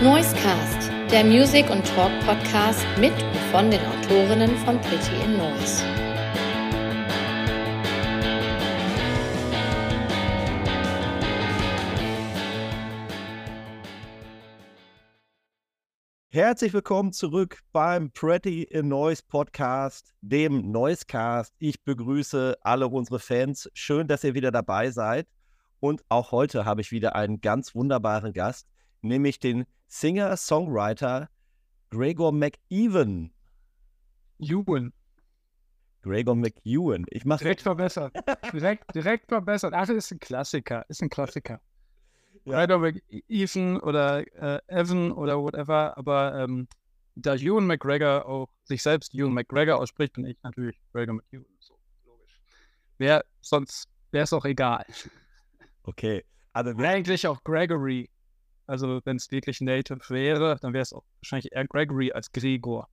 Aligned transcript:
Noisecast, 0.00 0.92
der 1.10 1.24
Music- 1.24 1.68
und 1.70 1.84
Talk-Podcast 1.84 2.86
mit 3.00 3.12
und 3.20 3.36
von 3.50 3.68
den 3.68 3.80
Autorinnen 3.80 4.56
von 4.58 4.80
Pretty 4.80 5.24
in 5.24 5.36
Noise. 5.36 5.82
Herzlich 16.28 16.72
willkommen 16.72 17.12
zurück 17.12 17.58
beim 17.72 18.12
Pretty 18.12 18.62
in 18.62 18.86
Noise 18.86 19.24
Podcast, 19.26 20.14
dem 20.20 20.70
Noisecast. 20.70 21.52
Ich 21.58 21.82
begrüße 21.82 22.56
alle 22.60 22.86
unsere 22.86 23.18
Fans. 23.18 23.68
Schön, 23.74 24.06
dass 24.06 24.22
ihr 24.22 24.34
wieder 24.34 24.52
dabei 24.52 24.92
seid. 24.92 25.26
Und 25.80 26.04
auch 26.08 26.30
heute 26.30 26.64
habe 26.64 26.82
ich 26.82 26.92
wieder 26.92 27.16
einen 27.16 27.40
ganz 27.40 27.74
wunderbaren 27.74 28.32
Gast, 28.32 28.68
nämlich 29.02 29.40
den 29.40 29.64
Singer-Songwriter 29.88 31.28
Gregor 31.90 32.32
McEwen. 32.32 33.32
Ewan. 34.38 34.92
Gregor 36.02 36.36
McEwen. 36.36 37.06
Ich 37.10 37.24
mache 37.24 37.40
Direkt 37.44 37.62
verbessert. 37.62 38.14
direkt, 38.52 38.94
direkt 38.94 39.28
verbessert. 39.28 39.72
Ach, 39.74 39.86
das 39.86 39.96
ist 39.96 40.12
ein 40.12 40.20
Klassiker. 40.20 40.84
Ist 40.88 41.02
ein 41.02 41.10
Klassiker. 41.10 41.60
Ja. 42.44 42.64
Gregor 42.64 42.78
McEwen 42.78 43.80
oder 43.80 44.20
äh, 44.36 44.60
Evan 44.68 45.12
oder 45.12 45.40
whatever. 45.40 45.96
Aber 45.96 46.38
ähm, 46.38 46.68
da 47.16 47.34
Ewan 47.34 47.66
McGregor 47.66 48.26
auch 48.26 48.48
sich 48.64 48.82
selbst 48.82 49.14
Ewan 49.14 49.32
McGregor 49.32 49.78
ausspricht, 49.80 50.14
bin 50.14 50.26
ich 50.26 50.36
natürlich 50.42 50.78
Gregor 50.92 51.14
McEwen. 51.14 51.46
So, 51.58 51.74
logisch. 52.06 52.40
Wer, 52.98 53.24
sonst 53.40 53.88
wäre 54.12 54.24
es 54.24 54.32
auch 54.32 54.44
egal. 54.44 54.84
Okay. 55.82 56.24
Also 56.52 56.70
Eigentlich 56.76 57.26
auch 57.26 57.42
Gregory. 57.44 58.08
Also, 58.68 59.00
wenn 59.04 59.16
es 59.16 59.30
wirklich 59.30 59.60
Native 59.60 60.00
wäre, 60.10 60.56
dann 60.60 60.72
wäre 60.72 60.82
es 60.82 60.92
auch 60.92 61.04
wahrscheinlich 61.20 61.52
eher 61.52 61.66
Gregory 61.66 62.12
als 62.12 62.30
Gregor. 62.32 62.88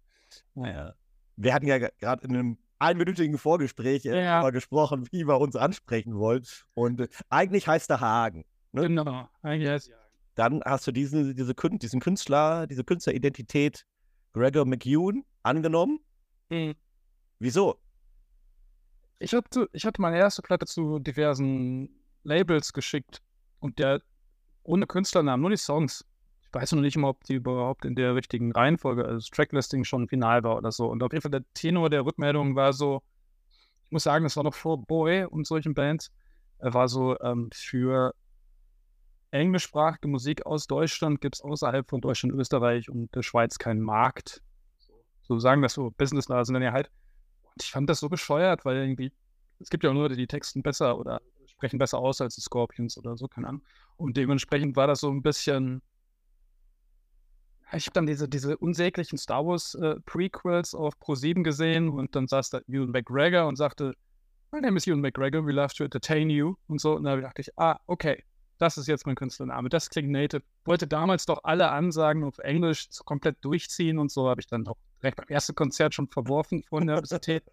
ja. 0.56 0.94
wir 1.36 1.54
hatten 1.54 1.68
ja 1.68 1.78
gerade 1.78 2.26
in 2.26 2.36
einem 2.36 2.58
einminütigen 2.80 3.38
Vorgespräch 3.38 4.06
äh, 4.06 4.24
Ja. 4.24 4.42
mal 4.42 4.52
gesprochen, 4.52 5.08
wie 5.12 5.28
wir 5.28 5.40
uns 5.40 5.56
ansprechen 5.56 6.18
wollen. 6.18 6.46
Und 6.74 7.02
äh, 7.02 7.08
eigentlich 7.30 7.68
heißt 7.68 7.90
er 7.90 8.00
Hagen. 8.00 8.46
Ne? 8.72 8.84
Genau. 8.88 9.28
Eigentlich 9.42 9.70
heißt 9.70 9.92
Dann 10.36 10.62
hast 10.66 10.88
du 10.88 10.92
diesen, 10.92 11.36
diese, 11.36 11.52
Kün- 11.54 11.78
diesen 11.80 12.00
Künstler, 12.00 12.68
diese 12.68 12.84
Künstleridentität 12.84 13.86
Gregor 14.34 14.66
McEwen 14.66 15.26
angenommen. 15.44 16.00
Mhm. 16.50 16.76
Wieso? 17.40 17.80
Ich 19.20 19.34
hatte, 19.34 19.70
ich 19.74 19.86
hatte 19.86 20.02
meine 20.02 20.18
erste 20.18 20.42
Platte 20.42 20.66
zu 20.66 21.00
diversen 21.00 21.90
Labels 22.24 22.74
geschickt 22.74 23.22
und 23.60 23.80
der 23.80 24.02
ohne 24.66 24.88
Künstlernamen, 24.88 25.42
nur 25.42 25.52
die 25.52 25.58
Songs. 25.58 26.06
Ich 26.42 26.54
weiß 26.54 26.74
noch 26.74 26.82
nicht 26.82 26.98
mal, 26.98 27.10
ob 27.10 27.24
die 27.24 27.36
überhaupt 27.36 27.86
in 27.86 27.96
der 27.96 28.16
richtigen 28.16 28.52
Reihenfolge, 28.52 29.04
also 29.06 29.18
das 29.18 29.30
Tracklisting 29.30 29.84
schon 29.84 30.08
final 30.08 30.44
war 30.44 30.58
oder 30.58 30.72
so. 30.72 30.88
Und 30.88 31.04
auf 31.04 31.12
jeden 31.12 31.22
Fall 31.22 31.32
der 31.32 31.44
Tenor 31.54 31.90
der 31.90 32.06
Rückmeldung 32.06 32.56
war 32.56 32.74
so, 32.74 33.02
ich 33.86 33.92
muss 33.92 34.04
sagen, 34.04 34.24
das 34.24 34.36
war 34.36 34.44
noch 34.44 34.54
vor 34.54 34.82
Boy 34.82 35.26
und 35.26 35.46
solchen 35.46 35.74
Bands, 35.74 36.12
er 36.60 36.74
war 36.74 36.88
so 36.88 37.20
ähm, 37.20 37.50
für 37.54 38.14
englischsprachige 39.32 40.08
Musik 40.08 40.46
aus 40.46 40.66
Deutschland 40.68 41.20
gibt 41.20 41.36
es 41.36 41.42
außerhalb 41.42 41.90
von 41.90 42.02
Deutschland, 42.02 42.34
Österreich 42.34 42.90
und 42.90 43.14
der 43.14 43.22
Schweiz 43.22 43.58
keinen 43.58 43.82
Markt. 43.82 44.42
So 45.24 45.40
sagen 45.40 45.62
das 45.62 45.74
so 45.74 45.92
Businessnasen 45.92 46.54
dann 46.54 46.64
ja 46.64 46.72
halt. 46.72 46.90
Und 47.44 47.64
ich 47.64 47.72
fand 47.72 47.90
das 47.90 48.00
so 48.00 48.10
bescheuert, 48.10 48.64
weil 48.64 48.78
irgendwie, 48.78 49.12
es 49.60 49.70
gibt 49.70 49.84
ja 49.84 49.90
auch 49.90 49.94
Leute, 49.94 50.16
die 50.16 50.28
texten 50.28 50.64
besser 50.64 50.98
oder 50.98 51.22
sprechen 51.56 51.80
besser 51.80 52.00
aus 52.00 52.22
als 52.22 52.36
die 52.36 52.42
Scorpions 52.42 52.98
oder 52.98 53.18
so, 53.18 53.28
keine 53.28 53.48
Ahnung. 53.48 53.64
Und 53.98 54.18
dementsprechend 54.18 54.76
war 54.76 54.88
das 54.88 55.00
so 55.00 55.10
ein 55.10 55.22
bisschen. 55.22 55.82
Ich 57.74 57.88
habe 57.88 57.94
dann 57.94 58.06
diese, 58.06 58.30
diese 58.30 58.58
unsäglichen 58.58 59.18
Star 59.18 59.46
Wars 59.46 59.74
äh, 59.76 59.96
Prequels 60.06 60.76
auf 60.76 60.94
Pro7 61.00 61.44
gesehen 61.44 61.90
und 61.90 62.16
dann 62.16 62.28
saß 62.28 62.52
da 62.52 62.60
Ewan 62.68 62.92
McGregor 62.92 63.48
und 63.48 63.56
sagte, 63.56 63.96
My 64.52 64.62
name 64.62 64.78
is 64.78 64.86
Ewan 64.86 65.02
McGregor, 65.02 65.46
we 65.46 65.52
love 65.52 65.74
to 65.74 65.84
entertain 65.84 66.30
you 66.30 66.56
und 66.68 66.80
so. 66.80 66.96
Und 66.96 67.06
da 67.06 67.18
dachte 67.18 67.42
ich, 67.42 67.50
ah, 67.58 67.80
okay, 67.88 68.24
das 68.60 68.78
ist 68.78 68.88
jetzt 68.88 69.06
mein 69.06 69.16
Künstlername, 69.16 69.68
das 69.70 69.90
klingt 69.90 70.12
native. 70.12 70.44
Wollte 70.64 70.88
damals 70.88 71.26
doch 71.26 71.40
alle 71.44 71.72
Ansagen 71.72 72.24
auf 72.24 72.38
Englisch 72.38 72.88
komplett 73.04 73.44
durchziehen 73.44 73.98
und 73.98 74.12
so 74.12 74.30
habe 74.30 74.42
ich 74.42 74.48
dann 74.48 74.68
auch 74.68 74.78
direkt 75.02 75.18
beim 75.18 75.28
ersten 75.28 75.56
Konzert 75.56 75.96
schon 75.96 76.08
verworfen 76.08 76.64
von 76.64 76.82
der 76.88 76.98
Universität. 76.98 77.44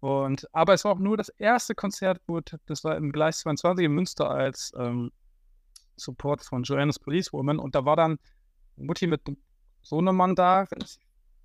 Und, 0.00 0.48
aber 0.54 0.72
es 0.72 0.84
war 0.84 0.92
auch 0.92 0.98
nur 0.98 1.16
das 1.16 1.28
erste 1.28 1.74
Konzert, 1.74 2.20
wo, 2.26 2.40
das 2.66 2.84
war 2.84 2.96
im 2.96 3.12
Gleis 3.12 3.40
22 3.40 3.84
in 3.84 3.92
Münster 3.92 4.30
als 4.30 4.72
ähm, 4.76 5.12
Support 5.96 6.42
von 6.42 6.62
Joanna's 6.62 6.98
Policewoman. 6.98 7.58
Und 7.58 7.74
da 7.74 7.84
war 7.84 7.96
dann 7.96 8.18
Mutti 8.76 9.06
mit 9.06 9.26
einem 9.26 9.36
Sohnemann 9.82 10.34
da, 10.34 10.66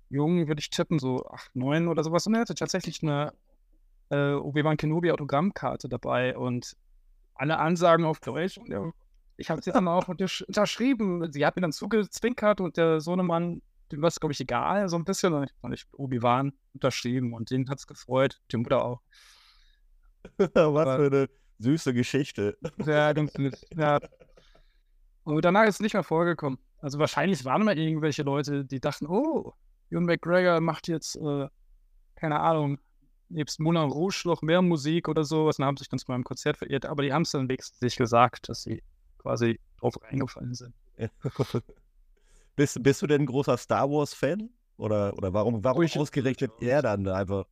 jung 0.08 0.48
würde 0.48 0.60
ich 0.60 0.70
tippen, 0.70 0.98
so 0.98 1.26
8, 1.26 1.54
9 1.54 1.88
oder 1.88 2.02
sowas. 2.02 2.26
Und 2.26 2.34
er 2.34 2.40
hatte 2.40 2.54
tatsächlich 2.54 3.02
eine 3.02 3.32
äh, 4.10 4.32
Obi-Wan 4.32 4.76
Kenobi 4.76 5.10
Autogrammkarte 5.10 5.88
dabei 5.88 6.36
und 6.36 6.76
alle 7.34 7.58
Ansagen 7.58 8.04
auf 8.04 8.20
Deutsch. 8.20 8.56
Und 8.56 8.70
der, 8.70 8.92
ich 9.36 9.50
habe 9.50 9.62
sie 9.62 9.72
dann 9.72 9.88
auch 9.88 10.08
untersch 10.08 10.42
unterschrieben. 10.42 11.30
Sie 11.30 11.44
hat 11.44 11.56
mir 11.56 11.62
dann 11.62 11.72
zugezwinkert 11.72 12.60
und 12.60 12.76
der 12.76 13.00
Sohnemann, 13.00 13.60
dem 13.92 14.02
war 14.02 14.08
es, 14.08 14.20
glaube 14.20 14.32
ich, 14.32 14.40
egal, 14.40 14.88
so 14.88 14.96
ein 14.96 15.04
bisschen. 15.04 15.32
Und 15.32 15.44
ich 15.44 15.52
habe 15.62 15.74
ich 15.74 15.84
Obi-Wan 15.92 16.52
unterschrieben 16.74 17.32
und 17.32 17.50
den 17.50 17.68
hat 17.68 17.78
es 17.78 17.86
gefreut, 17.86 18.40
die 18.50 18.56
Mutter 18.56 18.84
auch. 18.84 19.00
Was 20.38 20.96
für 20.96 21.06
eine 21.06 21.28
süße 21.58 21.94
Geschichte. 21.94 22.58
Ja, 22.84 23.12
ganz 23.12 23.34
nett. 23.34 23.64
Ja. 23.76 23.98
Und 25.24 25.44
danach 25.44 25.64
ist 25.64 25.76
es 25.76 25.80
nicht 25.80 25.94
mehr 25.94 26.04
vorgekommen. 26.04 26.58
Also 26.78 26.98
wahrscheinlich 26.98 27.44
waren 27.44 27.64
mal 27.64 27.78
irgendwelche 27.78 28.22
Leute, 28.22 28.64
die 28.64 28.80
dachten, 28.80 29.06
oh, 29.06 29.54
Ewan 29.90 30.04
McGregor 30.04 30.60
macht 30.60 30.88
jetzt, 30.88 31.16
äh, 31.16 31.48
keine 32.16 32.40
Ahnung, 32.40 32.78
nebst 33.28 33.60
Moulin 33.60 33.90
Rouge 33.90 34.22
noch 34.24 34.42
mehr 34.42 34.62
Musik 34.62 35.08
oder 35.08 35.24
sowas 35.24 35.58
und 35.58 35.64
haben 35.64 35.76
sich 35.76 35.88
dann 35.88 35.98
zu 35.98 36.10
meinem 36.10 36.24
Konzert 36.24 36.58
verirrt. 36.58 36.86
Aber 36.86 37.02
die 37.02 37.12
haben 37.12 37.22
es 37.22 37.30
dann 37.30 37.48
wenigstens 37.48 37.80
nicht 37.80 37.96
gesagt, 37.96 38.48
dass 38.48 38.62
sie 38.62 38.82
quasi 39.18 39.58
drauf 39.80 39.94
reingefallen 40.02 40.54
sind. 40.54 40.74
bist, 42.56 42.82
bist 42.82 43.02
du 43.02 43.06
denn 43.06 43.22
ein 43.22 43.26
großer 43.26 43.56
Star 43.56 43.88
Wars-Fan? 43.90 44.50
Oder, 44.78 45.14
oder 45.16 45.32
warum, 45.32 45.62
warum 45.64 45.82
Ich- 45.82 45.98
ausgerechnet 45.98 46.50
er 46.60 46.82
dann 46.82 47.06
einfach? 47.08 47.44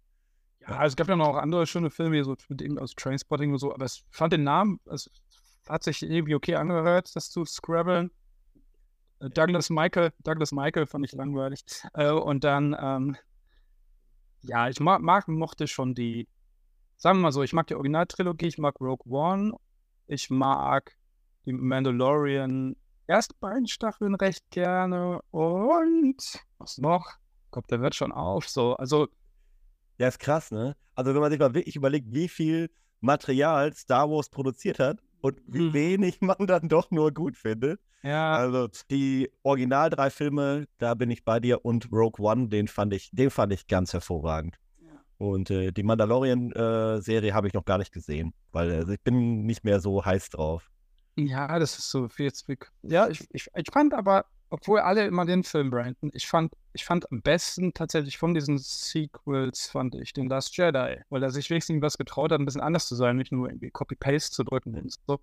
Ja, 0.61 0.77
also 0.79 0.93
es 0.93 0.97
gab 0.97 1.09
ja 1.09 1.17
noch 1.17 1.37
andere 1.37 1.67
schöne 1.67 1.91
Filme, 1.91 2.23
so 2.25 2.37
mit 2.49 2.63
ihm 2.63 2.79
aus 2.79 2.95
Trainspotting 2.95 3.53
und 3.53 3.59
so, 3.59 3.73
aber 3.75 3.85
ich 3.85 4.03
fand 4.11 4.33
den 4.33 4.45
Namen, 4.45 4.81
es 4.87 5.11
hat 5.69 5.83
sich 5.83 6.03
irgendwie 6.03 6.35
okay 6.35 6.55
angehört, 6.57 7.15
das 7.15 7.31
zu 7.31 7.45
scrabbeln. 7.45 8.11
Äh, 9.21 9.31
Douglas 9.31 9.71
Michael, 9.71 10.13
Douglas 10.23 10.53
Michael 10.53 10.87
fand 10.87 11.05
ich 11.05 11.13
langweilig. 11.13 11.65
Äh, 11.95 12.11
und 12.11 12.45
dann, 12.45 12.75
ähm, 12.81 13.17
ja, 14.43 14.69
ich 14.69 14.81
mag, 14.81 15.01
mag, 15.03 15.29
mochte 15.29 15.67
schon 15.67 15.95
die, 15.95 16.29
sagen 16.97 17.19
wir 17.19 17.23
mal 17.25 17.33
so, 17.33 17.43
ich 17.43 17.53
mag 17.53 17.67
die 17.67 17.75
Originaltrilogie, 17.75 18.47
ich 18.47 18.59
mag 18.59 18.81
Rogue 18.81 19.07
One, 19.11 19.53
ich 20.07 20.31
mag 20.31 20.93
die 21.47 21.53
Mandalorian 21.53 22.77
ersten 23.07 23.35
beiden 23.41 23.67
Staffeln 23.67 24.15
recht 24.15 24.51
gerne 24.51 25.21
und 25.31 26.17
was 26.59 26.79
noch? 26.79 27.07
Glaube, 27.53 27.69
der 27.69 27.81
wird 27.81 27.95
schon 27.95 28.13
auf, 28.13 28.49
so, 28.49 28.75
also 28.77 29.09
Ja, 29.99 30.09
ist 30.09 30.19
krass, 30.19 30.51
ne? 30.51 30.77
Also 30.95 31.15
wenn 31.15 31.21
man 31.21 31.31
sich 31.31 31.41
mal 31.41 31.55
wirklich 31.55 31.77
überlegt, 31.77 32.07
wie 32.13 32.29
viel 32.29 32.71
Material 33.01 33.73
Star 33.75 34.09
Wars 34.11 34.29
produziert 34.29 34.79
hat 34.79 35.01
und 35.21 35.41
wie 35.47 35.61
Mhm. 35.61 35.73
wenig 35.73 36.21
man 36.21 36.47
dann 36.47 36.69
doch 36.69 36.91
nur 36.91 37.13
gut 37.13 37.37
findet. 37.37 37.81
ja, 38.03 38.35
Also 38.35 38.69
die 38.91 39.31
Original 39.43 39.91
drei 39.91 40.11
Filme, 40.11 40.67
da 40.79 40.95
bin 40.95 41.11
ich 41.11 41.25
bei 41.25 41.41
dir 41.41 41.65
und 41.65 41.91
Rogue 41.93 42.25
One, 42.25 42.49
den 42.49 42.69
fand 42.69 42.93
ich, 42.95 43.11
den 43.13 43.31
fand 43.31 43.53
ich 43.53 43.67
ganz 43.67 43.93
hervorragend. 43.93 44.57
Und 45.19 45.51
äh, 45.51 45.71
die 45.73 45.83
Mandalorian-Serie 45.85 47.35
habe 47.35 47.47
ich 47.47 47.55
noch 47.55 47.65
gar 47.65 47.79
nicht 47.79 47.93
gesehen, 47.93 48.35
weil 48.53 48.71
äh, 48.71 48.95
ich 48.95 49.01
bin 49.03 49.45
nicht 49.47 49.65
mehr 49.65 49.81
so 49.81 50.05
heiß 50.05 50.31
drauf. 50.31 50.71
Ja, 51.17 51.59
das 51.59 51.79
ist 51.79 51.91
so 51.91 52.09
viel 52.09 52.33
Zwick. 52.33 52.71
Ja, 52.83 53.09
ich, 53.09 53.27
ich, 53.31 53.49
ich 53.55 53.67
fand 53.73 53.95
aber, 53.95 54.27
obwohl 54.51 54.81
alle 54.81 55.07
immer 55.07 55.25
den 55.25 55.45
Film 55.45 55.71
branden, 55.71 56.11
ich 56.13 56.27
fand, 56.27 56.53
ich 56.73 56.85
fand 56.85 57.11
am 57.13 57.23
besten 57.23 57.73
tatsächlich 57.73 58.19
von 58.19 58.35
diesen 58.35 58.59
Sequels, 58.59 59.69
fand 59.69 59.95
ich 59.95 60.13
den 60.13 60.29
Last 60.29 60.57
Jedi, 60.57 61.01
weil 61.11 61.23
er 61.23 61.31
sich 61.31 61.49
wenigstens 61.51 61.81
was 61.83 61.99
getraut 61.99 62.33
hat, 62.33 62.41
ein 62.41 62.45
bisschen 62.45 62.61
anders 62.61 62.89
zu 62.89 62.97
sein, 62.97 63.17
nicht 63.17 63.33
nur 63.33 63.49
irgendwie 63.49 63.71
Copy-Paste 63.71 64.33
zu 64.33 64.45
drücken 64.45 64.75
und 64.77 64.95
so. 65.07 65.21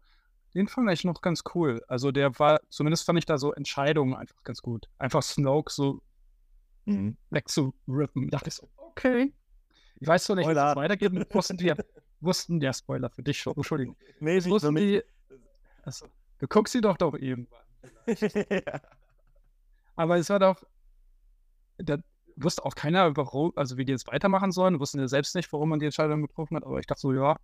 Den 0.53 0.67
fand 0.67 0.89
ich 0.91 1.03
noch 1.03 1.21
ganz 1.21 1.43
cool. 1.55 1.81
Also 1.87 2.11
der 2.11 2.37
war, 2.39 2.59
zumindest 2.69 3.05
fand 3.05 3.19
ich 3.19 3.25
da 3.25 3.37
so 3.37 3.53
Entscheidungen 3.53 4.15
einfach 4.15 4.43
ganz 4.43 4.61
gut. 4.61 4.87
Einfach 4.97 5.23
Snoke 5.23 5.71
so 5.71 6.01
Mhm. 6.85 7.15
wegzurippen. 7.29 8.29
Da 8.29 8.37
dachte 8.37 8.49
ich 8.49 8.55
so, 8.55 8.67
okay. 8.77 9.33
Ich 9.99 10.07
weiß 10.07 10.25
so 10.25 10.35
nicht, 10.35 10.47
wie 10.47 10.51
es 10.51 10.75
weitergeht. 10.75 11.11
Wussten 11.33 11.57
die, 11.57 11.73
wussten, 12.21 12.59
ja, 12.59 12.73
Spoiler 12.73 13.09
für 13.09 13.21
dich 13.23 13.39
schon, 13.39 13.53
Entschuldigung. 13.55 13.95
Nee, 14.19 14.43
Wussten 14.45 14.75
die, 14.75 15.01
also, 15.83 16.07
du 16.39 16.47
guckst 16.47 16.73
sie 16.73 16.81
doch 16.81 16.97
doch 16.97 17.13
irgendwann. 17.13 17.61
ja. 18.07 18.81
Aber 19.95 20.17
es 20.17 20.29
war 20.29 20.39
doch, 20.39 20.63
da 21.77 21.97
wusste 22.35 22.65
auch 22.65 22.75
keiner, 22.75 23.15
warum, 23.17 23.53
also 23.55 23.77
wie 23.77 23.85
die 23.85 23.91
jetzt 23.91 24.07
weitermachen 24.07 24.51
sollen, 24.51 24.79
wussten 24.79 24.99
ja 24.99 25.07
selbst 25.07 25.35
nicht, 25.35 25.51
warum 25.51 25.69
man 25.69 25.79
die 25.79 25.85
Entscheidung 25.85 26.21
getroffen 26.21 26.57
hat, 26.57 26.63
aber 26.63 26.79
ich 26.79 26.87
dachte 26.87 27.01
so, 27.01 27.13
ja, 27.13 27.37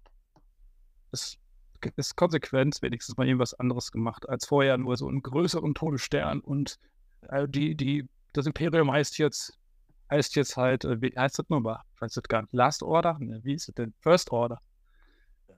das 1.12 1.38
ist 1.96 2.16
konsequent 2.16 2.82
wenigstens 2.82 3.18
mal 3.18 3.28
irgendwas 3.28 3.54
anderes 3.54 3.92
gemacht 3.92 4.28
als 4.28 4.46
vorher 4.46 4.78
nur 4.78 4.98
so 4.98 5.08
einen 5.08 5.22
größeren 5.22 5.74
Todesstern 5.76 6.40
und 6.40 6.80
äh, 7.30 7.48
die, 7.48 7.76
die, 7.76 8.08
das 8.34 8.46
Imperium 8.46 8.92
heißt 8.92 9.18
jetzt, 9.18 9.58
heißt 10.10 10.36
jetzt 10.36 10.58
halt, 10.58 10.86
äh, 10.86 11.02
wie 11.02 11.14
heißt 11.16 11.40
das 11.40 11.50
nochmal? 11.50 11.82
Ich 11.96 12.02
weiß 12.02 12.14
das 12.14 12.24
gar 12.24 12.42
nicht. 12.42 12.54
Last 12.54 12.84
Order? 12.84 13.18
Ne, 13.20 13.40
wie 13.44 13.54
ist 13.54 13.70
es 13.70 13.76
denn? 13.76 13.94
First 14.00 14.32
Order. 14.32 14.60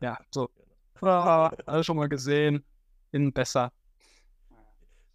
Ja, 0.01 0.17
so. 0.31 0.49
Ah, 1.01 1.51
alles 1.65 1.85
schon 1.85 1.97
mal 1.97 2.09
gesehen. 2.09 2.63
In 3.11 3.33
besser. 3.33 3.71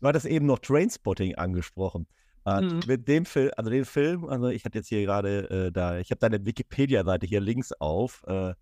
Du 0.01 0.09
hattest 0.09 0.27
eben 0.27 0.47
noch 0.47 0.59
Trainspotting 0.59 1.35
angesprochen. 1.37 2.07
Äh, 2.45 2.61
Mhm. 2.61 2.81
Mit 2.87 3.09
dem 3.09 3.25
Film, 3.25 3.51
also 3.57 3.71
den 3.71 3.85
Film, 3.87 4.25
also 4.27 4.49
ich 4.49 4.65
hatte 4.65 4.79
jetzt 4.79 4.89
hier 4.89 5.01
gerade 5.03 5.49
äh, 5.69 5.73
da, 5.73 5.99
ich 5.99 6.11
habe 6.11 6.19
deine 6.19 6.45
Wikipedia-Seite 6.45 7.27
hier 7.27 7.41
links 7.41 7.73
auf. 7.73 8.23
Äh, 8.27 8.53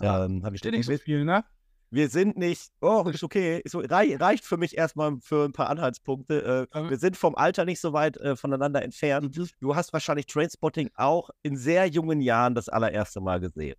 ähm, 0.00 0.42
hab 0.44 0.52
ich 0.52 0.58
Steht 0.58 0.72
nicht 0.72 0.86
so 0.86 0.92
wir, 0.92 0.98
viel, 0.98 1.24
ne? 1.24 1.44
wir 1.90 2.08
sind 2.08 2.36
nicht, 2.36 2.70
oh, 2.80 3.04
ist 3.12 3.22
okay, 3.22 3.60
ist 3.62 3.74
reicht 3.76 4.44
für 4.44 4.56
mich 4.56 4.76
erstmal 4.76 5.18
für 5.20 5.44
ein 5.44 5.52
paar 5.52 5.68
Anhaltspunkte. 5.70 6.66
Äh, 6.72 6.76
Aber- 6.76 6.90
wir 6.90 6.98
sind 6.98 7.16
vom 7.16 7.34
Alter 7.36 7.64
nicht 7.64 7.80
so 7.80 7.92
weit 7.92 8.16
äh, 8.16 8.34
voneinander 8.34 8.82
entfernt. 8.82 9.38
Du 9.60 9.76
hast 9.76 9.92
wahrscheinlich 9.92 10.26
Trainspotting 10.26 10.90
auch 10.94 11.30
in 11.42 11.56
sehr 11.56 11.86
jungen 11.86 12.20
Jahren 12.20 12.54
das 12.56 12.68
allererste 12.68 13.20
Mal 13.20 13.38
gesehen. 13.40 13.76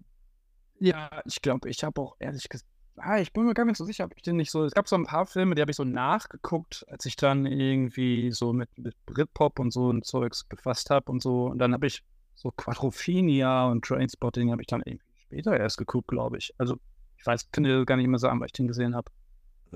Ja, 0.79 1.09
ich 1.25 1.41
glaube, 1.41 1.69
ich 1.69 1.83
habe 1.83 1.99
auch 2.01 2.15
ehrlich 2.19 2.47
gesagt, 2.47 2.69
ah, 3.03 3.19
ich 3.19 3.33
bin 3.33 3.45
mir 3.45 3.53
gar 3.53 3.65
nicht 3.65 3.77
so 3.77 3.85
sicher, 3.85 4.05
ob 4.05 4.13
ich 4.15 4.21
den 4.21 4.37
nicht 4.37 4.51
so. 4.51 4.63
Es 4.63 4.73
gab 4.73 4.87
so 4.87 4.95
ein 4.95 5.05
paar 5.05 5.25
Filme, 5.25 5.55
die 5.55 5.61
habe 5.61 5.71
ich 5.71 5.77
so 5.77 5.83
nachgeguckt, 5.83 6.85
als 6.89 7.05
ich 7.05 7.15
dann 7.15 7.45
irgendwie 7.45 8.31
so 8.31 8.53
mit, 8.53 8.69
mit 8.77 8.95
Britpop 9.05 9.59
und 9.59 9.71
so 9.71 9.91
ein 9.91 10.03
Zeugs 10.03 10.43
befasst 10.43 10.89
habe 10.89 11.11
und 11.11 11.21
so. 11.21 11.45
Und 11.47 11.59
dann 11.59 11.73
habe 11.73 11.87
ich 11.87 12.03
so 12.35 12.51
Quadrophenia 12.51 13.67
und 13.67 13.85
Trainspotting 13.85 14.51
habe 14.51 14.61
ich 14.61 14.67
dann 14.67 14.81
irgendwie 14.85 15.05
später 15.15 15.57
erst 15.57 15.77
geguckt, 15.77 16.07
glaube 16.07 16.37
ich. 16.37 16.53
Also, 16.57 16.77
ich 17.17 17.25
weiß, 17.25 17.49
dir 17.51 17.85
gar 17.85 17.97
nicht 17.97 18.07
mehr 18.07 18.19
sagen, 18.19 18.39
weil 18.39 18.47
ich 18.47 18.53
den 18.53 18.67
gesehen 18.67 18.95
habe. 18.95 19.11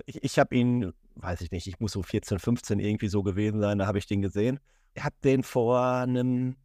Ich, 0.06 0.24
ich 0.24 0.39
habe 0.39 0.56
ihn, 0.56 0.94
weiß 1.16 1.42
ich 1.42 1.51
nicht, 1.51 1.68
ich 1.68 1.80
muss 1.80 1.94
so 1.94 2.01
14, 2.04 2.39
15 2.39 2.80
irgendwie 2.80 3.07
so 3.07 3.24
gewesen 3.24 3.62
sein, 3.62 3.77
da 3.77 3.88
habe 3.88 3.98
ich 3.98 4.07
den 4.07 4.22
gesehen. 4.22 4.60
Ich 4.94 5.04
habe 5.04 5.16
den 5.24 5.44
vor 5.44 5.81
einem 5.81 6.56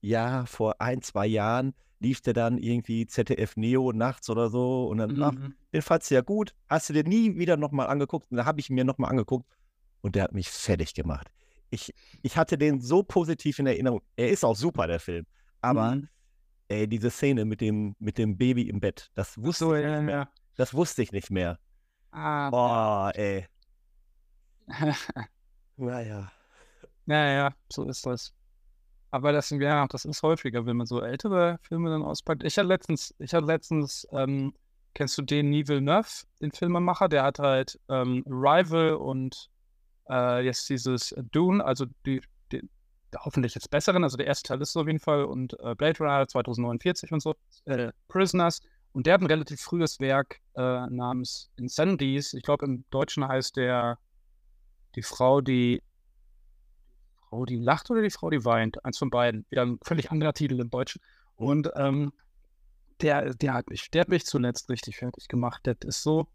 Jahr, 0.00 0.46
vor 0.46 0.80
ein, 0.80 1.02
zwei 1.02 1.26
Jahren, 1.26 1.74
lief 1.98 2.20
der 2.20 2.34
dann 2.34 2.58
irgendwie 2.58 3.06
ZDF 3.06 3.56
Neo 3.56 3.92
nachts 3.92 4.28
oder 4.30 4.48
so 4.50 4.86
und 4.88 4.98
dann, 4.98 5.22
ach, 5.22 5.32
Mhm. 5.32 5.54
den 5.72 5.82
fandst 5.82 6.10
du 6.10 6.14
ja 6.16 6.20
gut, 6.20 6.54
hast 6.68 6.88
du 6.88 6.92
dir 6.92 7.04
nie 7.04 7.36
wieder 7.36 7.56
nochmal 7.56 7.86
angeguckt 7.88 8.30
und 8.30 8.36
da 8.36 8.44
habe 8.44 8.60
ich 8.60 8.68
ihn 8.70 8.74
mir 8.74 8.84
nochmal 8.84 9.10
angeguckt 9.10 9.46
und 10.02 10.14
der 10.14 10.24
hat 10.24 10.32
mich 10.32 10.48
fertig 10.50 10.94
gemacht. 10.94 11.30
Ich, 11.70 11.92
ich 12.22 12.36
hatte 12.36 12.56
den 12.58 12.80
so 12.80 13.02
positiv 13.02 13.58
in 13.58 13.66
Erinnerung. 13.66 14.00
Er 14.14 14.30
ist 14.30 14.44
auch 14.44 14.54
super, 14.54 14.86
der 14.86 15.00
Film. 15.00 15.26
Aber 15.62 15.96
Mhm. 15.96 16.08
ey, 16.68 16.86
diese 16.86 17.10
Szene 17.10 17.44
mit 17.44 17.60
dem, 17.60 17.96
mit 17.98 18.18
dem 18.18 18.36
Baby 18.36 18.68
im 18.68 18.78
Bett, 18.80 19.10
das 19.14 19.36
wusste, 19.42 19.64
so, 19.64 19.74
ich, 19.74 19.82
ja, 19.82 19.96
nicht 19.96 20.06
mehr. 20.06 20.16
ja. 20.16 20.28
das 20.56 20.74
wusste 20.74 21.02
ich 21.02 21.12
nicht 21.12 21.30
mehr. 21.30 21.58
Ah, 22.12 22.50
Boah, 22.50 23.12
ey. 23.14 23.46
Naja. 25.76 26.30
Ja, 27.06 27.30
ja, 27.32 27.54
so 27.70 27.84
ist 27.88 28.04
das. 28.06 28.32
Aber 29.16 29.32
das, 29.32 29.48
ja, 29.48 29.86
das 29.86 30.04
ist 30.04 30.22
häufiger, 30.22 30.66
wenn 30.66 30.76
man 30.76 30.86
so 30.86 31.00
ältere 31.00 31.58
Filme 31.62 31.88
dann 31.88 32.02
auspackt. 32.02 32.44
Ich 32.44 32.58
hatte 32.58 32.68
letztens, 32.68 33.14
ich 33.18 33.32
hatte 33.32 33.46
letztens, 33.46 34.06
ähm, 34.12 34.52
kennst 34.92 35.16
du 35.16 35.22
den 35.22 35.50
Denis 35.50 35.68
Villeneuve, 35.68 36.26
den 36.42 36.52
Filmemacher? 36.52 37.08
Der 37.08 37.22
hat 37.22 37.38
halt 37.38 37.80
ähm, 37.88 38.22
Rival 38.26 38.92
und 38.92 39.48
äh, 40.10 40.44
jetzt 40.44 40.68
dieses 40.68 41.14
Dune, 41.32 41.64
also 41.64 41.86
die, 42.04 42.20
die 42.52 42.60
hoffentlich 43.16 43.54
jetzt 43.54 43.70
besseren, 43.70 44.04
also 44.04 44.18
der 44.18 44.26
erste 44.26 44.48
Teil 44.48 44.60
ist 44.60 44.68
es 44.68 44.76
auf 44.76 44.86
jeden 44.86 45.00
Fall 45.00 45.24
und 45.24 45.58
äh, 45.60 45.74
Blade 45.74 45.98
Runner 45.98 46.28
2049 46.28 47.10
und 47.12 47.22
so, 47.22 47.34
äh, 47.64 47.92
Prisoners. 48.08 48.60
Und 48.92 49.06
der 49.06 49.14
hat 49.14 49.22
ein 49.22 49.26
relativ 49.28 49.62
frühes 49.62 49.98
Werk 49.98 50.40
äh, 50.56 50.60
namens 50.90 51.50
Incendies. 51.56 52.34
Ich 52.34 52.42
glaube, 52.42 52.66
im 52.66 52.84
Deutschen 52.90 53.26
heißt 53.26 53.56
der 53.56 53.96
die 54.94 55.02
Frau, 55.02 55.40
die 55.40 55.82
Frau, 57.36 57.44
die 57.44 57.56
lacht 57.56 57.90
oder 57.90 58.00
die 58.00 58.10
Frau, 58.10 58.30
die 58.30 58.44
weint. 58.44 58.82
Eins 58.84 58.98
von 58.98 59.10
beiden. 59.10 59.44
Wieder 59.50 59.62
ein 59.62 59.78
völlig 59.82 60.10
anderer 60.10 60.32
Titel 60.32 60.58
im 60.58 60.70
Deutschen. 60.70 61.02
Und 61.36 61.70
ähm, 61.76 62.12
der, 63.02 63.34
der 63.34 63.52
hat 63.52 63.68
mich, 63.68 63.90
der 63.90 64.02
hat 64.02 64.08
mich 64.08 64.24
zuletzt 64.24 64.70
richtig 64.70 64.96
fertig 64.96 65.28
gemacht. 65.28 65.60
Das 65.64 65.76
ist 65.84 66.02
so, 66.02 66.28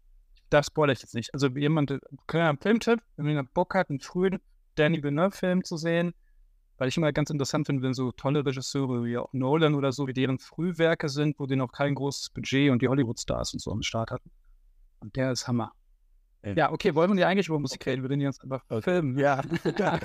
das 0.48 0.66
spoilere 0.66 0.92
ich 0.92 1.02
jetzt 1.02 1.14
nicht. 1.14 1.34
Also 1.34 1.48
jemand, 1.48 1.98
kleiner 2.28 2.56
Filmtipp, 2.60 3.00
wenn 3.16 3.34
man 3.34 3.48
Bock 3.52 3.74
hat, 3.74 3.90
einen 3.90 3.98
frühen 3.98 4.38
Danny 4.76 5.02
Villeneuve-Film 5.02 5.64
zu 5.64 5.76
sehen, 5.76 6.14
weil 6.78 6.88
ich 6.88 6.96
immer 6.96 7.12
ganz 7.12 7.30
interessant 7.30 7.66
finde, 7.66 7.82
wenn 7.82 7.94
so 7.94 8.12
tolle 8.12 8.46
Regisseure 8.46 9.04
wie 9.04 9.18
auch 9.18 9.32
Nolan 9.32 9.74
oder 9.74 9.90
so, 9.90 10.06
wie 10.06 10.12
deren 10.12 10.38
Frühwerke 10.38 11.08
sind, 11.08 11.38
wo 11.40 11.46
die 11.46 11.56
noch 11.56 11.72
kein 11.72 11.96
großes 11.96 12.30
Budget 12.30 12.70
und 12.70 12.80
die 12.80 12.88
Hollywood-Stars 12.88 13.54
und 13.54 13.60
so 13.60 13.72
am 13.72 13.82
Start 13.82 14.12
hatten. 14.12 14.30
Und 15.00 15.16
der 15.16 15.32
ist 15.32 15.48
Hammer. 15.48 15.72
Ja. 16.44 16.72
Okay, 16.72 16.94
wollen 16.94 17.12
wir 17.12 17.20
ja 17.20 17.28
eigentlich 17.28 17.48
über 17.48 17.58
Musik 17.58 17.86
reden? 17.86 18.02
Wir 18.02 18.10
reden 18.10 18.20
jetzt 18.20 18.42
einfach 18.42 18.64
Okay. 18.68 18.82
Filmen. 18.82 19.18
Ja. 19.18 19.42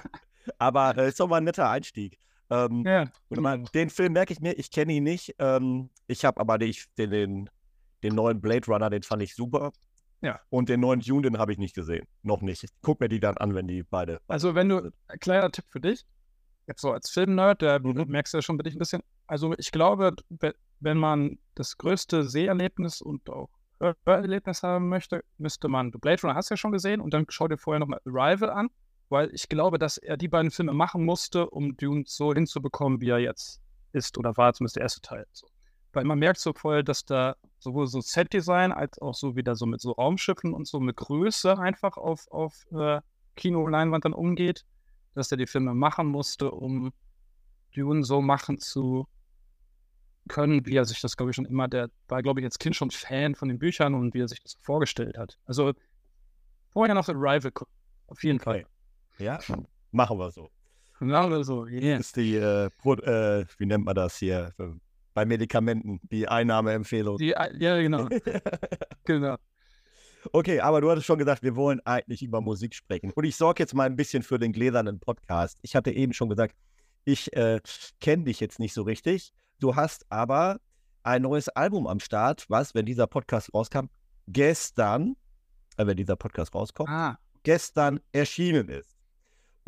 Aber 0.57 0.97
äh, 0.97 1.07
ist 1.09 1.19
doch 1.19 1.27
mal 1.27 1.37
ein 1.37 1.43
netter 1.43 1.69
Einstieg. 1.69 2.17
Ähm, 2.49 2.83
Ja, 2.85 3.05
mal, 3.29 3.63
den 3.73 3.89
Film 3.89 4.13
merke 4.13 4.33
ich 4.33 4.39
mir, 4.39 4.53
ich 4.53 4.71
kenne 4.71 4.93
ihn 4.93 5.03
nicht. 5.03 5.35
Ähm, 5.39 5.89
ich 6.07 6.23
habe 6.25 6.39
aber 6.39 6.57
den, 6.57 6.73
den, 6.97 7.49
den, 8.03 8.15
neuen 8.15 8.39
Blade 8.41 8.65
Runner, 8.67 8.89
den 8.89 9.03
fand 9.03 9.21
ich 9.21 9.35
super. 9.35 9.71
Ja. 10.21 10.39
Und 10.49 10.69
den 10.69 10.79
neuen 10.79 11.01
Dune, 11.01 11.23
den 11.29 11.37
habe 11.37 11.51
ich 11.51 11.57
nicht 11.57 11.75
gesehen. 11.75 12.05
Noch 12.23 12.41
nicht. 12.41 12.63
Ich 12.63 12.69
guck 12.81 12.99
mir 12.99 13.09
die 13.09 13.19
dann 13.19 13.37
an, 13.37 13.53
wenn 13.53 13.67
die 13.67 13.83
beide. 13.83 14.19
Also 14.27 14.55
wenn 14.55 14.69
du, 14.69 14.91
ein 15.07 15.19
kleiner 15.19 15.51
Tipp 15.51 15.65
für 15.69 15.79
dich, 15.81 16.05
jetzt 16.67 16.81
so 16.81 16.91
als 16.91 17.09
Filmnerd, 17.09 17.61
da 17.61 17.79
Mhm. 17.79 18.05
merkst 18.07 18.33
du 18.33 18.37
ja 18.37 18.41
schon 18.41 18.57
bei 18.57 18.63
dich 18.63 18.75
ein 18.75 18.79
bisschen, 18.79 19.01
also 19.27 19.53
ich 19.57 19.71
glaube, 19.71 20.15
we- 20.29 20.55
wenn 20.79 20.97
man 20.97 21.37
das 21.55 21.77
größte 21.77 22.23
Seherlebnis 22.27 23.01
und 23.01 23.29
auch 23.29 23.49
Hörerlebnis 24.05 24.63
haben 24.63 24.89
möchte, 24.89 25.23
müsste 25.37 25.67
man, 25.67 25.91
du 25.91 25.99
Blade 25.99 26.21
Runner 26.23 26.35
hast 26.35 26.49
du 26.49 26.53
ja 26.53 26.57
schon 26.57 26.71
gesehen 26.71 26.99
und 27.01 27.13
dann 27.13 27.25
schau 27.29 27.47
dir 27.47 27.57
vorher 27.57 27.79
nochmal 27.79 27.99
Arrival 28.05 28.49
an, 28.49 28.69
weil 29.09 29.33
ich 29.33 29.49
glaube, 29.49 29.79
dass 29.79 29.97
er 29.97 30.17
die 30.17 30.27
beiden 30.27 30.51
Filme 30.51 30.73
machen 30.73 31.05
musste, 31.05 31.49
um 31.49 31.77
Dune 31.77 32.03
so 32.05 32.33
hinzubekommen, 32.33 33.01
wie 33.01 33.09
er 33.09 33.19
jetzt 33.19 33.61
ist 33.93 34.17
oder 34.17 34.35
war, 34.37 34.53
zumindest 34.53 34.75
der 34.75 34.83
erste 34.83 35.01
Teil. 35.01 35.25
So. 35.31 35.47
Weil 35.93 36.03
man 36.03 36.19
merkt 36.19 36.39
so 36.39 36.53
voll, 36.53 36.83
dass 36.83 37.05
da 37.05 37.35
sowohl 37.59 37.87
so 37.87 38.01
Set-Design 38.01 38.71
als 38.71 38.99
auch 38.99 39.15
so 39.15 39.35
wieder 39.35 39.55
so 39.55 39.65
mit 39.65 39.81
so 39.81 39.91
Raumschiffen 39.91 40.53
und 40.53 40.67
so 40.67 40.79
mit 40.79 40.97
Größe 40.97 41.57
einfach 41.57 41.97
auf, 41.97 42.27
auf 42.29 42.65
äh, 42.71 43.01
Kinoleinwand 43.35 44.05
dann 44.05 44.13
umgeht, 44.13 44.65
dass 45.15 45.31
er 45.31 45.37
die 45.37 45.47
Filme 45.47 45.73
machen 45.73 46.07
musste, 46.07 46.51
um 46.51 46.91
Dune 47.73 48.03
so 48.03 48.21
machen 48.21 48.59
zu 48.59 49.07
können, 50.27 50.65
wie 50.65 50.75
er 50.75 50.85
sich 50.85 50.99
das, 50.99 51.15
glaube 51.15 51.31
ich, 51.31 51.35
schon 51.35 51.45
immer, 51.45 51.67
der 51.67 51.89
war, 52.07 52.21
glaube 52.21 52.41
ich, 52.41 52.45
als 52.45 52.59
Kind 52.59 52.75
schon 52.75 52.91
Fan 52.91 53.35
von 53.35 53.47
den 53.47 53.59
Büchern 53.59 53.95
und 53.95 54.13
wie 54.13 54.21
er 54.21 54.27
sich 54.27 54.41
das 54.43 54.57
vorgestellt 54.61 55.17
hat. 55.17 55.37
Also 55.45 55.73
vorher 56.71 56.95
noch 56.95 57.07
Arrival. 57.07 57.51
Auf 58.07 58.23
jeden 58.23 58.39
Fall. 58.39 58.65
Ja, 59.19 59.39
machen 59.91 60.17
wir 60.17 60.31
so. 60.31 60.49
Genau 60.99 61.43
so, 61.43 61.65
yeah. 61.67 61.97
Das 61.97 62.07
ist 62.07 62.15
die, 62.15 62.35
äh, 62.35 62.69
Pro, 62.77 62.93
äh, 62.95 63.45
wie 63.57 63.65
nennt 63.65 63.85
man 63.85 63.95
das 63.95 64.17
hier? 64.17 64.51
Äh, 64.57 64.69
Bei 65.13 65.25
Medikamenten, 65.25 65.99
die 66.11 66.27
Einnahmeempfehlung. 66.27 67.17
Die, 67.17 67.29
ja, 67.29 67.81
genau. 67.81 68.07
genau. 69.03 69.35
Okay, 70.31 70.59
aber 70.59 70.81
du 70.81 70.89
hattest 70.89 71.05
schon 71.05 71.19
gesagt, 71.19 71.43
wir 71.43 71.55
wollen 71.55 71.79
eigentlich 71.85 72.23
über 72.23 72.41
Musik 72.41 72.73
sprechen. 72.73 73.11
Und 73.11 73.23
ich 73.23 73.35
sorge 73.35 73.61
jetzt 73.63 73.73
mal 73.73 73.85
ein 73.85 73.95
bisschen 73.95 74.23
für 74.23 74.39
den 74.39 74.51
gläsernen 74.51 74.99
Podcast. 74.99 75.57
Ich 75.61 75.75
hatte 75.75 75.91
eben 75.91 76.13
schon 76.13 76.29
gesagt, 76.29 76.55
ich 77.05 77.31
äh, 77.33 77.61
kenne 78.01 78.23
dich 78.23 78.39
jetzt 78.39 78.59
nicht 78.59 78.73
so 78.73 78.81
richtig. 78.81 79.31
Du 79.59 79.75
hast 79.75 80.05
aber 80.11 80.59
ein 81.03 81.21
neues 81.21 81.47
Album 81.49 81.87
am 81.87 81.99
Start, 81.99 82.45
was, 82.49 82.75
wenn 82.75 82.85
dieser 82.85 83.07
Podcast 83.07 83.53
rauskam, 83.53 83.85
gestern, 84.27 85.15
äh, 85.77 85.85
wenn 85.85 85.95
dieser 85.95 86.15
Podcast 86.15 86.53
rauskommt, 86.53 86.89
Ah, 86.89 87.17
gestern 87.43 87.99
erschienen 88.11 88.67
ist. 88.67 88.96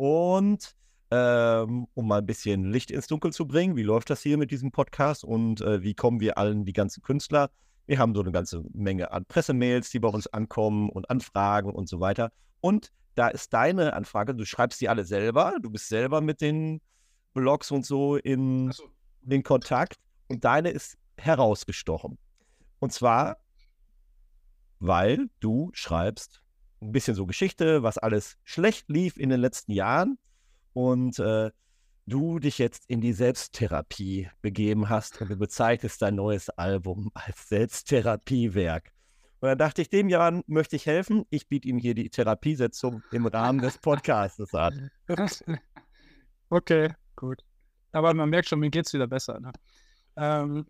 Und 0.00 0.74
ähm, 1.10 1.86
um 1.92 2.08
mal 2.08 2.20
ein 2.20 2.26
bisschen 2.26 2.64
Licht 2.64 2.90
ins 2.90 3.06
Dunkel 3.06 3.34
zu 3.34 3.46
bringen, 3.46 3.76
wie 3.76 3.82
läuft 3.82 4.08
das 4.08 4.22
hier 4.22 4.38
mit 4.38 4.50
diesem 4.50 4.72
Podcast 4.72 5.24
und 5.24 5.60
äh, 5.60 5.82
wie 5.82 5.92
kommen 5.92 6.20
wir 6.20 6.38
allen, 6.38 6.64
die 6.64 6.72
ganzen 6.72 7.02
Künstler? 7.02 7.50
Wir 7.84 7.98
haben 7.98 8.14
so 8.14 8.22
eine 8.22 8.32
ganze 8.32 8.64
Menge 8.72 9.10
an 9.10 9.26
Pressemails, 9.26 9.90
die 9.90 9.98
bei 9.98 10.08
uns 10.08 10.26
ankommen 10.26 10.88
und 10.88 11.10
Anfragen 11.10 11.70
und 11.70 11.86
so 11.86 12.00
weiter. 12.00 12.32
Und 12.62 12.92
da 13.14 13.28
ist 13.28 13.52
deine 13.52 13.92
Anfrage, 13.92 14.34
du 14.34 14.46
schreibst 14.46 14.80
die 14.80 14.88
alle 14.88 15.04
selber, 15.04 15.56
du 15.60 15.68
bist 15.68 15.90
selber 15.90 16.22
mit 16.22 16.40
den 16.40 16.80
Blogs 17.34 17.70
und 17.70 17.84
so 17.84 18.16
in 18.16 18.70
achso. 18.70 18.84
den 19.20 19.42
Kontakt 19.42 19.98
und 20.28 20.46
deine 20.46 20.70
ist 20.70 20.96
herausgestochen. 21.18 22.16
Und 22.78 22.94
zwar, 22.94 23.36
weil 24.78 25.28
du 25.40 25.68
schreibst 25.74 26.42
ein 26.80 26.92
bisschen 26.92 27.14
so 27.14 27.26
Geschichte, 27.26 27.82
was 27.82 27.98
alles 27.98 28.36
schlecht 28.44 28.88
lief 28.88 29.16
in 29.16 29.30
den 29.30 29.40
letzten 29.40 29.72
Jahren 29.72 30.18
und 30.72 31.18
äh, 31.18 31.50
du 32.06 32.38
dich 32.38 32.58
jetzt 32.58 32.84
in 32.88 33.00
die 33.00 33.12
Selbsttherapie 33.12 34.28
begeben 34.42 34.88
hast 34.88 35.20
und 35.20 35.30
du 35.30 35.36
bezeichnest 35.36 36.02
dein 36.02 36.16
neues 36.16 36.50
Album 36.50 37.10
als 37.14 37.48
Selbsttherapiewerk. 37.48 38.92
Und 39.40 39.48
dann 39.48 39.58
dachte 39.58 39.80
ich, 39.80 39.88
dem 39.88 40.08
Jan 40.08 40.42
möchte 40.46 40.76
ich 40.76 40.84
helfen. 40.86 41.24
Ich 41.30 41.48
biete 41.48 41.68
ihm 41.68 41.78
hier 41.78 41.94
die 41.94 42.10
Therapiesetzung 42.10 43.02
im 43.10 43.26
Rahmen 43.26 43.60
des 43.60 43.78
Podcasts 43.78 44.54
an. 44.54 44.90
okay, 46.50 46.92
gut. 47.16 47.42
Aber 47.92 48.12
man 48.12 48.28
merkt 48.28 48.48
schon, 48.48 48.60
mir 48.60 48.70
geht 48.70 48.86
es 48.86 48.92
wieder 48.92 49.06
besser. 49.06 49.40
Ne? 49.40 49.52
Ähm, 50.16 50.66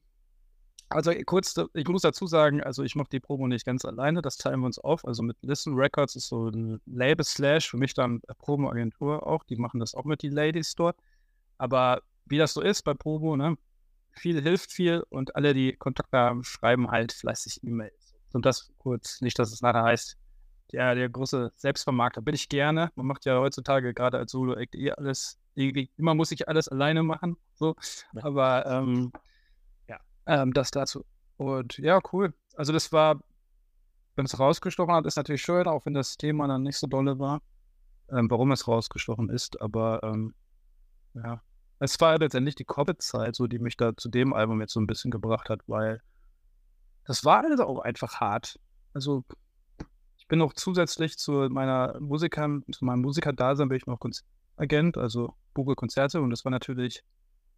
Also 0.93 1.13
kurz, 1.25 1.55
ich 1.75 1.87
muss 1.87 2.03
dazu 2.03 2.27
sagen, 2.27 2.63
also 2.65 2.83
ich 2.83 2.97
mache 2.97 3.09
die 3.11 3.21
Promo 3.21 3.47
nicht 3.47 3.65
ganz 3.65 3.85
alleine, 3.85 4.23
das 4.23 4.37
teilen 4.37 4.59
wir 4.61 4.67
uns 4.67 4.81
auf. 4.81 5.05
Also 5.05 5.23
mit 5.23 5.37
Listen 5.41 5.75
Records 5.75 6.17
ist 6.17 6.27
so 6.27 6.49
ein 6.49 6.81
Label 6.85 7.25
Slash, 7.25 7.71
für 7.71 7.77
mich 7.77 7.95
dann 7.95 8.21
Promo-Agentur 8.39 9.25
auch, 9.25 9.45
die 9.45 9.55
machen 9.55 9.79
das 9.79 9.95
auch 9.95 10.05
mit 10.05 10.23
die 10.23 10.31
Lady 10.31 10.65
Store. 10.65 10.97
Aber 11.59 12.03
wie 12.27 12.39
das 12.39 12.55
so 12.55 12.61
ist 12.61 12.83
bei 12.83 12.95
Promo, 12.95 13.37
ne? 13.37 13.57
Viel 14.13 14.43
hilft 14.43 14.73
viel 14.73 15.05
und 15.11 15.37
alle, 15.37 15.55
die 15.55 15.75
Kontakte 15.75 16.19
haben, 16.19 16.43
schreiben 16.43 16.91
halt 16.91 17.13
fleißig 17.13 17.63
E-Mails. 17.63 18.17
Und 18.33 18.45
das 18.45 18.73
kurz, 18.79 19.21
nicht, 19.21 19.39
dass 19.39 19.53
es 19.53 19.63
nachher 19.63 19.85
heißt, 19.85 20.17
ja, 20.73 20.95
der 20.97 21.09
große 21.09 21.53
Selbstvermarkter 21.55 22.21
bin 22.21 22.35
ich 22.35 22.49
gerne. 22.49 22.91
Man 22.97 23.07
macht 23.07 23.25
ja 23.27 23.39
heutzutage 23.39 23.95
gerade 23.95 24.19
als 24.19 24.33
Solo-Act 24.33 24.75
eh 24.75 24.91
alles, 24.91 25.39
immer 25.55 26.15
muss 26.15 26.33
ich 26.33 26.49
alles 26.49 26.67
alleine 26.67 27.05
machen. 27.05 27.37
So. 27.55 27.77
Aber 28.23 28.67
ähm, 28.67 29.13
ähm, 30.31 30.53
das 30.53 30.71
dazu. 30.71 31.05
Und 31.37 31.77
ja, 31.79 32.01
cool. 32.13 32.33
Also 32.55 32.73
das 32.73 32.93
war, 32.93 33.21
wenn 34.15 34.25
es 34.25 34.39
rausgestochen 34.39 34.95
hat, 34.95 35.07
ist 35.07 35.17
natürlich 35.17 35.43
schön, 35.43 35.67
auch 35.67 35.85
wenn 35.87 35.95
das 35.95 36.17
Thema 36.17 36.47
dann 36.47 36.63
nicht 36.63 36.79
so 36.79 36.87
dolle 36.87 37.19
war, 37.19 37.43
ähm, 38.11 38.31
warum 38.31 38.53
es 38.53 38.69
rausgestochen 38.69 39.29
ist. 39.29 39.61
Aber 39.61 40.01
ähm, 40.05 40.35
ja, 41.15 41.43
es 41.81 42.01
war 42.01 42.17
letztendlich 42.19 42.55
die 42.55 42.65
Covid-Zeit, 42.65 43.35
so 43.35 43.49
die 43.49 43.59
mich 43.59 43.77
da 43.77 43.97
zu 43.97 44.09
dem 44.09 44.33
Album 44.33 44.61
jetzt 44.61 44.73
so 44.73 44.81
ein 44.81 44.87
bisschen 44.87 45.11
gebracht 45.11 45.49
hat, 45.49 45.63
weil 45.67 46.01
das 47.07 47.25
war 47.25 47.43
also 47.43 47.65
auch 47.65 47.81
einfach 47.81 48.21
hart. 48.21 48.61
Also 48.95 49.25
ich 50.19 50.29
bin 50.29 50.39
noch 50.39 50.53
zusätzlich 50.53 51.19
zu 51.19 51.49
meiner 51.51 51.99
Musiker, 51.99 52.61
zu 52.71 52.85
meinem 52.85 53.01
Musiker-Dasein 53.01 53.69
bin 53.69 53.79
ich 53.79 53.87
noch 53.87 53.99
Agent, 54.57 54.97
also 54.97 55.35
buche 55.55 55.75
Konzerte 55.75 56.21
und 56.21 56.31
das 56.31 56.45
war 56.45 56.53
natürlich 56.53 57.03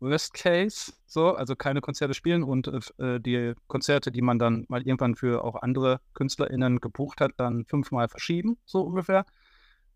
Worst 0.02 0.34
Case, 0.34 0.92
so, 1.06 1.34
also 1.34 1.56
keine 1.56 1.80
Konzerte 1.80 2.14
spielen 2.14 2.42
und 2.42 2.68
äh, 2.98 3.20
die 3.20 3.54
Konzerte, 3.68 4.12
die 4.12 4.22
man 4.22 4.38
dann 4.38 4.66
mal 4.68 4.82
irgendwann 4.82 5.14
für 5.14 5.44
auch 5.44 5.56
andere 5.62 6.00
KünstlerInnen 6.14 6.80
gebucht 6.80 7.20
hat, 7.20 7.32
dann 7.38 7.64
fünfmal 7.64 8.08
verschieben, 8.08 8.58
so 8.66 8.82
ungefähr. 8.82 9.24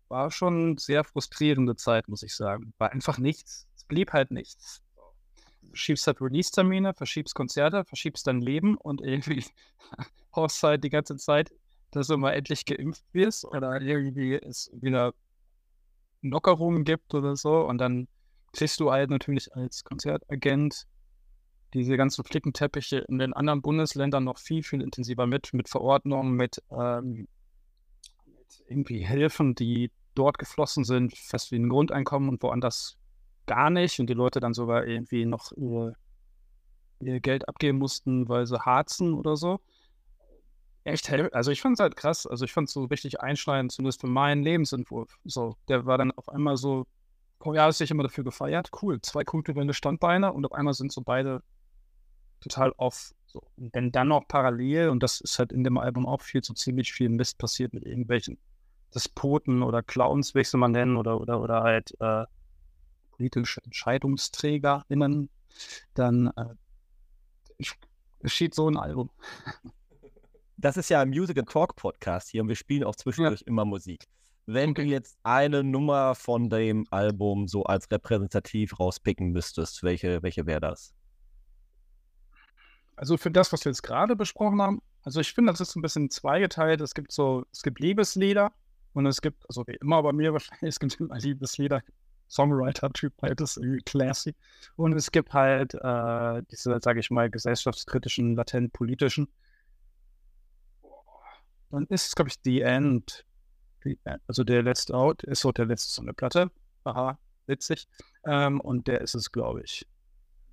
War 0.07 0.31
schon 0.31 0.77
sehr 0.77 1.03
frustrierende 1.03 1.75
Zeit, 1.75 2.07
muss 2.07 2.23
ich 2.23 2.33
sagen. 2.35 2.73
War 2.77 2.91
einfach 2.91 3.17
nichts 3.17 3.67
blieb 3.87 4.13
halt 4.13 4.31
nichts. 4.31 4.81
Verschiebst 5.69 6.07
halt 6.07 6.21
Release-Termine, 6.21 6.93
verschiebst 6.93 7.35
Konzerte, 7.35 7.83
verschiebst 7.85 8.27
dein 8.27 8.41
Leben 8.41 8.77
und 8.77 9.01
irgendwie 9.01 9.43
hoffst 10.33 10.61
halt 10.63 10.83
die 10.83 10.89
ganze 10.89 11.17
Zeit, 11.17 11.51
dass 11.91 12.07
du 12.07 12.17
mal 12.17 12.31
endlich 12.31 12.65
geimpft 12.65 13.03
wirst 13.13 13.45
oder 13.45 13.81
irgendwie 13.81 14.35
es 14.35 14.69
wieder 14.73 15.13
Lockerungen 16.21 16.83
gibt 16.83 17.13
oder 17.13 17.35
so. 17.35 17.61
Und 17.61 17.79
dann 17.79 18.07
kriegst 18.53 18.79
du 18.79 18.91
halt 18.91 19.09
natürlich 19.09 19.53
als 19.55 19.83
Konzertagent 19.83 20.85
diese 21.73 21.97
ganzen 21.97 22.23
Flickenteppiche 22.23 22.99
in 22.99 23.19
den 23.19 23.33
anderen 23.33 23.61
Bundesländern 23.61 24.23
noch 24.23 24.37
viel, 24.37 24.63
viel 24.63 24.81
intensiver 24.81 25.27
mit, 25.27 25.53
mit 25.53 25.69
Verordnungen, 25.69 26.33
mit, 26.33 26.63
ähm, 26.71 27.27
mit 28.25 28.63
irgendwie 28.67 29.05
Hilfen, 29.05 29.53
die 29.53 29.91
dort 30.15 30.37
geflossen 30.37 30.83
sind, 30.83 31.15
fest 31.15 31.51
wie 31.51 31.57
ein 31.57 31.69
Grundeinkommen 31.69 32.29
und 32.29 32.41
woanders 32.41 32.97
gar 33.45 33.69
nicht 33.69 33.99
und 33.99 34.09
die 34.09 34.13
Leute 34.13 34.39
dann 34.39 34.53
sogar 34.53 34.85
irgendwie 34.85 35.25
noch 35.25 35.51
ihr, 35.53 35.93
ihr 36.99 37.19
Geld 37.19 37.47
abgeben 37.47 37.77
mussten, 37.77 38.27
weil 38.27 38.45
sie 38.45 38.59
harzen 38.59 39.13
oder 39.13 39.35
so. 39.35 39.59
Echt, 40.83 41.11
also 41.11 41.51
ich 41.51 41.61
fand 41.61 41.73
es 41.73 41.81
halt 41.81 41.97
krass. 41.97 42.25
Also 42.25 42.45
ich 42.45 42.53
fand 42.53 42.69
es 42.69 42.73
so 42.73 42.85
richtig 42.85 43.19
einschneidend, 43.19 43.73
zumindest 43.73 43.99
für 43.99 44.07
meinen 44.07 44.41
Lebensentwurf. 44.41 45.17
So, 45.25 45.57
der 45.67 45.85
war 45.85 45.97
dann 45.97 46.11
auf 46.11 46.29
einmal 46.29 46.55
so, 46.55 46.87
ja, 47.45 47.67
ist 47.67 47.77
sich 47.77 47.91
immer 47.91 48.03
dafür 48.03 48.23
gefeiert. 48.23 48.69
Cool, 48.81 49.01
zwei 49.01 49.23
kulturelle 49.23 49.73
Standbeine 49.73 50.33
und 50.33 50.45
auf 50.45 50.53
einmal 50.53 50.73
sind 50.73 50.91
so 50.91 51.01
beide 51.01 51.43
total 52.41 52.71
off. 52.77 53.13
So. 53.25 53.41
Und 53.57 53.73
wenn 53.73 53.91
dann 53.91 54.07
noch 54.07 54.27
parallel, 54.27 54.89
und 54.89 55.03
das 55.03 55.21
ist 55.21 55.37
halt 55.39 55.51
in 55.51 55.63
dem 55.63 55.77
Album 55.77 56.05
auch 56.05 56.21
viel, 56.21 56.43
so 56.43 56.53
ziemlich 56.53 56.93
viel 56.93 57.09
Mist 57.09 57.37
passiert 57.37 57.73
mit 57.73 57.83
irgendwelchen 57.85 58.37
Despoten 58.93 59.63
oder 59.63 59.83
Clowns, 59.83 60.33
wie 60.33 60.39
ich 60.39 60.49
sie 60.49 60.57
mal 60.57 60.69
nennen, 60.69 60.97
oder, 60.97 61.19
oder, 61.19 61.41
oder 61.41 61.61
halt 61.61 61.93
äh, 61.99 62.25
politische 63.11 63.61
EntscheidungsträgerInnen, 63.63 65.29
dann 65.93 66.27
äh, 66.37 67.65
geschieht 68.19 68.55
so 68.55 68.69
ein 68.69 68.77
Album. 68.77 69.09
Das 70.59 70.75
ist 70.75 70.89
ja 70.89 71.01
ein 71.01 71.09
Music 71.09 71.37
and 71.37 71.49
Talk 71.49 71.75
Podcast 71.75 72.29
hier 72.29 72.41
und 72.41 72.47
wir 72.47 72.55
spielen 72.55 72.83
auch 72.83 72.95
zwischendurch 72.95 73.41
ja. 73.41 73.47
immer 73.47 73.63
Musik. 73.63 74.07
Wenn 74.49 74.69
okay. 74.69 74.83
du 74.83 74.89
jetzt 74.89 75.17
eine 75.23 75.61
Nummer 75.61 76.15
von 76.15 76.49
dem 76.49 76.87
Album 76.89 77.49
so 77.49 77.63
als 77.63 77.91
repräsentativ 77.91 78.79
rauspicken 78.79 79.33
müsstest, 79.33 79.83
welche, 79.83 80.23
welche 80.23 80.45
wäre 80.45 80.61
das? 80.61 80.93
Also 82.95 83.17
für 83.17 83.29
das, 83.29 83.51
was 83.51 83.65
wir 83.65 83.71
jetzt 83.71 83.83
gerade 83.83 84.15
besprochen 84.15 84.61
haben, 84.61 84.81
also 85.03 85.19
ich 85.19 85.33
finde, 85.33 85.51
das 85.51 85.59
ist 85.59 85.75
ein 85.75 85.81
bisschen 85.81 86.09
zweigeteilt. 86.09 86.79
Es 86.79 86.93
gibt 86.93 87.11
so, 87.11 87.45
es 87.51 87.61
gibt 87.61 87.81
Liebeslieder 87.81 88.53
und 88.93 89.05
es 89.05 89.21
gibt, 89.21 89.43
also 89.49 89.67
wie 89.67 89.75
immer 89.81 90.01
bei 90.01 90.13
mir 90.13 90.31
wahrscheinlich, 90.33 90.69
es 90.69 90.79
gibt 90.79 90.97
immer 90.97 91.19
Liebeslieder, 91.19 91.83
Songwriter-Typ 92.29 93.21
halt 93.21 93.41
ist 93.41 93.57
irgendwie 93.57 93.81
classy. 93.81 94.33
Und 94.77 94.93
es 94.93 95.11
gibt 95.11 95.33
halt 95.33 95.73
äh, 95.73 96.41
diese, 96.49 96.79
sage 96.81 97.01
ich 97.01 97.11
mal, 97.11 97.29
gesellschaftskritischen, 97.29 98.35
latent 98.37 98.71
politischen. 98.71 99.27
Dann 101.69 101.85
ist 101.87 102.07
es, 102.07 102.15
glaube 102.15 102.29
ich, 102.29 102.37
The 102.45 102.61
End. 102.61 103.25
Also 104.27 104.43
der 104.43 104.63
letzte 104.63 104.93
Out 104.93 105.23
ist 105.23 105.41
so 105.41 105.51
der 105.51 105.65
letzte 105.65 105.93
so 105.93 106.01
eine 106.01 106.13
Platte. 106.13 106.51
Aha, 106.83 107.17
witzig. 107.45 107.87
Ähm, 108.25 108.59
und 108.61 108.87
der 108.87 109.01
ist 109.01 109.15
es, 109.15 109.31
glaube 109.31 109.61
ich. 109.63 109.85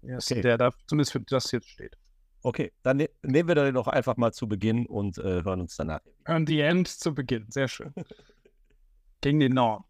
Der, 0.02 0.18
okay. 0.18 0.40
der 0.40 0.58
da 0.58 0.70
zumindest 0.86 1.12
für 1.12 1.20
das 1.20 1.50
jetzt 1.52 1.68
steht. 1.68 1.96
Okay, 2.42 2.72
dann 2.82 2.98
ne 2.98 3.08
nehmen 3.22 3.48
wir 3.48 3.54
den 3.54 3.74
doch 3.74 3.88
einfach 3.88 4.18
mal 4.18 4.32
zu 4.32 4.46
Beginn 4.46 4.84
und 4.86 5.16
äh, 5.16 5.42
hören 5.44 5.62
uns 5.62 5.76
danach. 5.76 6.00
Hören 6.26 6.46
The 6.46 6.60
End 6.60 6.88
zu 6.88 7.14
Beginn, 7.14 7.46
sehr 7.48 7.68
schön. 7.68 7.94
Gegen 9.22 9.40
den 9.40 9.54
Norm. 9.54 9.84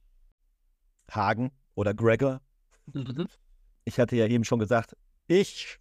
Hagen 1.10 1.50
oder 1.74 1.94
Gregor. 1.94 2.40
Mhm. 2.92 3.26
Ich 3.84 3.98
hatte 3.98 4.14
ja 4.14 4.26
eben 4.26 4.44
schon 4.44 4.60
gesagt, 4.60 4.96
ich, 5.26 5.80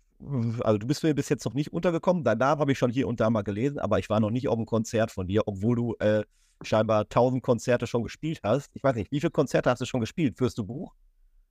also 0.61 0.79
du 0.79 0.87
bist 0.87 1.03
mir 1.03 1.13
bis 1.13 1.29
jetzt 1.29 1.45
noch 1.45 1.53
nicht 1.53 1.71
untergekommen. 1.71 2.23
Deinen 2.23 2.39
Namen 2.39 2.59
habe 2.59 2.71
ich 2.71 2.79
schon 2.79 2.91
hier 2.91 3.07
und 3.07 3.19
da 3.19 3.29
mal 3.29 3.43
gelesen, 3.43 3.77
aber 3.77 3.99
ich 3.99 4.09
war 4.09 4.19
noch 4.19 4.31
nicht 4.31 4.47
auf 4.47 4.57
einem 4.57 4.65
Konzert 4.65 5.11
von 5.11 5.27
dir, 5.27 5.43
obwohl 5.45 5.75
du 5.75 5.95
äh, 5.99 6.23
scheinbar 6.61 7.09
tausend 7.09 7.43
Konzerte 7.43 7.87
schon 7.87 8.03
gespielt 8.03 8.41
hast. 8.43 8.71
Ich 8.75 8.83
weiß 8.83 8.95
nicht, 8.95 9.11
wie 9.11 9.19
viele 9.19 9.31
Konzerte 9.31 9.69
hast 9.69 9.81
du 9.81 9.85
schon 9.85 10.01
gespielt? 10.01 10.37
Führst 10.37 10.57
du 10.57 10.63
Buch? 10.63 10.93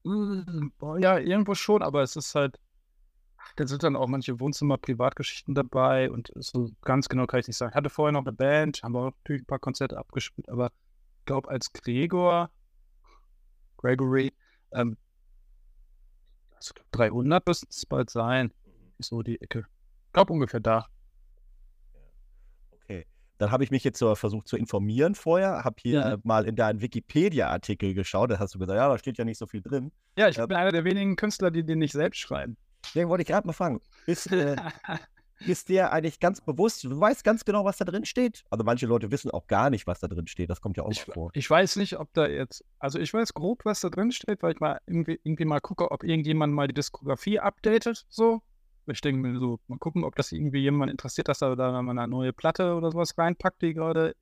Hm, 0.04 0.72
ja, 0.98 1.18
irgendwo 1.18 1.54
schon, 1.54 1.82
aber 1.82 2.02
es 2.02 2.16
ist 2.16 2.34
halt, 2.34 2.58
da 3.56 3.66
sind 3.66 3.82
dann 3.82 3.96
auch 3.96 4.08
manche 4.08 4.40
Wohnzimmer-Privatgeschichten 4.40 5.54
dabei 5.54 6.10
und 6.10 6.32
so 6.36 6.70
ganz 6.82 7.08
genau 7.08 7.26
kann 7.26 7.40
ich 7.40 7.46
nicht 7.46 7.56
sagen. 7.56 7.70
Ich 7.70 7.76
hatte 7.76 7.90
vorher 7.90 8.12
noch 8.12 8.22
eine 8.22 8.32
Band, 8.32 8.82
haben 8.82 8.96
auch 8.96 9.12
natürlich 9.24 9.42
ein 9.42 9.46
paar 9.46 9.58
Konzerte 9.58 9.98
abgespielt, 9.98 10.48
aber 10.48 10.72
ich 11.18 11.24
glaube, 11.26 11.48
als 11.48 11.72
Gregor 11.72 12.50
Gregory. 13.82 14.32
Ähm, 14.72 14.96
also 16.54 16.72
300 16.92 17.46
müssten 17.46 17.66
es 17.68 17.84
bald 17.84 18.10
sein. 18.10 18.52
So 18.98 19.22
die 19.22 19.40
Ecke. 19.40 19.66
Ich 20.06 20.12
glaube 20.12 20.32
ungefähr 20.32 20.60
da. 20.60 20.86
Dann 23.42 23.50
habe 23.50 23.64
ich 23.64 23.72
mich 23.72 23.82
jetzt 23.82 23.98
so 23.98 24.14
versucht 24.14 24.46
zu 24.46 24.56
informieren 24.56 25.16
vorher, 25.16 25.64
habe 25.64 25.74
hier 25.80 25.98
ja. 25.98 26.16
mal 26.22 26.46
in 26.46 26.54
deinen 26.54 26.80
Wikipedia-Artikel 26.80 27.92
geschaut, 27.92 28.30
da 28.30 28.38
hast 28.38 28.54
du 28.54 28.60
gesagt, 28.60 28.76
ja, 28.76 28.88
da 28.88 28.96
steht 28.96 29.18
ja 29.18 29.24
nicht 29.24 29.36
so 29.36 29.48
viel 29.48 29.60
drin. 29.60 29.90
Ja, 30.16 30.28
ich 30.28 30.38
äh, 30.38 30.46
bin 30.46 30.56
einer 30.56 30.70
der 30.70 30.84
wenigen 30.84 31.16
Künstler, 31.16 31.50
die 31.50 31.64
den 31.64 31.80
nicht 31.80 31.90
selbst 31.90 32.20
schreiben. 32.20 32.56
Deswegen 32.84 33.08
wollte 33.08 33.22
ich 33.22 33.26
gerade 33.26 33.44
mal 33.44 33.52
fragen. 33.52 33.80
Ist, 34.06 34.30
äh, 34.30 34.54
ist 35.40 35.68
dir 35.68 35.90
eigentlich 35.90 36.20
ganz 36.20 36.40
bewusst, 36.40 36.84
du 36.84 37.00
weißt 37.00 37.24
ganz 37.24 37.44
genau, 37.44 37.64
was 37.64 37.78
da 37.78 37.84
drin 37.84 38.04
steht. 38.04 38.44
Also 38.48 38.62
manche 38.62 38.86
Leute 38.86 39.10
wissen 39.10 39.32
auch 39.32 39.48
gar 39.48 39.70
nicht, 39.70 39.88
was 39.88 39.98
da 39.98 40.06
drin 40.06 40.28
steht. 40.28 40.48
Das 40.48 40.60
kommt 40.60 40.76
ja 40.76 40.84
auch 40.84 40.92
ich, 40.92 41.02
vor. 41.02 41.32
Ich 41.34 41.50
weiß 41.50 41.74
nicht, 41.76 41.98
ob 41.98 42.14
da 42.14 42.28
jetzt, 42.28 42.64
also 42.78 43.00
ich 43.00 43.12
weiß 43.12 43.34
grob, 43.34 43.64
was 43.64 43.80
da 43.80 43.90
drin 43.90 44.12
steht, 44.12 44.44
weil 44.44 44.52
ich 44.52 44.60
mal 44.60 44.78
irgendwie, 44.86 45.18
irgendwie 45.24 45.46
mal 45.46 45.58
gucke, 45.58 45.90
ob 45.90 46.04
irgendjemand 46.04 46.54
mal 46.54 46.68
die 46.68 46.74
Diskografie 46.74 47.40
updatet, 47.40 48.06
so. 48.08 48.40
Ich 48.86 49.00
denke 49.00 49.20
mir 49.20 49.38
so, 49.38 49.60
mal 49.68 49.78
gucken, 49.78 50.04
ob 50.04 50.16
das 50.16 50.32
irgendwie 50.32 50.58
jemand 50.58 50.90
interessiert, 50.90 51.28
dass 51.28 51.42
er 51.42 51.54
da 51.56 51.80
mal 51.82 51.98
eine 51.98 52.08
neue 52.08 52.32
Platte 52.32 52.74
oder 52.74 52.90
sowas 52.90 53.16
reinpackt, 53.16 53.62
die 53.62 53.74
gerade, 53.74 54.14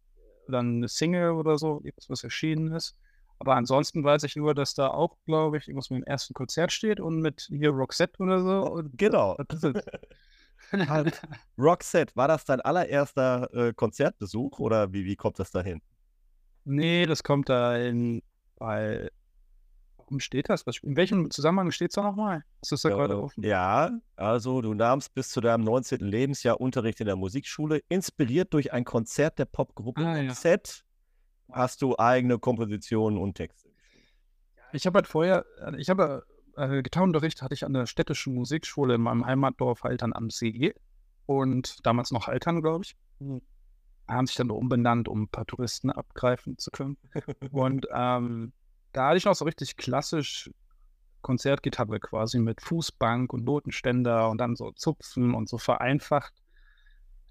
oder 0.46 0.58
eine 0.58 0.88
Single 0.88 1.30
oder 1.30 1.58
so, 1.58 1.82
was 2.08 2.24
erschienen 2.24 2.72
ist. 2.72 2.96
Aber 3.38 3.56
ansonsten 3.56 4.04
weiß 4.04 4.24
ich 4.24 4.36
nur, 4.36 4.54
dass 4.54 4.74
da 4.74 4.88
auch, 4.88 5.16
glaube 5.24 5.56
ich, 5.56 5.66
irgendwas 5.66 5.88
mit 5.88 6.02
dem 6.02 6.04
ersten 6.04 6.34
Konzert 6.34 6.72
steht 6.72 7.00
und 7.00 7.20
mit 7.20 7.48
hier 7.48 7.70
Roxette 7.70 8.22
oder 8.22 8.40
so. 8.40 8.70
Und 8.70 8.98
genau. 8.98 9.38
Halt. 10.72 11.22
Roxette, 11.58 12.14
war 12.16 12.28
das 12.28 12.44
dein 12.44 12.60
allererster 12.60 13.48
äh, 13.54 13.72
Konzertbesuch 13.72 14.58
oder 14.58 14.92
wie, 14.92 15.06
wie 15.06 15.16
kommt 15.16 15.38
das 15.38 15.50
dahin? 15.50 15.80
Nee, 16.64 17.06
das 17.06 17.22
kommt 17.22 17.48
da 17.48 17.76
in, 17.78 18.22
weil, 18.58 19.10
warum 20.10 20.20
steht 20.20 20.48
das? 20.48 20.64
In 20.82 20.96
welchem 20.96 21.30
Zusammenhang 21.30 21.70
steht 21.70 21.90
es 21.90 21.94
da 21.94 22.02
nochmal? 22.02 22.44
Ist 22.62 22.72
das 22.72 22.82
da 22.82 22.88
ja, 22.90 22.96
gerade 22.96 23.22
offen? 23.22 23.44
Ja, 23.44 23.90
also 24.16 24.60
du 24.60 24.74
nahmst 24.74 25.14
bis 25.14 25.30
zu 25.30 25.40
deinem 25.40 25.62
19. 25.62 26.00
Lebensjahr 26.00 26.60
Unterricht 26.60 27.00
in 27.00 27.06
der 27.06 27.16
Musikschule, 27.16 27.80
inspiriert 27.88 28.52
durch 28.52 28.72
ein 28.72 28.84
Konzert 28.84 29.38
der 29.38 29.44
Popgruppe 29.44 30.04
ah. 30.04 30.20
Ja. 30.20 30.34
Hast 31.52 31.82
du 31.82 31.96
eigene 31.98 32.38
Kompositionen 32.38 33.18
und 33.18 33.34
Texte? 33.34 33.70
Ich 34.72 34.86
habe 34.86 34.98
halt 34.98 35.06
vorher, 35.06 35.44
ich 35.78 35.90
habe 35.90 36.24
äh, 36.56 36.82
Gitarrenunterricht 36.82 37.42
hatte 37.42 37.54
ich 37.54 37.64
an 37.64 37.72
der 37.72 37.86
städtischen 37.86 38.34
Musikschule 38.34 38.94
in 38.94 39.00
meinem 39.00 39.26
Heimatdorf 39.26 39.82
Haltern 39.82 40.12
am 40.12 40.30
See. 40.30 40.74
und 41.26 41.84
damals 41.84 42.10
noch 42.10 42.26
Haltern, 42.26 42.62
glaube 42.62 42.84
ich. 42.84 42.96
Mhm. 43.20 43.42
Haben 44.08 44.26
sich 44.26 44.36
dann 44.36 44.50
umbenannt, 44.50 45.08
um 45.08 45.22
ein 45.22 45.28
paar 45.28 45.46
Touristen 45.46 45.90
abgreifen 45.90 46.58
zu 46.58 46.72
können. 46.72 46.98
und 47.52 47.86
ähm, 47.92 48.52
da 48.92 49.08
hatte 49.08 49.18
ich 49.18 49.24
noch 49.24 49.34
so 49.34 49.44
richtig 49.44 49.76
klassisch 49.76 50.50
Konzertgitarre 51.22 52.00
quasi 52.00 52.38
mit 52.38 52.60
Fußbank 52.60 53.32
und 53.32 53.44
Notenständer 53.44 54.30
und 54.30 54.38
dann 54.38 54.56
so 54.56 54.72
Zupfen 54.72 55.34
und 55.34 55.48
so 55.48 55.58
vereinfacht, 55.58 56.32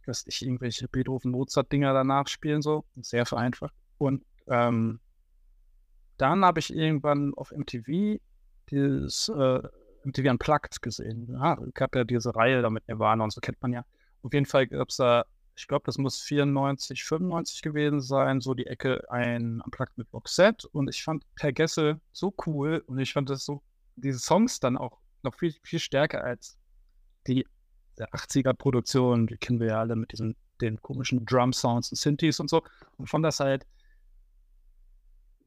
dass 0.06 0.26
ich 0.28 0.44
irgendwelche 0.44 0.88
Beethoven-Mozart-Dinger 0.88 1.94
danach 1.94 2.28
spielen, 2.28 2.62
so 2.62 2.86
sehr 3.02 3.26
vereinfacht. 3.26 3.74
Und 3.98 4.24
ähm, 4.48 5.00
dann 6.18 6.46
habe 6.46 6.60
ich 6.60 6.74
irgendwann 6.74 7.34
auf 7.36 7.52
MTV 7.52 8.20
dieses 8.70 9.30
äh, 9.30 9.62
MTV 10.04 10.30
Unplugged 10.30 10.82
gesehen. 10.82 11.28
Ja, 11.32 11.58
gab 11.74 11.96
ja 11.96 12.04
diese 12.04 12.36
Reihe 12.36 12.62
da 12.62 12.70
mit 12.70 12.88
Nirvana 12.88 13.24
und 13.24 13.34
so 13.34 13.42
kennt 13.42 13.62
man 13.62 13.74
ja. 13.74 13.86
Auf 14.22 14.34
jeden 14.34 14.46
Fall 14.46 14.68
gab 14.68 14.90
es 14.90 14.98
da, 14.98 15.26
ich 15.60 15.68
glaube, 15.68 15.84
das 15.86 15.98
muss 15.98 16.22
94, 16.22 17.04
95 17.04 17.62
gewesen 17.62 18.02
sein, 18.02 18.42
so 18.42 18.54
die 18.54 18.66
Ecke 18.66 19.10
ein 19.12 19.62
Unplugged 19.62 19.98
mit 19.98 20.08
Roxette 20.14 20.68
und 20.70 20.90
ich 20.90 21.04
fand 21.04 21.24
Per 21.36 21.52
Gessel 21.52 22.00
so 22.12 22.34
cool 22.46 22.84
und 22.88 22.98
ich 23.00 23.14
fand 23.14 23.30
das 23.30 23.46
so 23.46 23.62
diese 23.98 24.20
Songs 24.20 24.60
dann 24.60 24.78
auch 24.78 25.00
noch 25.22 25.36
viel, 25.36 25.54
viel 25.64 25.80
stärker 25.80 26.24
als 26.24 26.58
die 27.28 27.46
der 27.98 28.10
80er-Produktion, 28.14 29.28
die 29.28 29.38
kennen 29.38 29.60
wir 29.60 29.68
ja 29.68 29.80
alle 29.80 29.98
mit 29.98 30.14
diesen 30.14 30.38
den 30.62 30.82
komischen 30.82 31.26
Drum-Sounds 31.26 31.92
und 31.92 31.98
Synthes 31.98 32.40
und 32.40 32.50
so. 32.50 32.64
Und 32.98 33.10
fand 33.10 33.26
das 33.26 33.40
halt, 33.40 33.66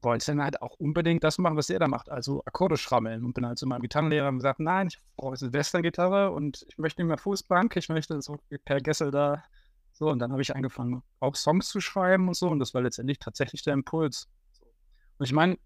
wollte 0.01 0.23
ich 0.23 0.25
dann 0.25 0.43
halt 0.43 0.61
auch 0.61 0.75
unbedingt 0.79 1.23
das 1.23 1.37
machen, 1.37 1.55
was 1.57 1.69
er 1.69 1.79
da 1.79 1.87
macht, 1.87 2.09
also 2.09 2.43
Akkorde 2.45 2.77
schrammeln. 2.77 3.23
Und 3.23 3.33
bin 3.33 3.45
halt 3.45 3.57
zu 3.57 3.67
meinem 3.67 3.81
Gitarrenlehrer 3.81 4.29
und 4.29 4.37
gesagt, 4.37 4.59
nein, 4.59 4.87
ich 4.87 4.99
brauche 5.15 5.37
eine 5.39 5.53
Western-Gitarre 5.53 6.31
und 6.31 6.65
ich 6.67 6.77
möchte 6.77 7.01
nicht 7.01 7.07
mehr 7.07 7.17
Fußbank, 7.17 7.75
ich 7.75 7.89
möchte 7.89 8.21
so 8.21 8.37
per 8.65 8.79
Gessel 8.79 9.11
da. 9.11 9.43
So, 9.93 10.09
und 10.09 10.19
dann 10.19 10.31
habe 10.31 10.41
ich 10.41 10.55
angefangen, 10.55 11.01
auch 11.19 11.35
Songs 11.35 11.69
zu 11.69 11.79
schreiben 11.79 12.27
und 12.27 12.35
so. 12.35 12.49
Und 12.49 12.59
das 12.59 12.73
war 12.73 12.81
letztendlich 12.81 13.19
tatsächlich 13.19 13.63
der 13.63 13.73
Impuls. 13.73 14.27
Und 15.17 15.25
ich 15.25 15.33
meine, 15.33 15.57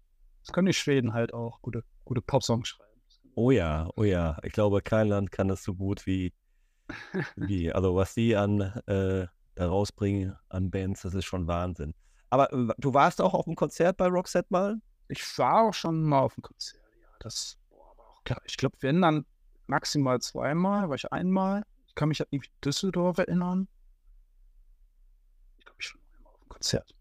das 0.44 0.52
können 0.52 0.66
die 0.66 0.74
Schweden 0.74 1.12
halt 1.12 1.34
auch 1.34 1.60
gute 1.62 1.82
gute 2.08 2.22
Popsongs 2.22 2.68
schreiben. 2.68 3.00
Oh 3.34 3.50
ja, 3.50 3.88
oh 3.96 4.04
ja. 4.04 4.38
Ich 4.42 4.52
glaube, 4.52 4.82
kein 4.82 5.08
Land 5.08 5.30
kann 5.30 5.48
das 5.48 5.62
so 5.62 5.74
gut 5.74 6.06
wie, 6.06 6.32
wie 7.36 7.72
also 7.72 7.94
was 7.94 8.14
die 8.14 8.34
an 8.34 8.60
äh, 8.86 9.26
da 9.54 9.68
rausbringen 9.68 10.36
an 10.48 10.70
Bands, 10.70 11.02
das 11.02 11.14
ist 11.14 11.26
schon 11.26 11.46
Wahnsinn. 11.46 11.94
Aber 12.30 12.52
äh, 12.52 12.68
du 12.78 12.94
warst 12.94 13.20
auch 13.20 13.34
auf 13.34 13.44
dem 13.44 13.56
Konzert 13.56 13.96
bei 13.96 14.06
Roxette 14.06 14.48
mal? 14.50 14.80
Ich 15.08 15.38
war 15.38 15.68
auch 15.68 15.74
schon 15.74 16.02
mal 16.02 16.20
auf 16.20 16.34
dem 16.34 16.42
Konzert, 16.42 16.82
ja. 17.00 17.08
Das, 17.20 17.58
boah, 17.70 17.90
aber 17.90 18.08
auch 18.08 18.24
klar. 18.24 18.40
Ich 18.44 18.56
glaube, 18.56 18.76
wenn 18.80 19.02
dann 19.02 19.26
maximal 19.66 20.20
zweimal, 20.20 20.88
war 20.88 20.96
ich 20.96 21.12
einmal. 21.12 21.64
Ich 21.86 21.94
kann 21.94 22.08
mich 22.08 22.20
an 22.20 22.40
Düsseldorf 22.64 23.18
erinnern. 23.18 23.68
Ich 25.58 25.64
glaube, 25.64 25.78
ich 25.80 25.94
war 25.94 26.00
einmal 26.16 26.32
auf 26.32 26.40
dem 26.40 26.47
Konzert. 26.58 26.94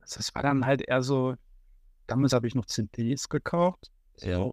Das 0.00 0.34
war 0.34 0.42
dann 0.42 0.66
halt 0.66 0.82
eher 0.82 1.02
so, 1.02 1.34
damals 2.06 2.32
habe 2.32 2.46
ich 2.46 2.54
noch 2.54 2.66
CDs 2.66 3.28
gekauft. 3.28 3.90
Ja. 4.16 4.50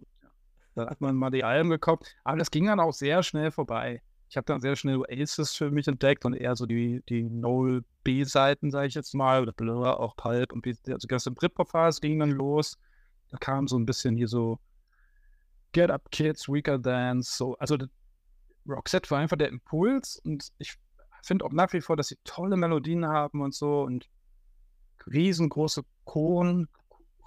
Da 0.74 0.88
hat 0.88 1.00
man 1.00 1.16
mal 1.16 1.30
die 1.30 1.44
Alben 1.44 1.70
gekauft. 1.70 2.14
Aber 2.22 2.36
das 2.36 2.50
ging 2.50 2.66
dann 2.66 2.80
auch 2.80 2.92
sehr 2.92 3.22
schnell 3.22 3.50
vorbei. 3.50 4.02
Ich 4.28 4.36
habe 4.36 4.44
dann 4.44 4.60
sehr 4.60 4.76
schnell 4.76 4.98
Oasis 4.98 5.54
für 5.54 5.70
mich 5.70 5.88
entdeckt 5.88 6.24
und 6.24 6.34
eher 6.34 6.56
so 6.56 6.66
die, 6.66 7.02
die 7.08 7.22
Noel 7.22 7.84
B-Seiten, 8.04 8.70
sage 8.70 8.88
ich 8.88 8.94
jetzt 8.94 9.14
mal, 9.14 9.42
oder 9.42 9.52
Blur, 9.52 9.98
auch 9.98 10.16
Pulp 10.16 10.52
und 10.52 10.66
also 10.66 10.98
die 10.98 11.06
ganze 11.06 11.30
Britpop-Phase 11.30 12.00
ging 12.00 12.18
dann 12.18 12.32
los. 12.32 12.76
Da 13.30 13.38
kam 13.38 13.66
so 13.66 13.78
ein 13.78 13.86
bisschen 13.86 14.16
hier 14.16 14.28
so 14.28 14.58
Get 15.72 15.90
Up 15.90 16.10
Kids, 16.10 16.48
Weaker 16.48 16.78
Dance, 16.78 17.36
so. 17.36 17.56
Also 17.58 17.78
Roxette 18.68 19.10
war 19.10 19.18
einfach 19.20 19.36
der 19.36 19.48
Impuls 19.48 20.20
und 20.24 20.48
ich 20.58 20.76
finde 21.22 21.44
auch 21.44 21.52
nach 21.52 21.72
wie 21.72 21.80
vor, 21.80 21.96
dass 21.96 22.08
sie 22.08 22.18
tolle 22.24 22.56
Melodien 22.56 23.06
haben 23.06 23.40
und 23.40 23.54
so 23.54 23.82
und 23.82 24.08
riesengroße 25.06 25.82
Choren, 26.04 26.68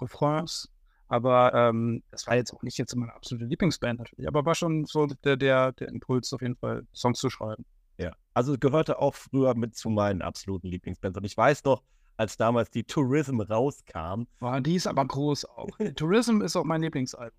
Refrains. 0.00 0.68
Aber 1.08 1.52
ähm, 1.54 2.02
das 2.12 2.26
war 2.28 2.36
jetzt 2.36 2.54
auch 2.54 2.62
nicht 2.62 2.78
jetzt 2.78 2.94
meine 2.94 3.12
absolute 3.12 3.46
Lieblingsband 3.46 3.98
natürlich, 3.98 4.28
aber 4.28 4.44
war 4.44 4.54
schon 4.54 4.84
so 4.84 5.06
der, 5.06 5.36
der, 5.36 5.72
der 5.72 5.88
Impuls 5.88 6.32
auf 6.32 6.40
jeden 6.40 6.56
Fall, 6.56 6.86
Songs 6.94 7.18
zu 7.18 7.28
schreiben. 7.28 7.64
Ja, 7.98 8.12
also 8.32 8.56
gehörte 8.56 8.98
auch 8.98 9.14
früher 9.14 9.54
mit 9.54 9.74
zu 9.74 9.90
meinen 9.90 10.22
absoluten 10.22 10.68
Lieblingsbands. 10.68 11.18
Und 11.18 11.24
ich 11.24 11.36
weiß 11.36 11.64
noch, 11.64 11.82
als 12.16 12.36
damals 12.36 12.70
die 12.70 12.84
Tourism 12.84 13.40
rauskam. 13.40 14.24
War 14.38 14.60
die 14.60 14.76
ist 14.76 14.86
aber 14.86 15.04
groß 15.04 15.46
auch. 15.46 15.68
Tourism 15.96 16.42
ist 16.42 16.54
auch 16.54 16.64
mein 16.64 16.82
Lieblingsalbum. 16.82 17.36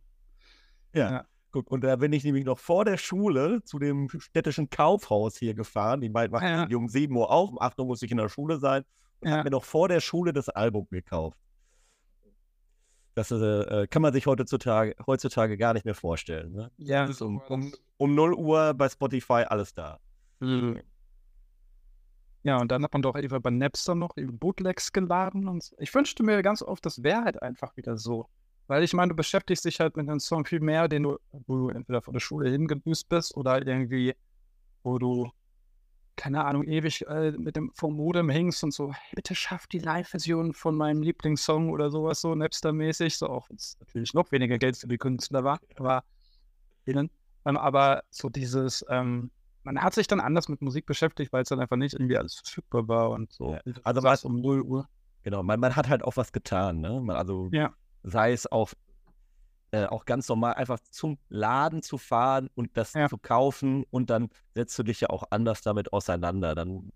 Ja. 0.94 1.12
ja. 1.12 1.26
Guck, 1.52 1.70
und 1.70 1.84
da 1.84 1.96
bin 1.98 2.14
ich 2.14 2.24
nämlich 2.24 2.46
noch 2.46 2.58
vor 2.58 2.86
der 2.86 2.98
Schule 2.98 3.62
zu 3.64 3.78
dem 3.78 4.10
städtischen 4.10 4.70
Kaufhaus 4.70 5.38
hier 5.38 5.54
gefahren. 5.54 6.02
Die 6.02 6.10
meinten, 6.10 6.36
ja. 6.42 6.68
um 6.76 6.88
7 6.88 7.16
Uhr 7.16 7.30
auf, 7.30 7.52
um 7.52 7.60
8 7.60 7.80
Uhr 7.80 7.86
muss 7.86 8.02
ich 8.02 8.12
in 8.12 8.18
der 8.18 8.30
Schule 8.30 8.60
sein. 8.60 8.84
Ja. 9.24 9.32
habe 9.32 9.44
mir 9.46 9.52
noch 9.52 9.64
vor 9.64 9.88
der 9.88 10.00
Schule 10.00 10.34
das 10.34 10.50
Album 10.50 10.88
gekauft. 10.90 11.38
Das 13.14 13.30
äh, 13.32 13.88
kann 13.88 14.02
man 14.02 14.14
sich 14.14 14.26
heutzutage, 14.26 14.96
heutzutage 15.06 15.58
gar 15.58 15.74
nicht 15.74 15.86
mehr 15.86 15.96
vorstellen. 15.96 16.54
Ne? 16.54 16.72
Ja. 16.78 17.02
Das 17.02 17.12
ist 17.12 17.22
um, 17.22 17.42
um, 17.50 17.74
um 17.98 18.16
0 18.16 18.34
Uhr 18.34 18.74
bei 18.74 18.88
Spotify 18.88 19.44
alles 19.48 19.74
da. 19.74 20.00
Mhm. 20.40 20.82
Ja, 22.44 22.58
und 22.58 22.72
dann 22.72 22.84
hat 22.84 22.94
man 22.94 23.02
doch 23.02 23.16
eben 23.16 23.42
bei 23.42 23.50
Napster 23.52 23.94
noch 23.94 24.18
eben 24.18 24.40
Bootlegs 24.40 24.92
geladen. 24.92 25.48
Und 25.48 25.74
ich 25.78 25.94
wünschte 25.94 26.24
mir 26.24 26.42
ganz 26.42 26.64
oft, 26.64 26.86
das 26.86 27.04
wäre 27.04 27.24
halt 27.24 27.42
einfach 27.42 27.76
wieder 27.78 27.98
so. 27.98 28.28
Weil 28.68 28.84
ich 28.84 28.94
meine, 28.94 29.10
du 29.10 29.16
beschäftigst 29.16 29.66
dich 29.66 29.80
halt 29.80 29.98
mit 29.98 30.10
einem 30.10 30.20
Song 30.20 30.46
viel 30.46 30.62
mehr, 30.62 30.88
den 30.88 31.04
du, 31.04 31.18
wo 31.32 31.58
du 31.58 31.70
entweder 31.70 32.02
von 32.02 32.14
der 32.14 32.22
Schule 32.22 32.50
hingedüst 32.50 33.10
bist 33.10 33.36
oder 33.36 33.66
irgendwie, 33.68 34.16
wo 34.84 34.98
du 34.98 35.30
keine 36.22 36.46
Ahnung, 36.46 36.64
ewig 36.66 37.08
äh, 37.08 37.32
mit 37.32 37.56
dem 37.56 37.72
vom 37.74 37.96
Modem 37.96 38.30
hängst 38.30 38.64
und 38.64 38.72
so, 38.72 38.94
hey, 38.94 39.12
bitte 39.16 39.34
schaff 39.34 39.66
die 39.66 39.80
Live-Version 39.80 40.54
von 40.54 40.76
meinem 40.76 41.02
Lieblingssong 41.02 41.72
oder 41.72 41.90
sowas, 41.90 42.22
so 42.22 42.36
Napster-mäßig, 42.36 43.18
so 43.18 43.26
auch 43.28 43.50
wenn 43.50 43.56
es 43.56 43.76
natürlich 43.80 44.14
noch 44.14 44.32
weniger 44.32 44.60
Geld 44.60 44.78
für 44.78 44.88
die 44.88 45.00
Künstler 45.00 45.44
war, 45.44 45.60
aber. 45.78 46.04
Ähm, 46.86 47.10
aber 47.44 48.04
so 48.12 48.30
dieses, 48.30 48.86
ähm, 48.88 49.32
man 49.64 49.82
hat 49.82 49.96
sich 49.96 50.06
dann 50.06 50.20
anders 50.20 50.48
mit 50.48 50.62
Musik 50.62 50.86
beschäftigt, 50.86 51.34
weil 51.34 51.42
es 51.42 51.50
dann 51.50 51.60
einfach 51.60 51.76
nicht 51.76 51.94
irgendwie 51.94 52.18
alles 52.18 52.36
verfügbar 52.36 52.88
war 52.88 53.10
und 53.10 53.32
so. 53.32 53.54
Ja. 53.54 53.74
Also 53.84 54.04
war 54.04 54.14
es 54.14 54.24
um 54.24 54.42
0 54.42 54.62
Uhr. 54.62 54.88
Genau, 55.24 55.42
man, 55.42 55.60
man 55.60 55.76
hat 55.76 55.90
halt 55.90 56.04
auch 56.04 56.18
was 56.18 56.32
getan, 56.32 56.82
ne? 56.82 57.02
Man, 57.02 57.16
also 57.16 57.50
ja. 57.52 57.74
sei 58.04 58.32
es 58.32 58.52
auch 58.52 58.74
äh, 59.72 59.86
auch 59.86 60.06
ganz 60.06 60.28
normal 60.28 60.56
einfach 60.56 60.80
zum 60.90 61.18
Laden 61.30 61.82
zu 61.82 61.98
fahren 61.98 62.50
und 62.56 62.76
das 62.76 62.94
ja. 62.94 63.08
zu 63.08 63.18
kaufen 63.18 63.86
und 63.90 64.10
dann 64.10 64.30
setzt 64.54 64.78
du 64.78 64.84
dich 64.84 65.02
ja 65.02 65.10
auch 65.10 65.24
anders 65.30 65.62
damit 65.62 65.94
auseinander. 65.94 66.56
Dann 66.56 66.92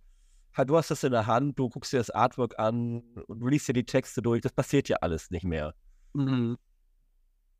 du 0.65 0.77
hast 0.77 0.91
das 0.91 1.03
in 1.03 1.11
der 1.11 1.27
Hand, 1.27 1.59
du 1.59 1.69
guckst 1.69 1.91
dir 1.91 1.97
das 1.97 2.09
Artwork 2.09 2.57
an 2.59 3.01
und 3.27 3.39
du 3.39 3.47
liest 3.47 3.67
dir 3.67 3.73
die 3.73 3.85
Texte 3.85 4.21
durch. 4.21 4.41
Das 4.41 4.53
passiert 4.53 4.87
ja 4.87 4.97
alles 4.97 5.31
nicht 5.31 5.45
mehr. 5.45 5.73
Mhm. 6.13 6.57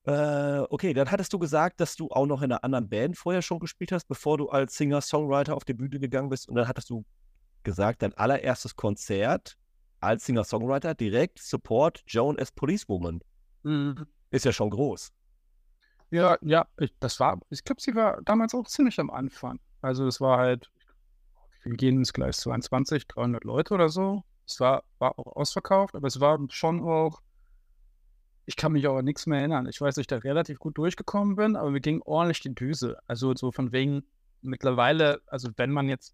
Äh, 0.04 0.60
okay, 0.69 0.93
dann 0.93 1.10
hattest 1.10 1.34
du 1.34 1.39
gesagt, 1.39 1.80
dass 1.80 1.95
du 1.95 2.10
auch 2.10 2.28
noch 2.28 2.41
in 2.41 2.51
einer 2.51 2.63
anderen 2.63 2.88
Band 2.88 3.17
vorher 3.17 3.41
schon 3.41 3.60
gespielt 3.60 3.91
hast, 3.91 4.08
bevor 4.08 4.38
du 4.38 4.49
als 4.49 4.75
Singer-Songwriter 4.75 5.56
auf 5.56 5.65
die 5.65 5.73
Bühne 5.73 5.99
gegangen 5.99 6.30
bist. 6.30 6.47
Und 6.47 6.56
dann 6.56 6.67
hattest 6.67 6.89
du 6.91 7.04
gesagt, 7.63 8.04
dein 8.04 8.13
allererstes 8.13 8.75
Konzert 8.75 9.58
als 9.99 10.25
Singer-Songwriter 10.25 10.93
direkt 10.93 11.39
Support 11.39 12.04
Joan 12.06 12.38
as 12.39 12.51
Policewoman. 12.51 13.21
Mhm. 13.63 14.06
Ist 14.36 14.45
ja 14.45 14.52
schon 14.52 14.69
groß. 14.69 15.13
Ja, 16.12 16.38
ja, 16.41 16.67
ich, 16.78 16.93
das 17.00 17.19
war, 17.19 17.39
ich 17.50 17.63
glaube, 17.63 17.82
sie 17.82 17.95
war 17.95 18.21
damals 18.24 18.54
auch 18.54 18.67
ziemlich 18.67 19.00
am 19.00 19.10
Anfang. 19.10 19.60
Also 19.82 20.06
es 20.08 20.19
war 20.19 20.38
halt, 20.38 20.69
wir 21.63 21.76
gehen 21.78 21.98
ins 21.98 22.12
Gleis 22.12 22.38
22, 22.38 23.08
300 23.08 23.43
Leute 23.43 23.74
oder 23.74 23.89
so. 23.89 24.24
Es 24.45 24.60
war, 24.60 24.84
war 25.00 25.17
auch 25.17 25.36
ausverkauft, 25.36 25.95
aber 25.95 26.08
es 26.08 26.19
war 26.19 26.38
schon 26.50 26.82
auch, 26.82 27.21
ich 28.45 28.58
kann 28.58 28.74
mich 28.74 28.88
auch 28.88 28.98
an 28.98 29.06
nichts 29.06 29.26
mehr 29.26 29.39
erinnern. 29.39 29.67
Ich 29.67 29.80
weiß, 29.80 29.95
dass 29.95 30.02
ich 30.02 30.08
da 30.08 30.17
relativ 30.17 30.60
gut 30.60 30.78
durchgekommen 30.78 31.38
bin, 31.38 31.56
aber 31.56 31.71
mir 31.71 31.82
ging 31.82 32.02
ordentlich 32.02 32.41
die 32.41 32.54
Düse. 32.54 32.98
Also 33.08 33.34
so 33.36 33.52
von 33.52 33.71
wegen 33.71 34.04
mittlerweile, 34.41 35.21
also 35.28 35.50
wenn 35.56 35.71
man 35.71 35.88
jetzt, 35.88 36.13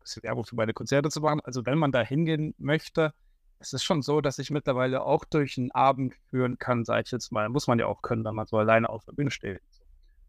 das 0.00 0.16
ist 0.16 0.22
Werbung 0.22 0.44
für 0.44 0.56
meine 0.56 0.72
Konzerte 0.72 1.10
zu 1.10 1.20
machen, 1.20 1.40
also 1.44 1.66
wenn 1.66 1.78
man 1.78 1.92
da 1.92 2.00
hingehen 2.00 2.54
möchte, 2.56 3.12
es 3.60 3.72
ist 3.72 3.84
schon 3.84 4.02
so, 4.02 4.20
dass 4.20 4.38
ich 4.38 4.50
mittlerweile 4.50 5.02
auch 5.02 5.24
durch 5.24 5.58
einen 5.58 5.70
Abend 5.72 6.14
führen 6.30 6.58
kann, 6.58 6.84
sage 6.84 7.02
ich 7.04 7.10
jetzt 7.10 7.32
mal. 7.32 7.48
Muss 7.48 7.66
man 7.66 7.78
ja 7.78 7.86
auch 7.86 8.02
können, 8.02 8.24
wenn 8.24 8.34
man 8.34 8.46
so 8.46 8.56
alleine 8.56 8.88
auf 8.88 9.04
der 9.04 9.12
Bühne 9.12 9.30
steht. 9.30 9.62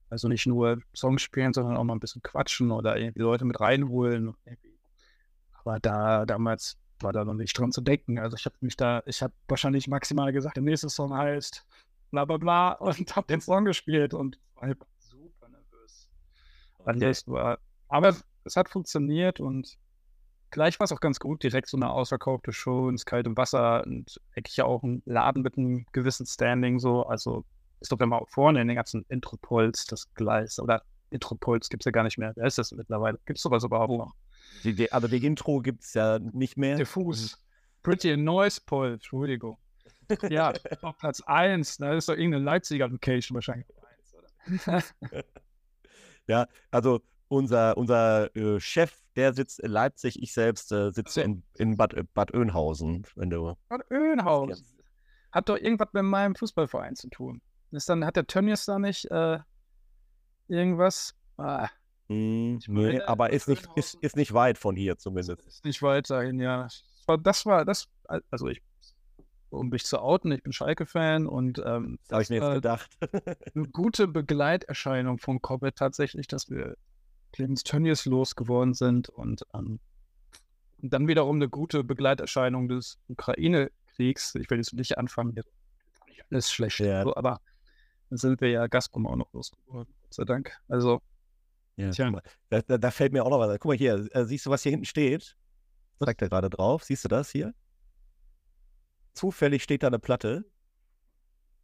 Also 0.09 0.27
nicht 0.27 0.47
nur 0.47 0.81
Songs 0.95 1.21
spielen, 1.21 1.53
sondern 1.53 1.77
auch 1.77 1.83
mal 1.83 1.93
ein 1.93 1.99
bisschen 1.99 2.23
quatschen 2.23 2.71
oder 2.71 2.97
irgendwie 2.97 3.21
Leute 3.21 3.45
mit 3.45 3.59
reinholen. 3.59 4.35
Aber 5.53 5.79
da 5.79 6.25
damals 6.25 6.77
war 7.01 7.13
da 7.13 7.23
noch 7.23 7.35
nicht 7.35 7.57
dran 7.57 7.71
zu 7.71 7.81
denken. 7.81 8.17
Also 8.17 8.35
ich 8.35 8.45
habe 8.45 8.55
mich 8.61 8.75
da, 8.75 9.03
ich 9.05 9.21
habe 9.21 9.33
wahrscheinlich 9.47 9.87
maximal 9.87 10.31
gesagt, 10.31 10.57
der 10.57 10.63
nächste 10.63 10.89
Song 10.89 11.13
heißt 11.13 11.65
bla 12.09 12.25
bla 12.25 12.37
bla 12.37 12.71
und 12.79 13.15
habe 13.15 13.27
den 13.27 13.41
Song 13.41 13.65
gespielt 13.65 14.13
und 14.13 14.39
war 14.55 14.73
super 14.97 15.49
nervös. 15.49 16.09
Okay. 16.79 17.57
Aber 17.87 18.15
es 18.43 18.55
hat 18.55 18.69
funktioniert 18.69 19.39
und 19.39 19.77
Gleich 20.51 20.79
war 20.79 20.85
es 20.85 20.91
auch 20.91 20.99
ganz 20.99 21.19
gut, 21.19 21.43
direkt 21.43 21.69
so 21.69 21.77
eine 21.77 21.89
ausverkaufte 21.89 22.51
Show 22.51 22.89
ins 22.89 23.05
kalte 23.05 23.35
Wasser 23.37 23.83
und 23.85 24.19
eigentlich 24.35 24.57
ja 24.57 24.65
auch 24.65 24.83
ein 24.83 25.01
Laden 25.05 25.43
mit 25.43 25.57
einem 25.57 25.85
gewissen 25.91 26.25
Standing 26.25 26.79
so. 26.79 27.03
Also 27.03 27.45
ist 27.79 27.91
doch 27.91 27.99
immer 27.99 28.23
vorne 28.27 28.61
in 28.61 28.67
den 28.67 28.75
ganzen 28.75 29.05
Intropols 29.09 29.85
das 29.85 30.13
Gleis 30.15 30.59
oder 30.59 30.83
Intropols 31.11 31.69
gibt 31.69 31.83
es 31.83 31.85
ja 31.85 31.91
gar 31.91 32.03
nicht 32.03 32.17
mehr. 32.17 32.33
Wer 32.35 32.45
ist 32.45 32.57
das 32.57 32.71
mittlerweile? 32.71 33.19
Gibt 33.25 33.37
es 33.37 33.43
sowas 33.43 33.63
überhaupt 33.63 33.93
noch? 33.93 34.13
Die, 34.63 34.73
die, 34.73 34.91
aber 34.91 35.07
die 35.07 35.25
Intro 35.25 35.59
gibt 35.59 35.83
es 35.83 35.93
ja 35.93 36.19
nicht 36.19 36.57
mehr. 36.57 36.75
Diffus. 36.75 37.37
Pretty 37.83 38.15
Noise 38.17 38.61
Poll, 38.65 38.93
Entschuldigung. 38.93 39.57
Ja, 40.29 40.53
auf 40.81 40.97
Platz 40.97 41.21
1. 41.21 41.77
Das 41.77 41.97
ist 41.97 42.09
doch 42.09 42.13
irgendeine 42.13 42.43
Leipziger 42.43 42.87
Location 42.87 43.35
wahrscheinlich. 43.35 43.67
ja, 46.27 46.47
also 46.71 47.01
unser, 47.29 47.77
unser 47.77 48.35
äh, 48.35 48.59
Chef, 48.59 48.93
der 49.15 49.33
sitzt 49.33 49.59
in 49.59 49.71
Leipzig, 49.71 50.21
ich 50.21 50.33
selbst 50.33 50.71
äh, 50.71 50.91
sitze 50.91 51.21
in, 51.21 51.43
in 51.57 51.77
Bad, 51.77 51.93
äh, 51.93 52.03
Bad 52.13 52.33
Oeynhausen, 52.33 53.05
wenn 53.15 53.29
du. 53.29 53.55
Bad 53.69 53.89
Oeynhausen. 53.91 54.65
Hat 55.31 55.47
doch 55.47 55.57
irgendwas 55.57 55.89
mit 55.93 56.03
meinem 56.03 56.35
Fußballverein 56.35 56.95
zu 56.95 57.07
tun. 57.09 57.41
Ist 57.71 57.87
dann, 57.87 58.03
hat 58.03 58.15
der 58.15 58.25
Tönnies 58.25 58.65
da 58.65 58.79
nicht 58.79 59.05
äh, 59.11 59.37
irgendwas? 60.47 61.15
Ah. 61.37 61.69
Mm, 62.07 62.57
nee, 62.67 62.99
aber 63.01 63.31
ist 63.31 63.47
nicht, 63.47 63.69
ist, 63.75 63.93
ist 64.01 64.15
nicht 64.15 64.33
weit 64.33 64.57
von 64.57 64.75
hier 64.75 64.97
zumindest. 64.97 65.47
Ist 65.47 65.65
nicht 65.65 65.81
weit 65.83 66.09
dahin, 66.09 66.39
ja. 66.39 66.67
Das 67.21 67.45
war, 67.45 67.65
das 67.65 67.87
also 68.31 68.47
ich, 68.47 68.61
um 69.49 69.69
mich 69.69 69.85
zu 69.85 69.99
outen, 69.99 70.31
ich 70.31 70.41
bin 70.41 70.51
Schalke-Fan 70.51 71.27
und 71.27 71.59
ähm, 71.63 71.99
das 72.07 72.15
habe 72.15 72.23
ich 72.23 72.29
mir 72.29 72.35
jetzt 72.37 72.53
gedacht. 72.53 72.97
eine 73.55 73.67
gute 73.67 74.07
Begleiterscheinung 74.07 75.19
von 75.19 75.41
Cobbett 75.41 75.75
tatsächlich, 75.75 76.27
dass 76.27 76.49
wir 76.49 76.75
Clemens 77.31 77.63
Tönnies 77.63 78.05
losgeworden 78.05 78.73
sind 78.73 79.09
und 79.09 79.43
ähm, 79.53 79.79
dann 80.81 81.07
wiederum 81.07 81.35
eine 81.37 81.49
gute 81.49 81.83
Begleiterscheinung 81.83 82.67
des 82.67 82.97
Ukraine-Kriegs. 83.07 84.35
Ich 84.35 84.49
will 84.49 84.57
jetzt 84.57 84.73
nicht 84.73 84.97
anfangen, 84.97 85.33
hier 85.33 85.43
alles 86.31 86.51
schlecht, 86.51 86.79
ja. 86.79 87.03
so, 87.03 87.15
aber 87.15 87.41
dann 88.09 88.17
sind 88.17 88.41
wir 88.41 88.49
ja 88.49 88.67
Gazprom 88.67 89.07
auch 89.07 89.15
noch 89.15 89.33
losgeworden, 89.33 89.93
Gott 90.01 90.13
sei 90.13 90.25
Dank. 90.25 90.57
Also, 90.67 91.01
ja, 91.75 91.91
da, 92.49 92.61
da, 92.61 92.77
da, 92.77 92.91
fällt 92.91 93.13
mir 93.13 93.23
auch 93.23 93.29
noch 93.29 93.39
was. 93.39 93.57
Guck 93.59 93.69
mal 93.69 93.77
hier, 93.77 94.07
äh, 94.11 94.25
siehst 94.25 94.45
du, 94.45 94.49
was 94.49 94.63
hier 94.63 94.71
hinten 94.71 94.85
steht? 94.85 95.37
Zeigt 95.97 96.21
er 96.21 96.29
gerade 96.29 96.49
drauf. 96.49 96.83
Siehst 96.83 97.05
du 97.05 97.07
das 97.07 97.29
hier? 97.29 97.53
Zufällig 99.13 99.63
steht 99.63 99.83
da 99.83 99.87
eine 99.87 99.99
Platte. 99.99 100.45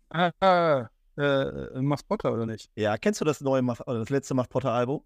Ah, 0.10 0.32
ah 0.40 0.90
äh, 1.18 1.82
Muff 1.82 2.08
Potter 2.08 2.34
oder 2.34 2.46
nicht? 2.46 2.70
Ja, 2.76 2.98
kennst 2.98 3.22
du 3.22 3.26
das 3.26 3.42
neue, 3.42 3.64
das 3.64 4.10
letzte 4.10 4.34
Muff 4.34 4.50
Potter 4.50 4.72
Album? 4.72 5.04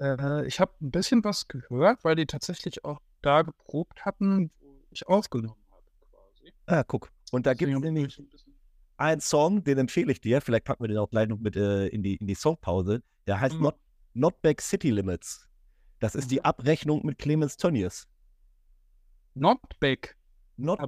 Äh, 0.00 0.46
ich 0.46 0.60
habe 0.60 0.72
ein 0.80 0.90
bisschen 0.90 1.22
was 1.24 1.48
gehört, 1.48 2.04
weil 2.04 2.16
die 2.16 2.26
tatsächlich 2.26 2.84
auch 2.84 3.00
da 3.22 3.42
geprobt 3.42 4.04
hatten, 4.04 4.50
wo 4.60 4.76
ich 4.90 5.06
aufgenommen 5.06 5.62
habe 5.70 5.84
quasi. 6.10 6.52
Ah, 6.66 6.82
guck. 6.84 7.10
Und 7.30 7.46
da 7.46 7.54
gibt 7.54 7.72
es 7.72 7.80
nämlich 7.80 8.22
einen 8.96 9.20
Song, 9.20 9.64
den 9.64 9.78
empfehle 9.78 10.12
ich 10.12 10.20
dir. 10.20 10.40
Vielleicht 10.40 10.64
packen 10.64 10.82
wir 10.82 10.88
den 10.88 10.98
auch 10.98 11.10
gleich 11.10 11.28
noch 11.28 11.38
mit 11.38 11.56
äh, 11.56 11.86
in, 11.88 12.02
die, 12.02 12.16
in 12.16 12.26
die 12.26 12.34
Songpause. 12.34 13.02
Der 13.26 13.40
heißt 13.40 13.56
mhm. 13.56 13.62
Not, 13.62 13.76
Not 14.12 14.42
Back 14.42 14.60
City 14.60 14.90
Limits. 14.90 15.48
Das 16.00 16.14
ist 16.14 16.30
die 16.30 16.44
Abrechnung 16.44 17.04
mit 17.04 17.18
Clemens 17.18 17.56
Tönnies. 17.56 18.06
Not 19.34 19.58
Back? 19.80 20.16
Not 20.56 20.80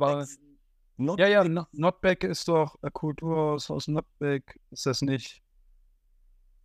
ja, 1.18 1.28
ja, 1.28 1.42
back. 1.42 1.66
Not 1.72 2.00
Back 2.00 2.24
ist 2.24 2.48
doch 2.48 2.76
Kulturhaus 2.92 3.70
aus 3.70 3.88
Notbeck. 3.88 4.58
Ist 4.70 4.86
das 4.86 5.02
nicht 5.02 5.42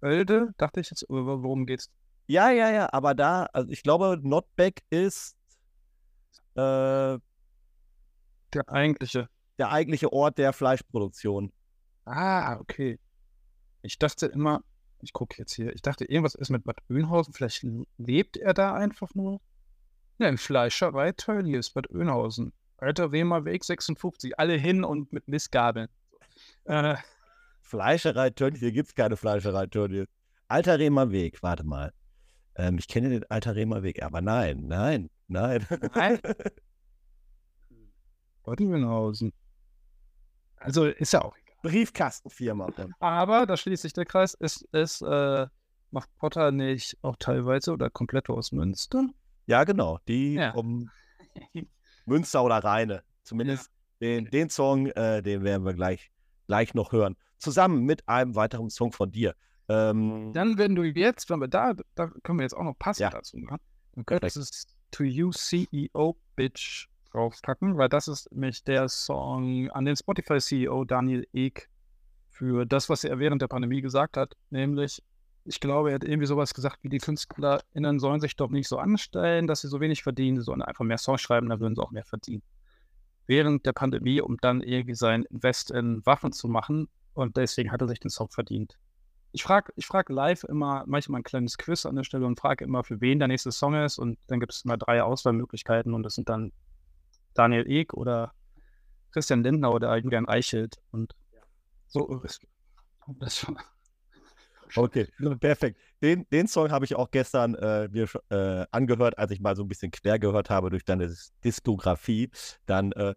Oelde? 0.02 0.54
Dachte 0.58 0.80
ich 0.80 0.90
jetzt, 0.90 1.06
worum 1.10 1.66
geht's? 1.66 1.90
Ja, 2.32 2.50
ja, 2.50 2.72
ja, 2.72 2.94
aber 2.94 3.14
da, 3.14 3.50
also 3.52 3.70
ich 3.72 3.84
glaube, 3.84 4.18
Notbeck 4.24 4.84
ist 4.90 5.36
äh, 6.56 7.20
der 8.54 8.70
eigentliche. 8.70 9.28
Der 9.58 9.70
eigentliche 9.70 10.14
Ort 10.14 10.38
der 10.38 10.54
Fleischproduktion. 10.54 11.52
Ah, 12.06 12.58
okay. 12.58 12.98
Ich 13.82 14.00
dachte 14.00 14.28
immer, 14.28 14.64
ich 15.02 15.12
gucke 15.12 15.36
jetzt 15.40 15.54
hier, 15.54 15.74
ich 15.76 15.82
dachte, 15.82 16.06
irgendwas 16.06 16.36
ist 16.36 16.50
mit 16.50 16.64
Bad 16.64 16.78
Oeynhausen, 16.90 17.34
vielleicht 17.34 17.66
lebt 17.98 18.38
er 18.38 18.54
da 18.54 18.76
einfach 18.76 19.14
nur. 19.14 19.42
Ne, 20.18 20.38
Fleischerei 20.38 21.12
Töllies, 21.12 21.72
Bad 21.72 21.92
Oeynhausen. 21.92 22.54
Alter 22.78 23.12
Wemer 23.12 23.44
Weg 23.44 23.66
56, 23.66 24.40
alle 24.40 24.54
hin 24.54 24.86
und 24.86 25.12
mit 25.12 25.28
Missgabeln. 25.28 25.90
Äh, 26.64 26.96
Fleischerei 27.62 28.30
Tönnies, 28.30 28.62
hier 28.62 28.72
gibt 28.72 28.88
es 28.88 28.96
keine 28.96 29.18
Fleischerei 29.18 29.68
Tönnies. 29.68 30.08
Alter 30.48 30.80
Remer 30.80 31.12
Weg, 31.12 31.44
warte 31.44 31.66
mal. 31.66 31.92
Ähm, 32.56 32.78
ich 32.78 32.88
kenne 32.88 33.10
den 33.10 33.30
Alter 33.30 33.56
Remer 33.56 33.84
Weg, 33.84 34.04
aber 34.04 34.22
nein, 34.22 34.68
nein, 34.68 35.10
nein. 35.28 35.66
Nein. 35.94 36.20
Ottenhausen. 38.44 39.34
Also 40.58 40.86
ist 40.86 41.14
ja 41.14 41.22
auch 41.22 41.36
egal. 41.38 41.56
Briefkastenfirma. 41.64 42.70
Aber 43.00 43.46
da 43.46 43.56
schließt 43.58 43.84
sich 43.84 43.94
der 43.94 44.06
Kreis. 44.06 44.34
Ist, 44.34 44.64
ist 44.72 45.02
äh, 45.02 45.48
macht 45.92 46.10
Potter 46.18 46.52
nicht 46.52 46.98
auch 47.02 47.16
teilweise 47.18 47.72
oder 47.72 47.90
komplett 47.90 48.30
aus 48.30 48.52
Münster? 48.52 49.08
Ja, 49.46 49.64
genau. 49.64 50.00
Die 50.08 50.36
ja. 50.36 50.52
um 50.52 50.90
Münster 52.06 52.44
oder 52.44 52.58
Rheine. 52.58 53.04
Zumindest 53.24 53.70
ja. 54.00 54.08
den, 54.08 54.26
den 54.30 54.50
Song, 54.50 54.88
äh, 54.88 55.22
den 55.22 55.44
werden 55.44 55.66
wir 55.66 55.74
gleich, 55.74 56.12
gleich 56.48 56.74
noch 56.74 56.92
hören. 56.92 57.16
Zusammen 57.38 57.84
mit 57.84 58.08
einem 58.08 58.36
weiteren 58.36 58.70
Song 58.70 58.92
von 58.92 59.12
dir. 59.12 59.36
Ähm, 59.72 60.32
Dann, 60.34 60.58
wenn 60.58 60.76
du 60.76 60.84
jetzt, 60.84 61.30
wenn 61.30 61.40
wir 61.40 61.48
da, 61.48 61.74
da 61.96 62.08
können 62.24 62.40
wir 62.40 62.44
jetzt 62.44 62.56
auch 62.56 62.64
noch 62.64 62.78
passen 62.78 63.04
ja. 63.04 63.10
dazu 63.10 63.38
machen. 63.38 63.60
Dann 63.94 64.06
könntest 64.06 64.36
du 64.36 64.40
es 64.42 64.68
To 64.92 65.04
You 65.04 65.32
CEO 65.32 66.18
Bitch 66.36 66.88
draufpacken, 67.12 67.78
weil 67.78 67.90
das 67.90 68.08
ist 68.08 68.32
nämlich 68.32 68.64
der 68.64 68.90
Song 68.90 69.70
an 69.72 69.86
den 69.86 69.96
Spotify-CEO 69.96 70.86
Daniel 70.86 71.28
Ek 71.34 71.70
für 72.30 72.66
das, 72.66 72.90
was 72.90 73.04
er 73.04 73.20
während 73.20 73.42
der 73.42 73.48
Pandemie 73.48 73.82
gesagt 73.82 74.18
hat, 74.18 74.36
nämlich, 74.50 75.04
ich 75.46 75.60
glaube, 75.60 75.90
er 75.90 75.96
hat 75.96 76.04
irgendwie 76.04 76.28
sowas 76.28 76.54
gesagt, 76.54 76.80
wie 76.82 76.90
die 76.90 77.00
KünstlerInnen 77.00 78.00
sollen 78.00 78.22
sich 78.22 78.36
doch 78.36 78.50
nicht 78.50 78.68
so 78.68 78.78
anstellen, 78.78 79.48
dass 79.48 79.62
sie 79.62 79.68
so 79.68 79.80
wenig 79.80 80.04
verdienen, 80.04 80.38
sie 80.38 80.44
sollen 80.44 80.62
einfach 80.62 80.86
mehr 80.86 80.98
Songs 80.98 81.22
schreiben, 81.22 81.50
dann 81.50 81.60
würden 81.60 81.76
sie 81.76 81.82
auch 81.82 81.92
mehr 81.92 82.06
verdienen. 82.06 82.44
Während 83.28 83.66
der 83.66 83.74
Pandemie, 83.74 84.22
um 84.22 84.38
dann 84.38 84.62
irgendwie 84.62 84.96
sein 84.96 85.24
Invest 85.24 85.72
in 85.72 86.06
Waffen 86.06 86.32
zu 86.32 86.48
machen 86.48 86.88
und 87.14 87.38
deswegen 87.38 87.72
hat 87.72 87.82
er 87.82 87.88
sich 87.88 88.00
den 88.00 88.10
Song 88.10 88.30
verdient. 88.30 88.78
Ich 89.34 89.44
frage 89.44 89.72
ich 89.76 89.86
frag 89.86 90.10
live 90.10 90.44
immer 90.44 90.84
manchmal 90.88 91.22
ein 91.22 91.24
kleines 91.24 91.58
Quiz 91.58 91.86
an 91.86 91.96
der 91.96 92.04
Stelle 92.04 92.26
und 92.26 92.40
frage 92.40 92.66
immer, 92.66 92.84
für 92.84 93.00
wen 93.02 93.20
der 93.20 93.28
nächste 93.28 93.52
Song 93.52 93.76
ist 93.76 93.98
und 93.98 94.20
dann 94.28 94.40
gibt 94.40 94.54
es 94.54 94.64
immer 94.64 94.78
drei 94.78 95.02
Auswahlmöglichkeiten 95.02 95.94
und 95.94 96.04
das 96.04 96.16
sind 96.16 96.30
dann 96.30 96.52
Daniel 97.34 97.70
Eck 97.70 97.94
oder 97.94 98.34
Christian 99.12 99.44
Lindner 99.44 99.74
oder 99.74 99.96
Julian 99.98 100.26
Reichelt. 100.26 100.78
Und 100.92 101.16
so 101.88 102.22
ist 102.24 102.42
das 103.20 103.46
Okay, 104.76 105.08
perfekt. 105.40 105.78
Den, 106.02 106.26
den 106.30 106.48
Song 106.48 106.72
habe 106.72 106.86
ich 106.86 106.96
auch 106.96 107.12
gestern 107.12 107.56
äh, 107.56 107.90
mir 107.90 108.08
äh, 108.30 108.66
angehört, 108.72 109.18
als 109.18 109.32
ich 109.32 109.42
mal 109.42 109.56
so 109.56 109.64
ein 109.64 109.68
bisschen 109.68 109.92
quer 109.92 110.18
gehört 110.18 110.50
habe 110.50 110.70
durch 110.70 110.86
deine 110.86 111.14
Diskografie. 111.44 112.30
Dann 112.66 112.94
äh, 112.94 113.14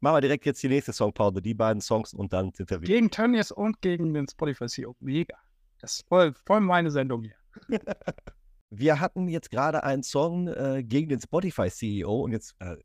machen 0.00 0.16
wir 0.16 0.20
direkt 0.20 0.46
jetzt 0.46 0.62
die 0.62 0.68
nächste 0.68 0.92
Songpause, 0.92 1.40
die 1.40 1.54
beiden 1.54 1.80
Songs 1.80 2.12
und 2.12 2.32
dann 2.32 2.52
sind 2.52 2.70
wir 2.70 2.80
wieder. 2.80 2.92
Gegen 2.92 3.10
Tönnies 3.10 3.52
und 3.52 3.80
gegen 3.80 4.14
den 4.14 4.26
Spotify 4.28 4.66
CEO. 4.66 4.96
Mega. 5.00 5.36
Das 5.80 5.94
ist 5.94 6.08
voll, 6.08 6.34
voll 6.44 6.60
meine 6.60 6.90
Sendung 6.90 7.22
hier. 7.22 7.36
wir 8.70 9.00
hatten 9.00 9.28
jetzt 9.28 9.50
gerade 9.50 9.84
einen 9.84 10.02
Song 10.02 10.48
äh, 10.48 10.82
gegen 10.82 11.08
den 11.08 11.20
Spotify 11.20 11.70
CEO 11.70 12.22
und 12.22 12.32
jetzt 12.32 12.54
äh, 12.60 12.76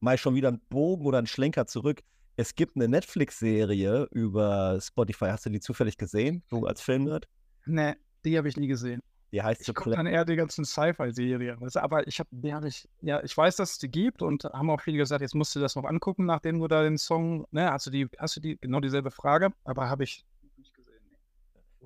mal 0.00 0.18
schon 0.18 0.34
wieder 0.34 0.48
einen 0.48 0.60
Bogen 0.68 1.06
oder 1.06 1.18
einen 1.18 1.26
Schlenker 1.26 1.66
zurück. 1.66 2.02
Es 2.36 2.54
gibt 2.54 2.76
eine 2.76 2.88
Netflix-Serie 2.88 4.08
über 4.12 4.78
Spotify. 4.80 5.26
Hast 5.26 5.46
du 5.46 5.50
die 5.50 5.60
zufällig 5.60 5.96
gesehen, 5.96 6.44
du 6.50 6.66
als 6.66 6.80
Filmnerd? 6.80 7.26
Nee, 7.66 7.94
die 8.24 8.38
habe 8.38 8.48
ich 8.48 8.56
nie 8.56 8.68
gesehen. 8.68 9.02
Die 9.32 9.42
heißt 9.42 9.68
ich 9.68 9.74
gucke 9.74 9.90
dann 9.90 10.06
eher 10.06 10.24
die 10.24 10.36
ganzen 10.36 10.64
Sci-Fi-Serien. 10.64 11.58
Aber 11.74 12.06
ich 12.06 12.18
habe, 12.18 12.52
habe 12.52 12.68
ich, 12.68 12.88
ja, 13.02 13.22
ich 13.22 13.36
weiß, 13.36 13.56
dass 13.56 13.72
es 13.72 13.78
die 13.78 13.90
gibt 13.90 14.22
und 14.22 14.44
haben 14.44 14.70
auch 14.70 14.80
viele 14.80 14.96
gesagt, 14.96 15.20
jetzt 15.20 15.34
musst 15.34 15.54
du 15.54 15.60
das 15.60 15.76
noch 15.76 15.84
angucken, 15.84 16.24
nachdem 16.24 16.60
du 16.60 16.68
da 16.68 16.82
den 16.82 16.96
Song, 16.96 17.46
ne, 17.50 17.70
hast 17.70 17.86
du 17.86 17.90
die, 17.90 18.08
hast 18.18 18.36
du 18.36 18.40
die, 18.40 18.56
genau 18.58 18.80
dieselbe 18.80 19.10
Frage, 19.10 19.50
aber 19.64 19.90
habe 19.90 20.04
ich. 20.04 20.24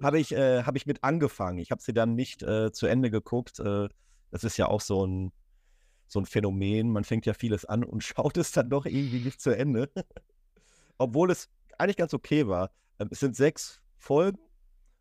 Habe 0.00 0.18
ich, 0.18 0.32
äh, 0.32 0.62
hab 0.62 0.76
ich 0.76 0.86
mit 0.86 1.04
angefangen. 1.04 1.58
Ich 1.58 1.70
habe 1.70 1.82
sie 1.82 1.92
dann 1.92 2.14
nicht 2.14 2.42
äh, 2.42 2.72
zu 2.72 2.86
Ende 2.86 3.10
geguckt. 3.10 3.60
Äh, 3.60 3.88
das 4.30 4.44
ist 4.44 4.56
ja 4.56 4.66
auch 4.68 4.80
so 4.80 5.06
ein, 5.06 5.32
so 6.06 6.20
ein 6.20 6.26
Phänomen. 6.26 6.90
Man 6.90 7.04
fängt 7.04 7.26
ja 7.26 7.34
vieles 7.34 7.64
an 7.64 7.84
und 7.84 8.02
schaut 8.04 8.36
es 8.36 8.52
dann 8.52 8.70
doch 8.70 8.86
irgendwie 8.86 9.20
nicht 9.20 9.40
zu 9.40 9.50
Ende. 9.50 9.90
Obwohl 10.98 11.30
es 11.30 11.48
eigentlich 11.78 11.96
ganz 11.96 12.14
okay 12.14 12.46
war. 12.46 12.70
Ähm, 12.98 13.08
es 13.10 13.20
sind 13.20 13.36
sechs 13.36 13.80
Folgen 13.98 14.38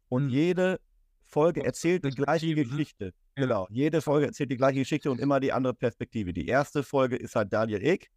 und 0.10 0.25
mhm. 0.25 0.30
jede 0.30 0.80
Folge 1.23 1.63
erzählt 1.63 2.04
die 2.04 2.10
gleiche 2.10 2.47
ne? 2.47 2.56
Geschichte. 2.56 3.13
Genau. 3.36 3.67
Jede 3.69 4.01
Folge 4.01 4.27
erzählt 4.27 4.51
die 4.51 4.58
gleiche 4.58 4.80
Geschichte 4.80 5.10
und 5.10 5.19
immer 5.19 5.39
die 5.39 5.54
andere 5.54 5.73
Perspektive. 5.73 6.34
Die 6.34 6.47
erste 6.47 6.84
Folge 6.84 7.15
ist 7.15 7.36
halt 7.36 7.54
Daniel 7.54 7.82
Eck. 7.82 8.12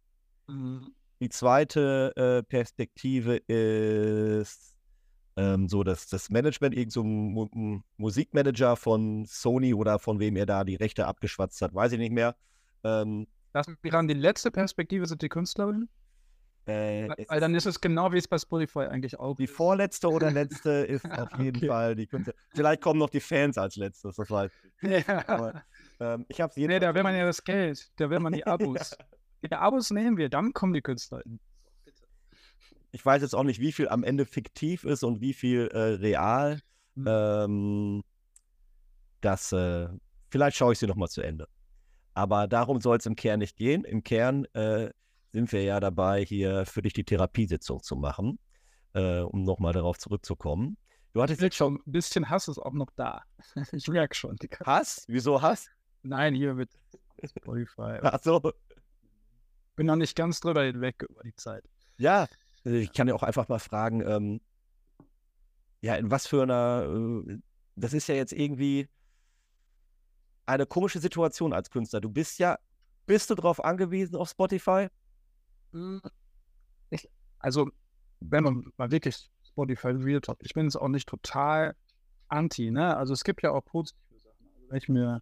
Mhm. 0.47 0.93
Die 1.21 1.29
zweite 1.29 2.11
äh, 2.17 2.43
Perspektive 2.43 3.37
ist 3.37 4.74
ähm, 5.35 5.67
so 5.67 5.83
dass 5.83 6.07
das 6.07 6.29
Management, 6.29 6.75
irgend 6.75 6.93
so 6.93 7.03
ein 7.03 7.83
Musikmanager 7.97 8.75
von 8.75 9.25
Sony 9.25 9.73
oder 9.73 9.99
von 9.99 10.19
wem 10.19 10.35
er 10.35 10.45
da 10.45 10.63
die 10.63 10.75
Rechte 10.75 11.07
abgeschwatzt 11.07 11.61
hat, 11.61 11.73
weiß 11.73 11.93
ich 11.93 11.99
nicht 11.99 12.13
mehr. 12.13 12.35
Ähm, 12.83 13.27
Lass 13.53 13.67
mich 13.67 13.93
ran, 13.93 14.07
die 14.07 14.13
letzte 14.13 14.51
Perspektive 14.51 15.05
sind 15.05 15.21
die 15.21 15.29
Künstlerinnen. 15.29 15.89
Äh, 16.67 17.09
weil, 17.27 17.39
dann 17.39 17.53
ist 17.53 17.67
es 17.67 17.79
genau 17.79 18.11
wie 18.11 18.17
es 18.17 18.27
bei 18.27 18.39
Spotify 18.39 18.79
eigentlich 18.79 19.19
auch. 19.19 19.35
Die 19.35 19.45
vorletzte 19.45 20.09
oder 20.09 20.31
letzte 20.31 20.71
ist 20.71 21.05
auf 21.09 21.29
jeden 21.37 21.57
okay. 21.57 21.67
Fall 21.67 21.95
die 21.95 22.07
Künstler. 22.07 22.33
Vielleicht 22.55 22.81
kommen 22.81 22.99
noch 22.99 23.09
die 23.09 23.19
Fans 23.19 23.57
als 23.57 23.75
letztes, 23.75 24.15
das 24.15 24.29
weiß 24.29 24.51
ich. 24.81 25.05
Ja. 25.07 25.27
Aber, 25.27 25.63
Ähm, 25.99 26.25
ich 26.27 26.39
Nee, 26.55 26.79
da 26.79 26.93
will 26.93 27.03
man 27.03 27.15
ja 27.15 27.25
das 27.25 27.43
Geld, 27.43 27.89
da 27.97 28.09
will 28.09 28.19
man 28.19 28.33
die 28.33 28.45
Abos. 28.45 28.97
die 29.43 29.53
Abos 29.53 29.91
nehmen 29.91 30.17
wir, 30.17 30.29
dann 30.29 30.53
kommen 30.53 30.73
die 30.73 30.81
Künstler. 30.81 31.21
Ich 32.95 33.05
weiß 33.05 33.21
jetzt 33.21 33.35
auch 33.35 33.43
nicht, 33.43 33.59
wie 33.59 33.73
viel 33.73 33.89
am 33.89 34.05
Ende 34.05 34.25
fiktiv 34.25 34.85
ist 34.85 35.03
und 35.03 35.19
wie 35.19 35.33
viel 35.33 35.67
äh, 35.67 35.95
real. 35.95 36.61
Hm. 36.95 37.05
Ähm, 37.05 38.03
das, 39.19 39.51
äh, 39.51 39.89
vielleicht 40.29 40.55
schaue 40.55 40.71
ich 40.71 40.79
sie 40.79 40.87
nochmal 40.87 41.09
zu 41.09 41.21
Ende. 41.21 41.49
Aber 42.13 42.47
darum 42.47 42.79
soll 42.79 42.95
es 42.95 43.05
im 43.05 43.17
Kern 43.17 43.39
nicht 43.39 43.57
gehen. 43.57 43.83
Im 43.83 44.01
Kern 44.01 44.45
äh, 44.53 44.91
sind 45.33 45.51
wir 45.51 45.61
ja 45.63 45.81
dabei, 45.81 46.23
hier 46.23 46.65
für 46.65 46.81
dich 46.81 46.93
die 46.93 47.03
Therapiesitzung 47.03 47.83
zu 47.83 47.97
machen, 47.97 48.39
äh, 48.93 49.19
um 49.19 49.43
nochmal 49.43 49.73
darauf 49.73 49.97
zurückzukommen. 49.97 50.77
Du 51.11 51.21
hattest 51.21 51.41
jetzt 51.41 51.57
schon. 51.57 51.81
Ein 51.85 51.91
bisschen 51.91 52.29
Hass 52.29 52.47
ist 52.47 52.59
auch 52.59 52.71
noch 52.71 52.91
da. 52.95 53.23
Ich 53.73 53.89
merke 53.89 54.15
schon. 54.15 54.37
Hass? 54.65 55.03
Wieso 55.09 55.41
Hass? 55.41 55.67
Nein, 56.01 56.33
hier 56.33 56.53
mit 56.53 56.69
Spotify. 57.25 57.99
Ach 58.03 58.21
so. 58.23 58.53
Bin 59.75 59.87
noch 59.87 59.97
nicht 59.97 60.15
ganz 60.15 60.39
drüber 60.39 60.63
hinweg 60.63 61.03
über 61.09 61.23
die 61.23 61.35
Zeit. 61.35 61.65
Ja, 61.97 62.27
ich 62.65 62.91
kann 62.93 63.07
ja 63.07 63.13
auch 63.13 63.23
einfach 63.23 63.47
mal 63.47 63.59
fragen, 63.59 64.01
ähm, 64.01 64.41
ja, 65.81 65.95
in 65.95 66.09
was 66.09 66.27
für 66.27 66.43
einer, 66.43 66.87
äh, 67.27 67.37
das 67.75 67.93
ist 67.93 68.07
ja 68.07 68.15
jetzt 68.15 68.33
irgendwie 68.33 68.89
eine 70.45 70.65
komische 70.65 70.99
Situation 70.99 71.53
als 71.53 71.69
Künstler. 71.69 72.01
Du 72.01 72.09
bist 72.09 72.39
ja, 72.39 72.57
bist 73.05 73.29
du 73.29 73.35
drauf 73.35 73.63
angewiesen 73.63 74.15
auf 74.15 74.29
Spotify? 74.29 74.87
Hm, 75.73 76.01
Ich, 76.89 77.09
also, 77.39 77.69
wenn 78.19 78.43
man 78.43 78.71
mal 78.77 78.91
wirklich 78.91 79.29
Spotify 79.43 79.89
Real 79.89 80.21
Talk, 80.21 80.37
ich 80.41 80.53
bin 80.53 80.65
jetzt 80.65 80.75
auch 80.75 80.87
nicht 80.87 81.07
total 81.07 81.75
anti, 82.27 82.71
ne? 82.71 82.95
Also 82.97 83.13
es 83.13 83.23
gibt 83.23 83.43
ja 83.43 83.51
auch 83.51 83.63
positive 83.63 84.17
Sachen. 84.19 84.47
Also 84.55 84.69
wenn 84.69 84.77
ich 84.77 84.89
mir, 84.89 85.21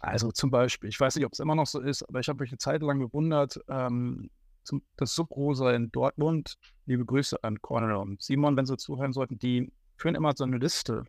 also 0.00 0.30
zum 0.32 0.50
Beispiel, 0.50 0.90
ich 0.90 1.00
weiß 1.00 1.16
nicht, 1.16 1.24
ob 1.24 1.32
es 1.32 1.40
immer 1.40 1.54
noch 1.54 1.66
so 1.66 1.80
ist, 1.80 2.02
aber 2.02 2.20
ich 2.20 2.28
habe 2.28 2.42
mich 2.42 2.50
eine 2.50 2.58
Zeit 2.58 2.82
lang 2.82 2.98
gewundert, 2.98 3.58
ähm, 3.68 4.30
zum, 4.64 4.82
das 4.96 5.14
Subrosa 5.14 5.72
in 5.72 5.90
Dortmund, 5.92 6.56
liebe 6.86 7.04
Grüße 7.04 7.42
an 7.42 7.60
Cornel 7.60 7.96
und 7.96 8.22
Simon, 8.22 8.56
wenn 8.56 8.66
sie 8.66 8.76
zuhören 8.76 9.12
sollten, 9.12 9.38
die 9.38 9.72
führen 9.96 10.14
immer 10.14 10.32
so 10.36 10.44
eine 10.44 10.58
Liste, 10.58 11.04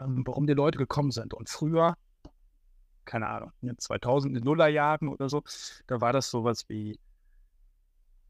ähm, 0.00 0.22
warum 0.26 0.46
die 0.46 0.54
Leute 0.54 0.78
gekommen 0.78 1.10
sind. 1.10 1.34
Und 1.34 1.48
früher, 1.48 1.96
keine 3.04 3.28
Ahnung, 3.28 3.52
in 3.60 3.68
den 3.68 3.78
2000, 3.78 4.30
in 4.30 4.34
den 4.34 4.44
Nullerjahren 4.44 5.08
oder 5.08 5.28
so, 5.28 5.42
da 5.86 6.00
war 6.00 6.12
das 6.12 6.30
sowas 6.30 6.68
wie 6.68 6.98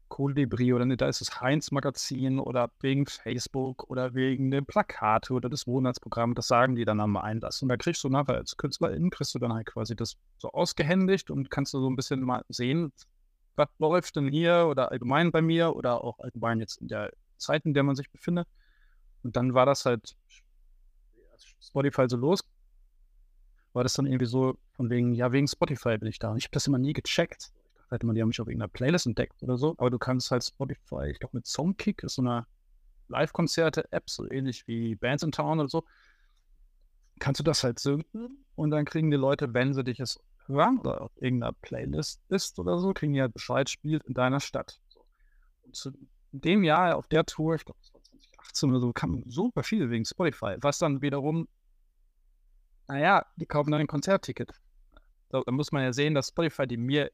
Kolibri 0.09 0.73
oder 0.73 0.85
ne, 0.85 0.97
da 0.97 1.07
ist 1.07 1.21
das 1.21 1.41
Heinz-Magazin 1.41 2.39
oder 2.39 2.71
wegen 2.79 3.05
Facebook 3.05 3.89
oder 3.89 4.13
wegen 4.13 4.51
der 4.51 4.61
Plakate 4.61 5.33
oder 5.33 5.49
das 5.49 5.67
Monatsprogramm, 5.67 6.33
das 6.33 6.47
sagen 6.47 6.75
die 6.75 6.85
dann 6.85 6.99
am 6.99 7.17
Einlass. 7.17 7.61
Und 7.61 7.69
da 7.69 7.77
kriegst 7.77 8.03
du 8.03 8.09
nachher 8.09 8.35
als 8.35 8.57
Künstlerin, 8.57 9.09
kriegst 9.09 9.35
du 9.35 9.39
dann 9.39 9.53
halt 9.53 9.67
quasi 9.67 9.95
das 9.95 10.15
so 10.37 10.49
ausgehändigt 10.51 11.29
und 11.29 11.49
kannst 11.51 11.73
du 11.73 11.79
so 11.79 11.89
ein 11.89 11.95
bisschen 11.95 12.21
mal 12.21 12.43
sehen, 12.49 12.93
was 13.57 13.69
läuft 13.79 14.15
denn 14.15 14.29
hier 14.29 14.67
oder 14.69 14.91
allgemein 14.91 15.31
bei 15.31 15.41
mir 15.41 15.75
oder 15.75 16.03
auch 16.03 16.19
allgemein 16.19 16.59
jetzt 16.59 16.77
in 16.77 16.87
der 16.87 17.11
Zeit, 17.37 17.65
in 17.65 17.73
der 17.73 17.83
man 17.83 17.95
sich 17.95 18.09
befindet. 18.09 18.47
Und 19.23 19.35
dann 19.35 19.53
war 19.53 19.65
das 19.65 19.85
halt, 19.85 20.15
Spotify 21.59 22.05
so 22.07 22.17
los, 22.17 22.41
war 23.73 23.83
das 23.83 23.93
dann 23.93 24.05
irgendwie 24.05 24.25
so 24.25 24.57
von 24.73 24.89
wegen, 24.89 25.13
ja, 25.13 25.31
wegen 25.31 25.47
Spotify 25.47 25.97
bin 25.97 26.07
ich 26.07 26.19
da. 26.19 26.31
Und 26.31 26.37
ich 26.37 26.45
habe 26.45 26.53
das 26.53 26.67
immer 26.67 26.77
nie 26.77 26.93
gecheckt. 26.93 27.51
Ich 27.51 27.89
dachte 27.89 28.07
halt 28.07 28.15
die 28.17 28.21
haben 28.21 28.27
mich 28.27 28.41
auf 28.41 28.47
irgendeiner 28.47 28.69
Playlist 28.69 29.05
entdeckt 29.05 29.41
oder 29.43 29.57
so. 29.57 29.75
Aber 29.77 29.89
du 29.89 29.97
kannst 29.97 30.31
halt 30.31 30.43
Spotify, 30.43 31.09
ich 31.09 31.19
glaube 31.19 31.37
mit 31.37 31.47
Songkick 31.47 32.03
ist 32.03 32.15
so 32.15 32.21
eine 32.21 32.45
Live-Konzerte-App, 33.07 34.09
so 34.09 34.29
ähnlich 34.29 34.67
wie 34.67 34.95
Bands 34.95 35.23
in 35.23 35.31
Town 35.31 35.59
oder 35.59 35.69
so, 35.69 35.83
kannst 37.19 37.39
du 37.39 37.43
das 37.43 37.63
halt 37.63 37.79
synken 37.79 38.45
und 38.55 38.71
dann 38.71 38.85
kriegen 38.85 39.11
die 39.11 39.17
Leute, 39.17 39.53
wenn 39.53 39.73
sie 39.73 39.83
dich 39.83 39.99
es 39.99 40.19
hören 40.47 40.79
oder 40.79 41.01
auf 41.01 41.11
irgendeiner 41.15 41.53
Playlist 41.53 42.21
ist 42.29 42.57
oder 42.59 42.79
so, 42.79 42.93
kriegen 42.93 43.13
die 43.13 43.21
halt 43.21 43.33
Bescheid, 43.33 43.69
spielt 43.69 44.03
in 44.05 44.13
deiner 44.13 44.39
Stadt. 44.39 44.79
Und 45.63 45.75
zu 45.75 45.91
dem 46.31 46.63
Jahr 46.63 46.95
auf 46.95 47.07
der 47.07 47.25
Tour, 47.25 47.55
ich 47.55 47.65
glaube, 47.65 47.79
das 47.81 47.93
war 47.93 48.01
2018 48.01 48.69
oder 48.69 48.79
so, 48.79 48.93
kamen 48.93 49.29
super 49.29 49.63
viele 49.63 49.89
wegen 49.89 50.05
Spotify, 50.05 50.55
was 50.61 50.77
dann 50.77 51.01
wiederum, 51.01 51.47
naja, 52.87 53.25
die 53.35 53.45
kaufen 53.45 53.71
dann 53.71 53.81
ein 53.81 53.87
Konzertticket. 53.87 54.53
So, 55.29 55.43
da 55.43 55.51
muss 55.51 55.71
man 55.71 55.83
ja 55.83 55.93
sehen, 55.93 56.13
dass 56.13 56.27
Spotify, 56.29 56.67
die 56.67 56.77
mir 56.77 57.11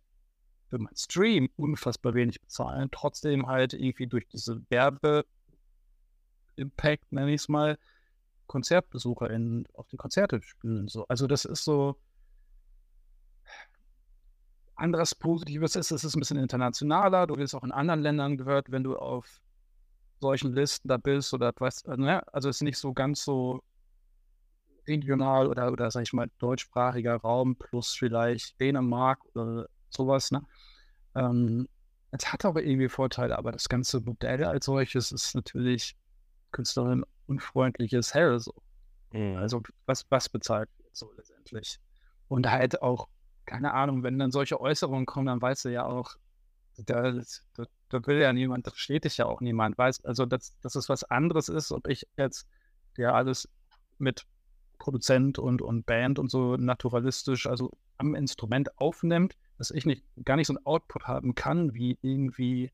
für 0.69 0.77
meinen 0.77 0.95
Stream 0.95 1.49
unfassbar 1.55 2.13
wenig 2.13 2.39
bezahlen, 2.41 2.89
trotzdem 2.91 3.47
halt 3.47 3.73
irgendwie 3.73 4.07
durch 4.07 4.27
diese 4.27 4.61
Werbe-Impact, 4.69 7.11
nenne 7.11 7.33
ich 7.33 7.41
es 7.41 7.49
mal, 7.49 7.77
Konzertbesucher 8.47 9.29
in, 9.31 9.67
auf 9.73 9.87
die 9.87 9.97
Konzerte 9.97 10.41
spielen. 10.43 10.87
So. 10.87 11.05
Also 11.07 11.27
das 11.27 11.45
ist 11.45 11.63
so, 11.63 11.97
anderes 14.75 15.15
Positives 15.15 15.75
ist, 15.75 15.91
es 15.91 16.03
ist 16.03 16.15
ein 16.15 16.19
bisschen 16.19 16.37
internationaler. 16.37 17.27
Du 17.27 17.37
wirst 17.37 17.55
auch 17.55 17.63
in 17.63 17.71
anderen 17.71 18.01
Ländern 18.01 18.37
gehört, 18.37 18.71
wenn 18.71 18.83
du 18.83 18.97
auf 18.97 19.41
solchen 20.19 20.53
Listen 20.53 20.87
da 20.87 20.97
bist 20.97 21.33
oder 21.33 21.53
was. 21.59 21.83
Ne? 21.85 22.21
Also 22.33 22.49
es 22.49 22.57
ist 22.57 22.61
nicht 22.63 22.77
so 22.77 22.93
ganz 22.93 23.23
so 23.23 23.61
regional 24.87 25.47
oder, 25.47 25.71
oder 25.71 25.91
sag 25.91 26.03
ich 26.03 26.13
mal, 26.13 26.29
deutschsprachiger 26.39 27.17
Raum 27.17 27.55
plus 27.55 27.93
vielleicht 27.93 28.59
Dänemark 28.59 29.19
oder 29.33 29.67
sowas. 29.89 30.31
Ne? 30.31 30.41
Ähm, 31.15 31.67
es 32.11 32.31
hat 32.31 32.45
aber 32.45 32.63
irgendwie 32.63 32.89
Vorteile, 32.89 33.37
aber 33.37 33.51
das 33.51 33.69
ganze 33.69 33.99
Modell 34.01 34.43
als 34.43 34.65
solches 34.65 35.11
ist 35.11 35.35
natürlich 35.35 35.95
Künstlerin 36.51 37.05
unfreundliches 37.27 38.13
Hell 38.13 38.39
so. 38.39 38.53
Mhm. 39.11 39.37
Also 39.37 39.61
was, 39.85 40.05
was 40.09 40.29
bezahlt 40.29 40.69
so 40.91 41.11
letztendlich. 41.17 41.79
Und 42.27 42.49
halt 42.49 42.81
auch 42.81 43.07
keine 43.45 43.73
Ahnung, 43.73 44.03
wenn 44.03 44.19
dann 44.19 44.31
solche 44.31 44.59
Äußerungen 44.59 45.05
kommen, 45.05 45.27
dann 45.27 45.41
weißt 45.41 45.65
du 45.65 45.69
ja 45.69 45.85
auch, 45.85 46.15
da, 46.77 47.11
da, 47.53 47.65
da 47.89 48.07
will 48.07 48.19
ja 48.19 48.33
niemand, 48.33 48.67
da 48.67 48.71
steht 48.73 49.05
dich 49.05 49.17
ja 49.17 49.25
auch 49.25 49.41
niemand, 49.41 49.77
weißt 49.77 50.05
also, 50.05 50.25
dass, 50.25 50.57
dass 50.61 50.75
es 50.75 50.89
was 50.89 51.03
anderes 51.03 51.49
ist, 51.49 51.71
ob 51.71 51.87
ich 51.87 52.07
jetzt 52.17 52.47
ja 52.97 53.13
alles 53.13 53.47
mit 53.99 54.25
Produzent 54.79 55.39
und, 55.39 55.61
und 55.61 55.85
Band 55.85 56.19
und 56.19 56.29
so 56.29 56.57
naturalistisch, 56.57 57.47
also 57.47 57.71
am 57.97 58.15
Instrument 58.15 58.77
aufnimmt, 58.79 59.37
dass 59.57 59.71
ich 59.71 59.85
nicht 59.85 60.03
gar 60.25 60.35
nicht 60.35 60.47
so 60.47 60.53
ein 60.53 60.65
Output 60.65 61.03
haben 61.03 61.35
kann, 61.35 61.73
wie 61.73 61.97
irgendwie 62.01 62.71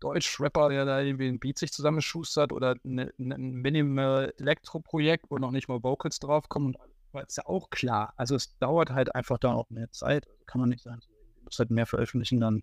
Deutsch-Rapper, 0.00 0.68
der 0.68 0.84
da 0.84 1.00
irgendwie 1.00 1.28
ein 1.28 1.38
Beat 1.38 1.58
sich 1.58 1.72
zusammenschustert 1.72 2.52
oder 2.52 2.76
ne, 2.82 3.12
ne, 3.16 3.34
ein 3.34 3.54
Minimal-Elektro-Projekt, 3.54 5.30
wo 5.30 5.38
noch 5.38 5.50
nicht 5.50 5.68
mal 5.68 5.82
Vocals 5.82 6.20
draufkommen. 6.20 6.74
und 6.74 6.78
war 7.16 7.26
ist 7.26 7.36
ja 7.36 7.46
auch 7.46 7.70
klar. 7.70 8.12
Also 8.16 8.36
es 8.36 8.56
dauert 8.58 8.90
halt 8.90 9.14
einfach 9.14 9.38
dann 9.38 9.56
auch 9.56 9.68
mehr 9.70 9.90
Zeit. 9.90 10.28
Kann 10.46 10.60
man 10.60 10.70
nicht 10.70 10.82
sagen, 10.82 11.00
du 11.00 11.44
musst 11.44 11.58
halt 11.58 11.70
mehr 11.70 11.86
veröffentlichen, 11.86 12.40
dann 12.40 12.62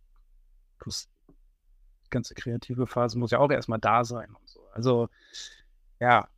plus 0.79 1.09
die 2.05 2.09
ganze 2.09 2.35
kreative 2.35 2.87
Phase 2.87 3.17
muss 3.17 3.31
ja 3.31 3.39
auch 3.39 3.51
erstmal 3.51 3.79
da 3.79 4.05
sein 4.05 4.33
und 4.33 4.49
so. 4.49 4.61
Also 4.71 5.09
ja. 5.99 6.29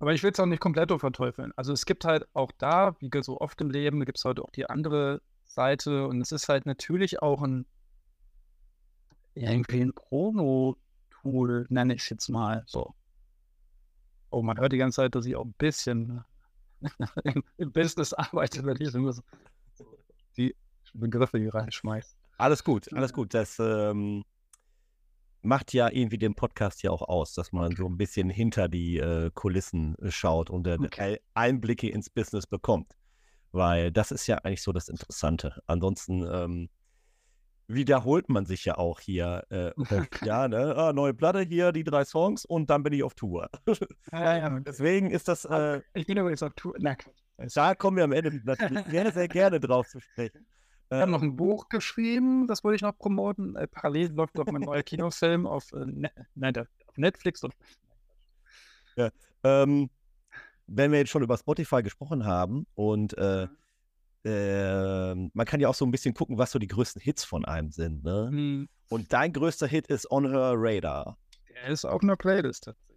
Aber 0.00 0.12
ich 0.12 0.22
will 0.22 0.32
es 0.32 0.40
auch 0.40 0.46
nicht 0.46 0.60
komplett 0.60 0.92
verteufeln. 1.00 1.52
Also 1.56 1.72
es 1.72 1.86
gibt 1.86 2.04
halt 2.04 2.26
auch 2.34 2.52
da, 2.58 2.96
wie 3.00 3.10
so 3.22 3.40
oft 3.40 3.60
im 3.60 3.70
Leben, 3.70 4.04
gibt 4.04 4.18
es 4.18 4.24
halt 4.24 4.38
auch 4.40 4.50
die 4.50 4.68
andere 4.68 5.22
Seite 5.44 6.06
und 6.06 6.20
es 6.20 6.32
ist 6.32 6.48
halt 6.48 6.66
natürlich 6.66 7.22
auch 7.22 7.42
ein 7.42 7.64
irgendwie 9.34 9.80
ein 9.80 9.92
Promo-Tool, 9.92 11.66
nenne 11.68 11.94
ich 11.94 12.02
es 12.02 12.10
jetzt 12.10 12.28
mal 12.28 12.62
so. 12.66 12.94
Oh, 14.34 14.42
man 14.42 14.58
hört 14.58 14.72
die 14.72 14.78
ganze 14.78 14.96
Zeit, 14.96 15.14
dass 15.14 15.26
ich 15.26 15.36
auch 15.36 15.44
ein 15.44 15.54
bisschen 15.56 16.24
im 17.56 17.72
Business 17.72 18.12
arbeite, 18.12 18.64
wenn 18.64 18.76
ich 18.80 18.90
so 18.90 19.22
die 20.36 20.56
Begriffe 20.92 21.38
hier 21.38 21.54
reinschmeiße. 21.54 22.16
Alles 22.36 22.64
gut, 22.64 22.92
alles 22.92 23.12
gut. 23.12 23.32
Das 23.32 23.58
ähm, 23.60 24.24
macht 25.42 25.72
ja 25.72 25.88
irgendwie 25.88 26.18
den 26.18 26.34
Podcast 26.34 26.82
ja 26.82 26.90
auch 26.90 27.02
aus, 27.02 27.34
dass 27.34 27.52
man 27.52 27.76
so 27.76 27.86
ein 27.86 27.96
bisschen 27.96 28.28
hinter 28.28 28.68
die 28.68 28.98
äh, 28.98 29.30
Kulissen 29.32 29.94
äh, 29.98 30.10
schaut 30.10 30.50
und 30.50 30.66
äh, 30.66 30.78
Okay. 30.80 31.20
Einblicke 31.34 31.88
ins 31.88 32.10
Business 32.10 32.46
bekommt. 32.46 32.96
Weil 33.52 33.92
das 33.92 34.10
ist 34.10 34.26
ja 34.26 34.38
eigentlich 34.38 34.62
so 34.62 34.72
das 34.72 34.88
Interessante. 34.88 35.62
Ansonsten 35.66 36.26
ähm, 36.28 36.70
wiederholt 37.66 38.28
man 38.28 38.46
sich 38.46 38.64
ja 38.64 38.76
auch 38.78 39.00
hier. 39.00 39.44
Äh, 39.50 39.72
ja, 40.24 40.48
ne? 40.48 40.74
Ah, 40.76 40.92
neue 40.92 41.14
Platte 41.14 41.40
hier, 41.40 41.72
die 41.72 41.84
drei 41.84 42.04
Songs 42.04 42.44
und 42.44 42.70
dann 42.70 42.82
bin 42.82 42.92
ich 42.92 43.02
auf 43.02 43.14
Tour. 43.14 43.48
Ja, 43.66 43.74
ja. 44.36 44.60
Deswegen 44.60 45.10
ist 45.10 45.28
das, 45.28 45.44
äh, 45.44 45.80
Ich 45.94 46.06
bin 46.06 46.16
übrigens 46.16 46.42
auf 46.42 46.52
Tour. 46.54 46.74
Na, 46.78 46.96
da 47.54 47.74
kommen 47.74 47.96
wir 47.96 48.04
am 48.04 48.12
Ende 48.12 48.40
natürlich 48.44 48.84
sehr, 48.86 49.12
sehr 49.12 49.28
gerne 49.28 49.60
drauf 49.60 49.88
zu 49.88 50.00
sprechen. 50.00 50.46
Ich 50.90 51.00
habe 51.00 51.10
noch 51.10 51.22
ein 51.22 51.34
Buch 51.34 51.68
geschrieben, 51.68 52.46
das 52.46 52.62
wollte 52.62 52.76
ich 52.76 52.82
noch 52.82 52.96
promoten. 52.96 53.56
Äh, 53.56 53.66
parallel 53.66 54.12
läuft 54.12 54.36
noch 54.36 54.46
mein 54.46 54.62
neuer 54.62 54.82
Kinofilm 54.82 55.46
auf, 55.46 55.72
äh, 55.72 55.86
ne 55.86 56.10
nein, 56.34 56.56
auf 56.58 56.96
Netflix. 56.96 57.42
Und 57.42 57.54
Ähm, 59.42 59.90
wenn 60.66 60.92
wir 60.92 60.98
jetzt 60.98 61.10
schon 61.10 61.22
über 61.22 61.36
Spotify 61.36 61.82
gesprochen 61.82 62.24
haben 62.24 62.66
und 62.74 63.16
äh, 63.18 63.48
äh, 64.24 65.14
man 65.14 65.46
kann 65.46 65.60
ja 65.60 65.68
auch 65.68 65.74
so 65.74 65.84
ein 65.84 65.90
bisschen 65.90 66.14
gucken, 66.14 66.38
was 66.38 66.50
so 66.52 66.58
die 66.58 66.66
größten 66.66 67.00
Hits 67.02 67.24
von 67.24 67.44
einem 67.44 67.70
sind. 67.70 68.02
Ne? 68.04 68.28
Hm, 68.30 68.68
Und 68.90 69.12
dein 69.12 69.32
größter 69.32 69.66
Hit 69.66 69.86
ist 69.88 70.10
On 70.10 70.28
Her 70.30 70.54
Radar. 70.56 71.18
der 71.50 71.66
ist 71.68 71.84
auf 71.84 72.02
einer 72.02 72.16
Playlist 72.16 72.64
tatsächlich. 72.64 72.94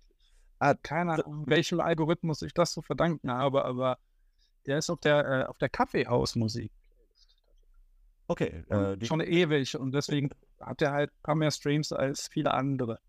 Ah, 0.59 0.73
Keine 0.73 1.13
Ahnung, 1.13 1.43
welchem 1.47 1.79
Algorithmus 1.79 2.41
ich 2.41 2.53
das 2.53 2.71
zu 2.71 2.81
verdanken 2.81 3.29
habe, 3.31 3.63
aber 3.65 3.97
der 4.65 4.79
ist 4.79 4.89
auf 4.89 4.99
der, 5.01 5.25
äh, 5.25 5.43
auf 5.45 5.57
der 5.57 5.69
Kaffeehausmusik. 5.69 6.71
Okay. 8.27 8.63
Äh, 8.69 9.03
schon 9.05 9.21
ewig 9.21 9.77
und 9.77 9.91
deswegen 9.93 10.29
hat 10.59 10.81
er 10.81 10.91
halt 10.91 11.11
ein 11.11 11.21
paar 11.23 11.35
mehr 11.35 11.51
Streams 11.51 11.91
als 11.93 12.27
viele 12.27 12.53
andere. 12.53 12.99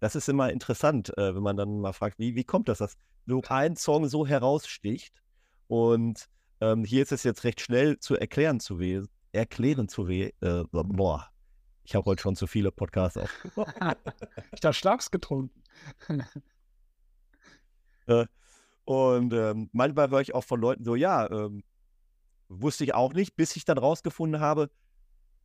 Das 0.00 0.14
ist 0.16 0.28
immer 0.28 0.50
interessant, 0.50 1.16
äh, 1.18 1.34
wenn 1.34 1.42
man 1.42 1.56
dann 1.56 1.80
mal 1.80 1.92
fragt, 1.92 2.18
wie, 2.18 2.34
wie 2.34 2.44
kommt 2.44 2.68
das, 2.68 2.78
dass 2.78 2.96
so 3.26 3.42
ein 3.48 3.76
Song 3.76 4.08
so 4.08 4.26
heraussticht 4.26 5.22
und 5.68 6.28
ähm, 6.62 6.84
hier 6.84 7.02
ist 7.02 7.10
es 7.10 7.24
jetzt 7.24 7.42
recht 7.42 7.60
schnell 7.60 7.98
zu 7.98 8.16
erklären 8.16 8.60
zu 8.60 8.78
weh, 8.78 9.02
erklären 9.32 9.88
zu 9.88 10.06
weh, 10.06 10.30
äh, 10.40 10.64
boah, 10.70 11.28
ich 11.82 11.96
habe 11.96 12.06
heute 12.06 12.22
schon 12.22 12.36
zu 12.36 12.46
viele 12.46 12.70
Podcasts 12.70 13.18
auf. 13.18 13.30
ich 14.52 14.64
habe 14.64 14.72
Schlaps 14.72 15.10
getrunken. 15.10 15.60
äh, 18.06 18.26
und 18.84 19.32
ähm, 19.32 19.70
manchmal 19.72 20.10
höre 20.10 20.20
ich 20.20 20.34
auch 20.34 20.44
von 20.44 20.60
Leuten 20.60 20.84
so, 20.84 20.94
ja, 20.94 21.28
ähm, 21.28 21.64
wusste 22.48 22.84
ich 22.84 22.94
auch 22.94 23.12
nicht, 23.12 23.34
bis 23.34 23.56
ich 23.56 23.64
dann 23.64 23.78
rausgefunden 23.78 24.40
habe, 24.40 24.70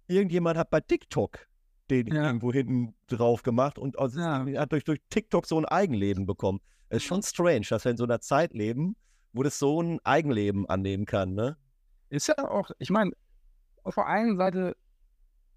irgendjemand 0.07 0.57
hat 0.57 0.69
bei 0.69 0.81
TikTok 0.81 1.47
den 1.89 2.07
ja. 2.07 2.27
irgendwo 2.27 2.51
hinten 2.51 2.93
drauf 3.07 3.41
gemacht 3.41 3.79
und 3.79 3.97
also 3.97 4.19
ja. 4.19 4.45
hat 4.57 4.71
durch, 4.71 4.83
durch 4.83 4.99
TikTok 5.09 5.47
so 5.47 5.57
ein 5.57 5.65
Eigenleben 5.65 6.25
bekommen. 6.27 6.59
Es 6.89 6.97
ist 6.97 7.03
schon 7.05 7.23
strange, 7.23 7.65
dass 7.69 7.85
wir 7.85 7.91
in 7.91 7.97
so 7.97 8.03
einer 8.03 8.19
Zeit 8.19 8.53
leben, 8.53 8.95
wo 9.33 9.43
das 9.43 9.59
so 9.59 9.81
ein 9.81 9.99
Eigenleben 10.03 10.67
annehmen 10.69 11.05
kann, 11.05 11.33
ne? 11.33 11.57
Ist 12.09 12.27
ja 12.27 12.37
auch, 12.49 12.71
ich 12.79 12.89
meine, 12.89 13.11
auf 13.83 13.95
der 13.95 14.05
einen 14.07 14.37
Seite, 14.37 14.75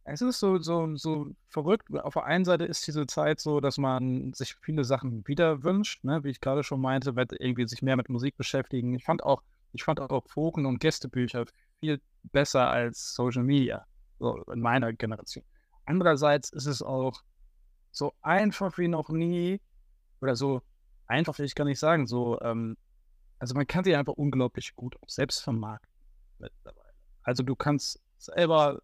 es 0.04 0.22
ist 0.22 0.40
so, 0.40 0.58
so, 0.58 0.96
so 0.96 1.28
verrückt. 1.48 1.88
Auf 1.94 2.14
der 2.14 2.24
einen 2.24 2.44
Seite 2.44 2.64
ist 2.64 2.86
diese 2.86 3.06
Zeit 3.06 3.40
so, 3.40 3.60
dass 3.60 3.78
man 3.78 4.32
sich 4.32 4.56
viele 4.62 4.84
Sachen 4.84 5.26
wieder 5.26 5.62
wünscht, 5.62 6.04
ne? 6.04 6.24
wie 6.24 6.30
ich 6.30 6.40
gerade 6.40 6.64
schon 6.64 6.80
meinte, 6.80 7.12
irgendwie 7.38 7.68
sich 7.68 7.82
mehr 7.82 7.96
mit 7.96 8.08
Musik 8.08 8.36
beschäftigen. 8.36 8.94
Ich 8.94 9.04
fand 9.04 9.22
auch, 9.22 9.42
ich 9.72 9.84
fand 9.84 10.00
auch 10.00 10.24
Foren 10.28 10.66
und 10.66 10.80
Gästebücher 10.80 11.44
viel 11.80 12.00
besser 12.24 12.68
als 12.68 13.14
Social 13.14 13.44
Media, 13.44 13.86
so 14.18 14.42
in 14.52 14.60
meiner 14.60 14.92
Generation. 14.92 15.44
Andererseits 15.84 16.50
ist 16.50 16.66
es 16.66 16.82
auch 16.82 17.22
so 17.92 18.14
einfach 18.22 18.78
wie 18.78 18.88
noch 18.88 19.08
nie, 19.10 19.60
oder 20.20 20.36
so 20.36 20.62
einfach 21.06 21.38
will 21.38 21.46
ich 21.46 21.54
gar 21.54 21.64
nicht 21.64 21.78
sagen, 21.78 22.06
so, 22.06 22.40
ähm, 22.40 22.76
also 23.40 23.54
man 23.54 23.66
kann 23.66 23.82
sich 23.84 23.96
einfach 23.96 24.12
unglaublich 24.12 24.76
gut 24.76 24.96
auch 25.02 25.08
selbst 25.08 25.42
vermarkten 25.42 25.90
mittlerweile. 26.38 26.92
Also 27.22 27.42
du 27.42 27.56
kannst 27.56 27.98
selber, 28.18 28.82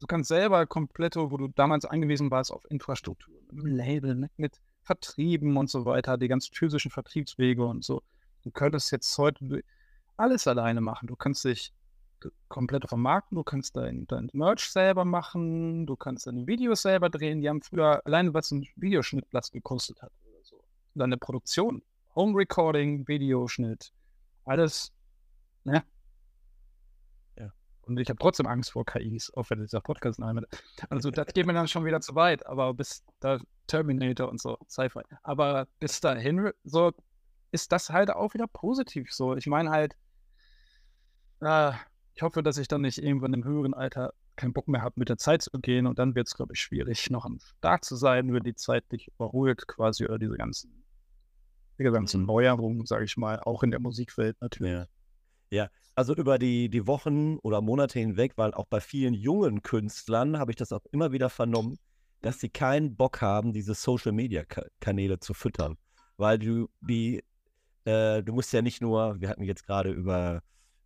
du 0.00 0.06
kannst 0.06 0.28
selber 0.28 0.66
komplett, 0.66 1.16
wo 1.16 1.36
du 1.36 1.48
damals 1.48 1.84
angewiesen 1.84 2.30
warst 2.30 2.50
auf 2.50 2.64
Infrastruktur, 2.70 3.34
mit 3.52 3.72
Label, 3.72 4.14
mit, 4.14 4.32
mit 4.38 4.60
Vertrieben 4.82 5.56
und 5.56 5.70
so 5.70 5.84
weiter, 5.84 6.16
die 6.18 6.28
ganzen 6.28 6.54
physischen 6.54 6.90
Vertriebswege 6.90 7.64
und 7.64 7.84
so. 7.84 8.02
Du 8.42 8.50
könntest 8.50 8.90
jetzt 8.90 9.16
heute 9.18 9.62
alles 10.16 10.46
alleine 10.46 10.80
machen. 10.80 11.06
Du 11.06 11.16
kannst 11.16 11.44
dich 11.44 11.72
komplett 12.48 12.88
vermarkten, 12.88 13.36
du 13.36 13.44
kannst 13.44 13.76
dein, 13.76 14.06
dein 14.06 14.30
Merch 14.32 14.70
selber 14.70 15.04
machen, 15.04 15.86
du 15.86 15.96
kannst 15.96 16.26
deine 16.26 16.46
Videos 16.46 16.82
selber 16.82 17.10
drehen. 17.10 17.42
Die 17.42 17.48
haben 17.50 17.60
früher 17.60 18.00
alleine 18.06 18.32
was 18.32 18.50
ein 18.50 18.66
Videoschnittplatz 18.76 19.50
gekostet 19.50 20.00
hat 20.00 20.12
oder 20.24 20.42
so. 20.42 20.62
Deine 20.94 21.18
Produktion, 21.18 21.82
Home 22.14 22.36
Recording, 22.36 23.06
Videoschnitt, 23.08 23.92
alles, 24.44 24.92
ne? 25.64 25.84
Ja. 27.38 27.52
Und 27.82 27.98
ich 27.98 28.08
habe 28.08 28.18
trotzdem 28.18 28.46
Angst 28.46 28.72
vor 28.72 28.84
KIs, 28.84 29.32
auch 29.34 29.50
wenn 29.50 29.60
dieser 29.60 29.80
Podcast 29.80 30.18
name. 30.18 30.46
Also 30.90 31.10
das 31.10 31.26
geht 31.28 31.46
mir 31.46 31.54
dann 31.54 31.68
schon 31.68 31.84
wieder 31.84 32.00
zu 32.00 32.14
weit, 32.14 32.46
aber 32.46 32.72
bis 32.74 33.04
da 33.20 33.38
Terminator 33.66 34.28
und 34.28 34.40
so, 34.40 34.58
Sci-Fi. 34.68 35.02
Aber 35.22 35.66
bis 35.80 36.00
dahin 36.00 36.52
so 36.64 36.92
ist 37.50 37.72
das 37.72 37.90
halt 37.90 38.10
auch 38.10 38.34
wieder 38.34 38.46
positiv 38.46 39.12
so. 39.12 39.36
Ich 39.36 39.46
meine 39.46 39.70
halt, 39.70 39.96
äh, 41.40 41.72
ich 42.14 42.22
hoffe, 42.22 42.42
dass 42.42 42.58
ich 42.58 42.68
dann 42.68 42.82
nicht 42.82 42.98
irgendwann 42.98 43.32
im 43.32 43.44
höheren 43.44 43.74
Alter 43.74 44.12
keinen 44.36 44.52
Bock 44.52 44.68
mehr 44.68 44.82
habe, 44.82 44.94
mit 44.96 45.08
der 45.08 45.18
Zeit 45.18 45.42
zu 45.42 45.50
gehen 45.60 45.86
und 45.86 45.98
dann 45.98 46.14
wird 46.14 46.26
es, 46.26 46.34
glaube 46.34 46.54
ich, 46.54 46.60
schwierig, 46.60 47.10
noch 47.10 47.24
am 47.24 47.38
Start 47.38 47.84
zu 47.84 47.96
sein, 47.96 48.32
wenn 48.32 48.42
die 48.42 48.54
Zeit 48.54 48.90
dich 48.90 49.08
überholt, 49.08 49.66
quasi, 49.66 50.04
oder 50.04 50.18
diese 50.18 50.36
ganzen, 50.36 50.83
diese 51.78 51.92
ganzen 51.92 52.20
mhm. 52.22 52.26
Neuerungen, 52.26 52.86
sage 52.86 53.04
ich 53.04 53.16
mal, 53.16 53.40
auch 53.40 53.62
in 53.62 53.70
der 53.70 53.80
Musikwelt 53.80 54.40
natürlich. 54.40 54.72
Ja. 54.72 54.86
Ja, 55.50 55.68
also 55.94 56.14
über 56.16 56.38
die, 56.38 56.68
die 56.68 56.86
Wochen 56.86 57.36
oder 57.38 57.60
Monate 57.60 58.00
hinweg, 58.00 58.32
weil 58.36 58.52
auch 58.54 58.66
bei 58.66 58.80
vielen 58.80 59.14
jungen 59.14 59.62
Künstlern 59.62 60.38
habe 60.38 60.50
ich 60.50 60.56
das 60.56 60.72
auch 60.72 60.84
immer 60.90 61.12
wieder 61.12 61.30
vernommen, 61.30 61.78
dass 62.22 62.40
sie 62.40 62.48
keinen 62.48 62.96
Bock 62.96 63.20
haben, 63.20 63.52
diese 63.52 63.74
Social-Media-Kanäle 63.74 65.20
zu 65.20 65.32
füttern. 65.32 65.76
Weil 66.16 66.38
du 66.38 66.68
die, 66.80 67.22
äh, 67.84 68.22
du 68.22 68.32
musst 68.32 68.52
ja 68.52 68.62
nicht 68.62 68.80
nur, 68.80 69.20
wir 69.20 69.28
hatten 69.28 69.44
jetzt 69.44 69.66
gerade 69.66 69.92
über 69.92 70.42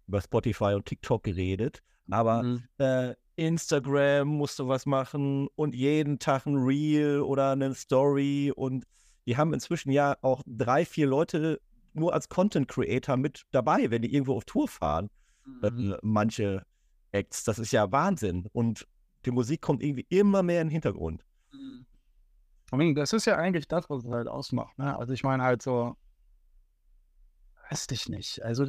über 0.08 0.20
Spotify 0.20 0.74
und 0.74 0.86
TikTok 0.86 1.22
geredet, 1.22 1.82
aber 2.10 2.42
mhm. 2.42 2.64
äh, 2.78 3.14
Instagram 3.36 4.26
musst 4.26 4.58
du 4.58 4.66
was 4.66 4.86
machen 4.86 5.48
und 5.54 5.74
jeden 5.74 6.18
Tag 6.18 6.46
ein 6.46 6.56
Reel 6.56 7.20
oder 7.20 7.52
eine 7.52 7.74
Story 7.74 8.52
und 8.54 8.84
die 9.28 9.36
haben 9.36 9.52
inzwischen 9.52 9.90
ja 9.90 10.16
auch 10.22 10.42
drei, 10.46 10.86
vier 10.86 11.06
Leute 11.06 11.60
nur 11.92 12.14
als 12.14 12.30
Content 12.30 12.66
Creator 12.66 13.18
mit 13.18 13.44
dabei, 13.50 13.90
wenn 13.90 14.00
die 14.00 14.14
irgendwo 14.14 14.34
auf 14.34 14.46
Tour 14.46 14.66
fahren. 14.68 15.10
Äh, 15.62 15.70
mhm. 15.70 15.96
Manche 16.00 16.64
Acts, 17.12 17.44
das 17.44 17.58
ist 17.58 17.72
ja 17.72 17.92
Wahnsinn 17.92 18.48
und 18.52 18.88
die 19.26 19.30
Musik 19.30 19.60
kommt 19.60 19.82
irgendwie 19.82 20.06
immer 20.08 20.42
mehr 20.42 20.62
in 20.62 20.68
den 20.68 20.72
Hintergrund. 20.72 21.26
Mhm. 21.52 22.94
Das 22.94 23.12
ist 23.12 23.26
ja 23.26 23.36
eigentlich 23.36 23.68
das, 23.68 23.90
was 23.90 24.02
es 24.02 24.10
halt 24.10 24.28
ausmacht. 24.28 24.78
Ne? 24.78 24.98
Also 24.98 25.12
ich 25.12 25.22
meine 25.22 25.42
halt 25.42 25.60
so, 25.60 25.94
weiß 27.68 27.88
ich 27.90 28.08
nicht. 28.08 28.42
Also 28.42 28.64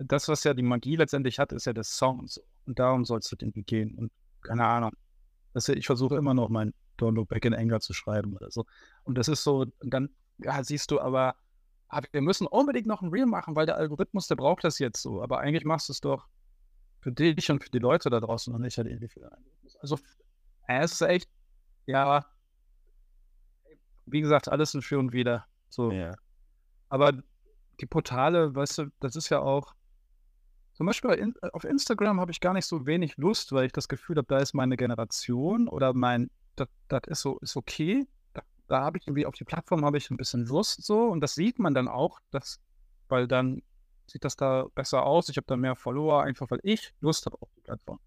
das, 0.00 0.26
was 0.26 0.42
ja 0.42 0.52
die 0.52 0.64
Magie 0.64 0.96
letztendlich 0.96 1.38
hat, 1.38 1.52
ist 1.52 1.66
ja 1.66 1.72
das 1.72 1.96
Song. 1.96 2.26
Und 2.66 2.78
darum 2.80 3.04
soll 3.04 3.20
es 3.20 3.30
irgendwie 3.30 3.62
gehen. 3.62 3.94
Und 3.94 4.10
keine 4.40 4.66
Ahnung. 4.66 4.90
Das, 5.52 5.68
ich 5.68 5.86
versuche 5.86 6.16
immer 6.16 6.34
noch 6.34 6.48
mein 6.48 6.74
Don't 7.02 7.14
Look 7.14 7.28
Back 7.28 7.44
in 7.44 7.54
Anger 7.54 7.80
zu 7.80 7.92
schreiben 7.92 8.34
oder 8.34 8.50
so. 8.50 8.64
Und 9.04 9.16
das 9.18 9.28
ist 9.28 9.44
so, 9.44 9.66
dann 9.80 10.10
ja, 10.38 10.62
siehst 10.62 10.90
du 10.90 11.00
aber, 11.00 11.36
ah, 11.88 12.00
wir 12.10 12.22
müssen 12.22 12.46
unbedingt 12.46 12.86
noch 12.86 13.02
ein 13.02 13.10
Reel 13.10 13.26
machen, 13.26 13.56
weil 13.56 13.66
der 13.66 13.76
Algorithmus, 13.76 14.26
der 14.26 14.36
braucht 14.36 14.64
das 14.64 14.78
jetzt 14.78 15.02
so. 15.02 15.22
Aber 15.22 15.40
eigentlich 15.40 15.64
machst 15.64 15.88
du 15.88 15.92
es 15.92 16.00
doch 16.00 16.28
für 17.00 17.12
dich 17.12 17.50
und 17.50 17.62
für 17.62 17.70
die 17.70 17.78
Leute 17.78 18.10
da 18.10 18.20
draußen 18.20 18.54
und 18.54 18.62
nicht 18.62 18.78
halt 18.78 18.86
irgendwie 18.86 19.08
für 19.08 19.20
den 19.20 19.28
Algorithmus. 19.28 19.76
Also 19.76 19.98
es 20.68 20.92
ist 20.92 21.02
echt, 21.02 21.28
ja, 21.86 22.24
wie 24.06 24.20
gesagt, 24.20 24.48
alles 24.48 24.74
ein 24.74 24.82
Für 24.82 24.98
und 24.98 25.12
Wider. 25.12 25.46
So. 25.68 25.90
Ja. 25.90 26.14
Aber 26.88 27.12
die 27.80 27.86
Portale, 27.86 28.54
weißt 28.54 28.78
du, 28.78 28.86
das 29.00 29.16
ist 29.16 29.28
ja 29.28 29.40
auch, 29.40 29.74
zum 30.74 30.86
Beispiel 30.86 31.34
auf 31.52 31.64
Instagram 31.64 32.20
habe 32.20 32.30
ich 32.30 32.40
gar 32.40 32.54
nicht 32.54 32.66
so 32.66 32.86
wenig 32.86 33.16
Lust, 33.16 33.52
weil 33.52 33.66
ich 33.66 33.72
das 33.72 33.88
Gefühl 33.88 34.16
habe, 34.16 34.28
da 34.28 34.38
ist 34.38 34.54
meine 34.54 34.76
Generation 34.76 35.68
oder 35.68 35.92
mein, 35.92 36.30
das, 36.56 36.68
das 36.88 37.02
ist 37.06 37.20
so, 37.20 37.38
ist 37.38 37.56
okay. 37.56 38.06
Da, 38.34 38.42
da 38.68 38.82
habe 38.82 38.98
ich 38.98 39.06
irgendwie 39.06 39.26
auf 39.26 39.34
die 39.34 39.44
Plattform 39.44 39.84
habe 39.84 39.98
ich 39.98 40.10
ein 40.10 40.16
bisschen 40.16 40.46
Lust 40.46 40.84
so 40.84 41.04
und 41.08 41.20
das 41.20 41.34
sieht 41.34 41.58
man 41.58 41.74
dann 41.74 41.88
auch, 41.88 42.20
dass, 42.30 42.60
weil 43.08 43.26
dann 43.26 43.62
sieht 44.06 44.24
das 44.24 44.36
da 44.36 44.66
besser 44.74 45.04
aus. 45.04 45.28
Ich 45.28 45.36
habe 45.36 45.46
da 45.46 45.56
mehr 45.56 45.76
Follower, 45.76 46.22
einfach 46.22 46.50
weil 46.50 46.60
ich 46.62 46.92
Lust 47.00 47.26
habe 47.26 47.40
auf 47.40 47.48
die 47.56 47.60
Plattform. 47.62 47.98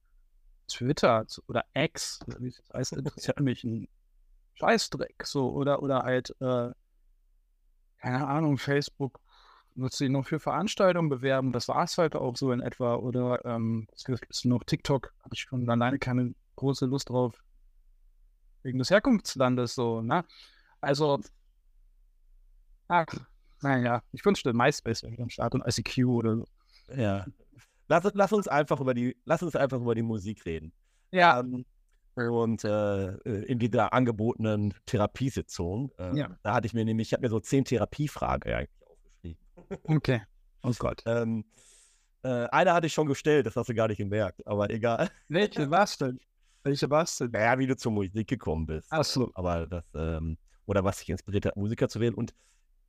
Twitter 0.68 1.26
oder 1.48 1.64
X, 1.74 2.20
wie 2.40 2.48
es 2.48 2.62
heißt, 2.74 2.94
interessiert 2.94 3.40
mich 3.40 3.64
ein 3.64 3.88
Scheißdreck, 4.56 5.26
so, 5.26 5.52
oder, 5.52 5.84
oder 5.84 6.04
halt, 6.04 6.36
äh, 6.40 6.72
keine 7.98 8.28
Ahnung, 8.28 8.58
Facebook, 8.58 9.20
du 9.76 10.04
ihn 10.04 10.12
noch 10.14 10.26
für 10.26 10.40
Veranstaltungen 10.40 11.10
bewerben? 11.10 11.52
Das 11.52 11.68
war 11.68 11.84
es 11.84 11.98
halt 11.98 12.16
auch 12.16 12.36
so 12.38 12.52
in 12.52 12.62
etwa. 12.62 12.96
Oder 12.96 13.44
ähm, 13.46 13.88
ist 13.94 14.46
noch 14.46 14.64
TikTok? 14.64 15.14
Habe 15.24 15.36
ich 15.36 15.42
schon 15.42 15.70
alleine 15.70 16.00
keine 16.00 16.34
große 16.56 16.86
Lust 16.86 17.10
drauf. 17.10 17.44
Wegen 18.66 18.80
des 18.80 18.90
Herkunftslandes 18.90 19.76
so, 19.76 20.02
ne? 20.02 20.26
Also, 20.82 21.20
ach, 22.88 23.06
naja, 23.62 24.02
ich 24.12 24.26
wünschte, 24.26 24.54
MySpace 24.54 25.04
wäre 25.04 25.22
am 25.22 25.30
Start 25.30 25.54
und 25.54 25.64
ICQ 25.68 26.06
oder 26.08 26.38
so. 26.38 26.46
Ja. 26.96 27.28
Lass, 27.88 28.12
lass, 28.16 28.34
uns 28.34 28.48
einfach 28.48 28.80
über 28.80 28.96
die, 28.96 29.16
lass 29.26 29.44
uns 29.44 29.56
einfach 29.56 29.80
über 29.80 29.94
die 29.94 30.02
Musik 30.02 30.48
reden. 30.48 30.74
Ja. 31.12 31.42
Ähm, 31.42 31.66
und 32.16 32.64
äh, 32.64 33.12
in 33.44 33.60
dieser 33.60 33.94
angebotenen 33.94 34.74
Therapiesitzung, 34.88 35.92
äh, 36.00 36.18
ja. 36.18 36.36
da 36.42 36.56
hatte 36.56 36.66
ich 36.66 36.74
mir 36.74 36.86
nämlich, 36.86 37.10
ich 37.10 37.14
habe 37.14 37.22
mir 37.22 37.30
so 37.30 37.40
zehn 37.40 37.66
Therapiefragen 37.66 38.52
eigentlich 38.52 39.38
Okay. 39.84 40.22
Oh 40.68 40.74
Gott. 40.80 41.04
ähm, 41.06 41.46
äh, 42.24 42.48
eine 42.48 42.74
hatte 42.74 42.88
ich 42.88 42.94
schon 42.94 43.06
gestellt, 43.06 43.46
das 43.46 43.56
hast 43.56 43.70
du 43.70 43.76
gar 43.76 43.88
nicht 43.88 44.00
gemerkt, 44.00 44.48
aber 44.48 44.72
egal. 44.72 45.12
Welche 45.28 45.70
was 45.70 46.00
denn? 46.00 46.20
Was 46.66 47.18
denn? 47.18 47.32
Naja, 47.32 47.60
wie 47.60 47.68
du 47.68 47.78
zur 47.78 47.92
Musik 47.92 48.28
gekommen 48.28 48.66
bist. 48.66 48.88
Ach 48.92 49.04
so. 49.04 49.32
Aber 49.36 49.68
das, 49.68 49.86
ähm, 49.94 50.38
oder 50.66 50.84
was 50.84 51.00
dich 51.00 51.10
inspiriert 51.10 51.46
hat, 51.46 51.56
Musiker 51.56 51.88
zu 51.88 52.00
werden. 52.00 52.16
Und 52.16 52.34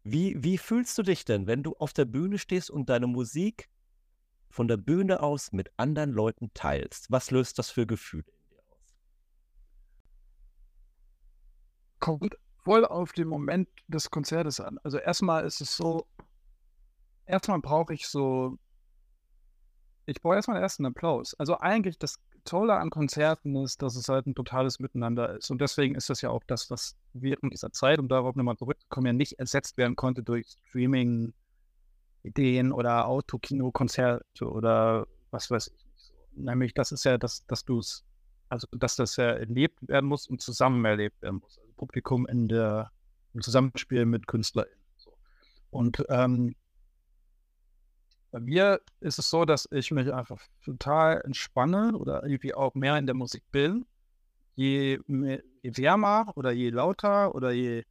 wie, 0.02 0.42
wie 0.42 0.56
fühlst 0.56 0.96
du 0.98 1.02
dich 1.02 1.24
denn, 1.24 1.46
wenn 1.46 1.62
du 1.62 1.74
auf 1.78 1.92
der 1.92 2.06
Bühne 2.06 2.38
stehst 2.38 2.70
und 2.70 2.88
deine 2.88 3.06
Musik 3.06 3.68
von 4.48 4.68
der 4.68 4.76
Bühne 4.78 5.20
aus 5.20 5.52
mit 5.52 5.70
anderen 5.76 6.10
Leuten 6.12 6.50
teilst? 6.54 7.10
Was 7.10 7.30
löst 7.30 7.58
das 7.58 7.70
für 7.70 7.86
Gefühle 7.86 8.24
in 8.26 8.48
dir 8.48 8.62
aus? 8.70 8.94
Kommt 11.98 12.38
voll 12.64 12.84
auf 12.84 13.12
den 13.12 13.28
Moment 13.28 13.68
des 13.88 14.10
Konzertes 14.10 14.58
an. 14.60 14.78
Also 14.84 14.98
erstmal 14.98 15.44
ist 15.44 15.60
es 15.60 15.76
so, 15.76 16.06
erstmal 17.26 17.60
brauche 17.60 17.92
ich 17.92 18.08
so, 18.08 18.58
ich 20.06 20.22
brauche 20.22 20.36
erstmal 20.36 20.62
erst 20.62 20.78
einen 20.78 20.86
Applaus. 20.86 21.34
Also 21.34 21.58
eigentlich 21.58 21.98
das 21.98 22.20
Tolle 22.44 22.74
an 22.74 22.90
Konzerten 22.90 23.56
ist, 23.56 23.82
dass 23.82 23.96
es 23.96 24.08
halt 24.08 24.26
ein 24.26 24.36
totales 24.36 24.78
Miteinander 24.78 25.36
ist. 25.36 25.50
Und 25.50 25.60
deswegen 25.60 25.96
ist 25.96 26.08
das 26.08 26.20
ja 26.20 26.30
auch 26.30 26.44
das, 26.46 26.70
was 26.70 26.94
während 27.12 27.52
dieser 27.52 27.72
Zeit, 27.72 27.98
um 27.98 28.06
darauf 28.08 28.36
nochmal 28.36 28.56
zurückzukommen, 28.56 29.06
ja 29.06 29.12
nicht 29.12 29.40
ersetzt 29.40 29.76
werden 29.76 29.96
konnte 29.96 30.22
durch 30.22 30.46
Streaming-Ideen 30.68 32.72
oder 32.72 33.08
Autokino-Konzerte 33.08 34.48
oder 34.48 35.08
was 35.32 35.50
weiß 35.50 35.72
ich. 35.74 35.84
Nämlich, 36.36 36.72
das 36.72 36.92
ist 36.92 37.04
ja, 37.04 37.18
das, 37.18 37.44
dass 37.46 37.64
du 37.64 37.80
es, 37.80 38.04
also 38.48 38.68
dass 38.70 38.94
das 38.94 39.16
ja 39.16 39.32
erlebt 39.32 39.88
werden 39.88 40.06
muss 40.06 40.28
und 40.28 40.40
zusammen 40.40 40.84
erlebt 40.84 41.20
werden 41.20 41.40
muss. 41.40 41.58
Also 41.58 41.72
Publikum 41.76 42.26
in 42.26 42.46
der, 42.46 42.92
im 43.34 43.40
Zusammenspiel 43.40 44.06
mit 44.06 44.28
KünstlerInnen. 44.28 44.78
So. 44.98 45.18
Und 45.70 46.04
ähm, 46.10 46.54
bei 48.36 48.40
mir 48.40 48.82
ist 49.00 49.18
es 49.18 49.30
so, 49.30 49.46
dass 49.46 49.66
ich 49.70 49.90
mich 49.92 50.12
einfach 50.12 50.42
total 50.62 51.22
entspanne 51.22 51.96
oder 51.96 52.22
irgendwie 52.22 52.52
auch 52.52 52.74
mehr 52.74 52.98
in 52.98 53.06
der 53.06 53.14
Musik 53.14 53.42
bin. 53.50 53.86
Je, 54.56 55.00
mehr, 55.06 55.42
je 55.62 55.74
wärmer 55.78 56.34
oder 56.36 56.50
je 56.50 56.68
lauter 56.68 57.34
oder 57.34 57.52
je 57.52 57.84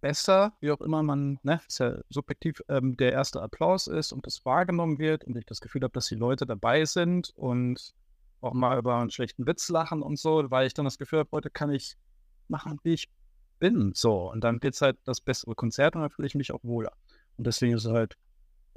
besser, 0.00 0.54
wie 0.60 0.70
auch 0.70 0.80
immer 0.80 1.02
man, 1.02 1.38
ne, 1.42 1.60
ist 1.68 1.80
ja 1.80 1.98
subjektiv, 2.08 2.62
ähm, 2.70 2.96
der 2.96 3.12
erste 3.12 3.42
Applaus 3.42 3.88
ist 3.88 4.10
und 4.12 4.26
das 4.26 4.42
wahrgenommen 4.46 4.98
wird 4.98 5.22
und 5.24 5.36
ich 5.36 5.44
das 5.44 5.60
Gefühl 5.60 5.82
habe, 5.82 5.92
dass 5.92 6.06
die 6.06 6.14
Leute 6.14 6.46
dabei 6.46 6.86
sind 6.86 7.28
und 7.36 7.92
auch 8.40 8.54
mal 8.54 8.78
über 8.78 8.96
einen 8.96 9.10
schlechten 9.10 9.46
Witz 9.46 9.68
lachen 9.68 10.00
und 10.00 10.18
so, 10.18 10.50
weil 10.50 10.66
ich 10.66 10.72
dann 10.72 10.86
das 10.86 10.96
Gefühl 10.96 11.18
habe, 11.18 11.30
heute 11.32 11.50
kann 11.50 11.70
ich 11.70 11.98
machen, 12.48 12.80
wie 12.84 12.94
ich 12.94 13.10
bin. 13.58 13.92
So, 13.94 14.32
und 14.32 14.42
dann 14.42 14.62
wird 14.62 14.76
es 14.76 14.80
halt 14.80 14.96
das 15.04 15.20
bessere 15.20 15.54
Konzert 15.54 15.94
und 15.94 16.00
dann 16.00 16.10
fühle 16.10 16.26
ich 16.26 16.34
mich 16.34 16.52
auch 16.52 16.64
wohler. 16.64 16.94
Und 17.36 17.46
deswegen 17.46 17.74
ist 17.74 17.84
es 17.84 17.92
halt, 17.92 18.16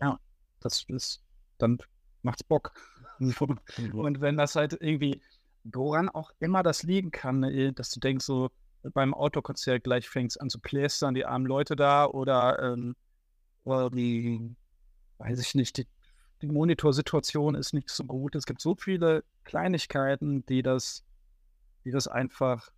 ja, 0.01 0.19
das 0.59 0.83
ist, 0.87 1.21
dann 1.57 1.77
macht's 2.21 2.43
Bock. 2.43 2.73
und 3.19 4.21
wenn 4.21 4.37
das 4.37 4.55
halt 4.55 4.77
irgendwie, 4.79 5.21
woran 5.63 6.09
auch 6.09 6.31
immer 6.39 6.63
das 6.63 6.83
liegen 6.83 7.11
kann, 7.11 7.41
ne, 7.41 7.71
dass 7.73 7.91
du 7.91 7.99
denkst, 7.99 8.25
so 8.25 8.49
beim 8.93 9.13
Autokonzert 9.13 9.83
gleich 9.83 10.09
fängt 10.09 10.31
es 10.31 10.37
an 10.37 10.49
zu 10.49 10.59
plästern, 10.59 11.13
die 11.13 11.25
armen 11.25 11.45
Leute 11.45 11.75
da 11.75 12.05
oder, 12.05 12.59
ähm, 12.59 12.95
oder 13.63 13.91
die, 13.91 14.55
weiß 15.19 15.39
ich 15.39 15.53
nicht, 15.53 15.77
die, 15.77 15.87
die 16.41 16.47
Monitorsituation 16.47 17.53
ist 17.53 17.73
nicht 17.73 17.89
so 17.89 18.03
gut. 18.03 18.33
Es 18.33 18.47
gibt 18.47 18.59
so 18.59 18.75
viele 18.75 19.23
Kleinigkeiten, 19.43 20.43
die 20.47 20.63
das, 20.63 21.03
die 21.85 21.91
das 21.91 22.07
einfach 22.07 22.71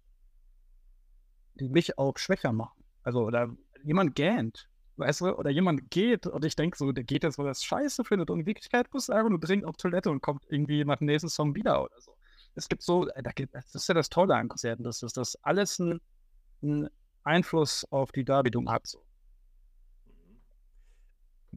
die 1.55 1.69
mich 1.69 1.97
auch 1.97 2.17
schwächer 2.17 2.51
machen. 2.51 2.83
Also, 3.03 3.25
oder 3.25 3.55
jemand 3.83 4.15
gähnt, 4.15 4.69
weißt 4.97 5.21
du, 5.21 5.37
oder 5.37 5.49
jemand 5.49 5.89
geht 5.89 6.27
und 6.27 6.45
ich 6.45 6.55
denke 6.55 6.77
so, 6.77 6.91
der 6.91 7.03
geht 7.03 7.23
jetzt, 7.23 7.37
weil 7.37 7.47
er 7.47 7.51
es 7.51 7.63
scheiße 7.63 8.03
findet 8.03 8.29
und 8.29 8.41
in 8.41 8.45
Wirklichkeit 8.45 8.93
muss 8.93 9.09
er 9.09 9.17
einfach 9.17 9.29
nur 9.29 9.39
dringend 9.39 9.65
auf 9.65 9.77
Toilette 9.77 10.11
und 10.11 10.21
kommt 10.21 10.43
irgendwie 10.49 10.83
nach 10.85 10.97
dem 10.97 11.07
nächsten 11.07 11.29
Song 11.29 11.55
wieder 11.55 11.83
oder 11.83 11.99
so. 11.99 12.15
Es 12.55 12.69
gibt 12.69 12.83
so, 12.83 13.07
äh, 13.07 13.23
das 13.51 13.75
ist 13.75 13.87
ja 13.87 13.95
das 13.95 14.09
Tolle 14.09 14.35
an 14.35 14.47
Konzerten, 14.47 14.83
dass 14.83 14.99
das, 14.99 15.13
das 15.13 15.35
alles 15.43 15.79
einen 15.79 16.89
Einfluss 17.23 17.85
auf 17.91 18.11
die 18.11 18.23
Darbietung 18.23 18.69
hat. 18.69 18.85
So. 18.85 19.03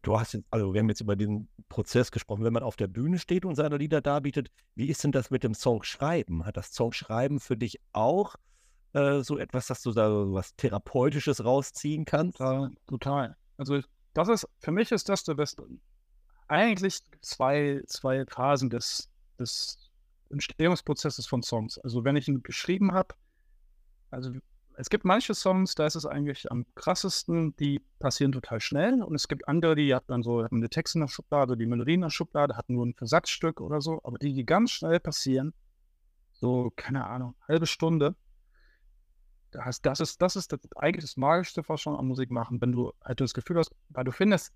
Du 0.02 0.18
hast 0.18 0.34
jetzt, 0.34 0.46
also 0.50 0.72
wir 0.72 0.80
haben 0.80 0.88
jetzt 0.88 1.00
über 1.00 1.16
den 1.16 1.48
Prozess 1.68 2.10
gesprochen, 2.10 2.44
wenn 2.44 2.52
man 2.52 2.62
auf 2.62 2.76
der 2.76 2.86
Bühne 2.86 3.18
steht 3.18 3.44
und 3.44 3.56
seine 3.56 3.76
Lieder 3.76 4.00
darbietet, 4.00 4.50
wie 4.74 4.88
ist 4.88 5.04
denn 5.04 5.12
das 5.12 5.30
mit 5.30 5.42
dem 5.42 5.54
Songschreiben? 5.54 6.46
Hat 6.46 6.56
das 6.56 6.72
Songschreiben 6.72 7.40
für 7.40 7.56
dich 7.56 7.80
auch 7.92 8.36
äh, 8.96 9.22
so 9.22 9.38
etwas, 9.38 9.66
dass 9.66 9.82
du 9.82 9.92
da 9.92 10.08
was 10.10 10.56
Therapeutisches 10.56 11.44
rausziehen 11.44 12.06
kannst? 12.06 12.40
Ja, 12.40 12.70
total. 12.86 13.36
Also 13.58 13.80
das 14.14 14.28
ist, 14.28 14.48
für 14.58 14.72
mich 14.72 14.90
ist 14.90 15.08
das 15.10 15.22
der 15.24 15.34
beste. 15.34 15.66
Eigentlich 16.48 17.00
zwei, 17.20 17.82
zwei 17.86 18.24
Phasen 18.24 18.70
des, 18.70 19.10
des 19.38 19.90
Entstehungsprozesses 20.30 21.26
von 21.26 21.42
Songs. 21.42 21.78
Also 21.78 22.04
wenn 22.04 22.16
ich 22.16 22.26
ihn 22.26 22.42
geschrieben 22.42 22.92
habe, 22.92 23.14
also 24.10 24.32
es 24.78 24.88
gibt 24.88 25.04
manche 25.04 25.34
Songs, 25.34 25.74
da 25.74 25.86
ist 25.86 25.96
es 25.96 26.06
eigentlich 26.06 26.50
am 26.50 26.64
krassesten, 26.74 27.54
die 27.56 27.80
passieren 27.98 28.32
total 28.32 28.60
schnell. 28.60 29.02
Und 29.02 29.14
es 29.14 29.28
gibt 29.28 29.46
andere, 29.46 29.74
die 29.74 29.94
haben 29.94 30.06
dann 30.08 30.22
so 30.22 30.42
haben 30.42 30.62
die 30.62 30.68
Texte 30.68 30.98
in 30.98 31.00
der 31.02 31.08
Schublade, 31.08 31.56
die 31.56 31.66
Melodien 31.66 31.96
in 31.96 32.02
der 32.02 32.10
Schublade, 32.10 32.56
hatten 32.56 32.74
nur 32.74 32.86
ein 32.86 32.94
Versatzstück 32.94 33.60
oder 33.60 33.82
so, 33.82 34.00
aber 34.04 34.16
die, 34.18 34.32
die 34.32 34.46
ganz 34.46 34.70
schnell 34.70 35.00
passieren, 35.00 35.52
so, 36.32 36.72
keine 36.76 37.06
Ahnung, 37.06 37.34
halbe 37.48 37.66
Stunde, 37.66 38.14
das, 39.64 39.80
das, 39.82 40.00
ist, 40.00 40.22
das 40.22 40.36
ist 40.36 40.52
das, 40.52 40.60
eigentlich 40.76 41.04
das 41.04 41.16
Magischste 41.16 41.62
was 41.68 41.80
schon 41.80 41.96
an 41.96 42.06
Musik 42.06 42.30
machen, 42.30 42.60
wenn 42.60 42.72
du 42.72 42.92
halt 43.04 43.20
das 43.20 43.34
Gefühl 43.34 43.58
hast, 43.58 43.70
weil 43.88 44.04
du 44.04 44.12
findest, 44.12 44.52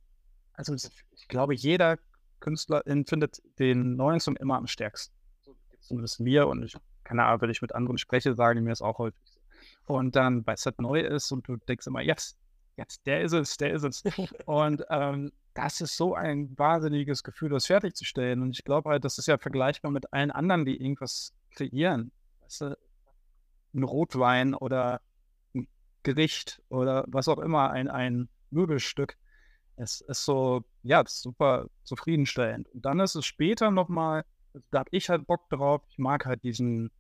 also 0.55 0.75
ich 0.75 1.29
glaube, 1.29 1.55
jeder 1.55 1.99
Künstler 2.41 2.83
findet 3.07 3.43
den 3.59 3.97
neuen 3.97 4.21
Song 4.21 4.37
immer 4.37 4.57
am 4.57 4.67
stärksten. 4.67 5.15
So 5.43 5.57
zumindest 5.81 6.21
mir 6.21 6.49
und 6.49 6.63
ich, 6.63 6.77
keine 7.05 7.25
Ahnung, 7.25 7.43
wenn 7.43 7.51
ich 7.51 7.63
mit 7.63 7.75
anderen 7.75 7.99
spreche, 7.99 8.35
sagen 8.35 8.57
die 8.59 8.63
mir 8.63 8.71
das 8.71 8.83
auch 8.83 8.99
häufig 8.99 9.21
so. 9.27 9.41
Und 9.95 10.17
dann, 10.17 10.47
weil 10.47 10.55
es 10.55 10.65
halt 10.65 10.81
neu 10.81 11.01
ist 11.01 11.33
und 11.33 11.47
du 11.47 11.57
denkst 11.57 11.87
immer, 11.87 12.01
jetzt, 12.01 12.37
jetzt, 12.77 13.07
der 13.07 13.23
ist 13.23 13.33
es, 13.33 13.57
der 13.57 13.73
ist 13.73 13.85
es. 13.85 14.03
und 14.47 14.85
ähm, 14.89 15.33
das 15.55 15.81
ist 15.81 15.97
so 15.97 16.15
ein 16.15 16.57
wahnsinniges 16.59 17.23
Gefühl, 17.23 17.51
das 17.51 17.67
fertigzustellen. 17.67 18.43
Und 18.43 18.53
ich 18.53 18.65
glaube 18.65 18.91
halt, 18.91 19.05
das 19.05 19.19
ist 19.19 19.27
ja 19.27 19.37
vergleichbar 19.39 19.91
mit 19.91 20.13
allen 20.13 20.31
anderen, 20.31 20.65
die 20.65 20.81
irgendwas 20.81 21.35
kreieren. 21.55 22.13
Weißt 22.43 22.63
du, 22.63 22.79
ein 23.75 23.83
Rotwein 23.83 24.55
oder 24.55 25.01
ein 25.55 25.69
Gericht 26.03 26.63
oder 26.69 27.05
was 27.09 27.29
auch 27.29 27.39
immer, 27.39 27.71
ein, 27.71 27.89
ein 27.89 28.29
Möbelstück. 28.51 29.17
Es 29.77 30.01
ist 30.03 30.25
so, 30.25 30.65
ja, 30.83 31.03
super 31.07 31.67
zufriedenstellend. 31.85 32.69
Und 32.69 32.85
dann 32.85 33.01
ist 33.01 33.15
es 33.15 33.25
später 33.25 33.71
nochmal, 33.71 34.25
da 34.71 34.81
habe 34.81 34.91
ich 34.93 35.09
halt 35.09 35.27
Bock 35.27 35.49
drauf. 35.49 35.83
Ich 35.89 35.99
mag 35.99 36.27
halt 36.27 36.43
diesen 36.45 36.91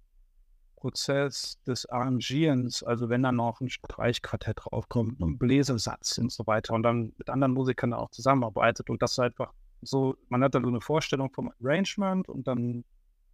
Prozess 0.76 1.62
des 1.66 1.86
Arrangierens, 1.86 2.82
also 2.82 3.10
wenn 3.10 3.22
dann 3.22 3.36
noch 3.36 3.60
ein 3.60 3.68
Streichquartett 3.68 4.60
draufkommt, 4.64 5.20
ein 5.20 5.36
Bläsesatz 5.36 6.16
und 6.16 6.32
so 6.32 6.46
weiter 6.46 6.72
und 6.74 6.82
dann 6.82 7.12
mit 7.18 7.28
anderen 7.28 7.52
Musikern 7.52 7.92
auch 7.92 8.10
zusammenarbeitet 8.10 8.88
und 8.88 9.02
das 9.02 9.18
einfach 9.18 9.52
so, 9.82 10.16
man 10.28 10.42
hat 10.42 10.54
dann 10.54 10.64
so 10.64 10.70
eine 10.70 10.80
Vorstellung 10.80 11.30
vom 11.32 11.52
Arrangement 11.60 12.28
und 12.28 12.46
dann 12.46 12.84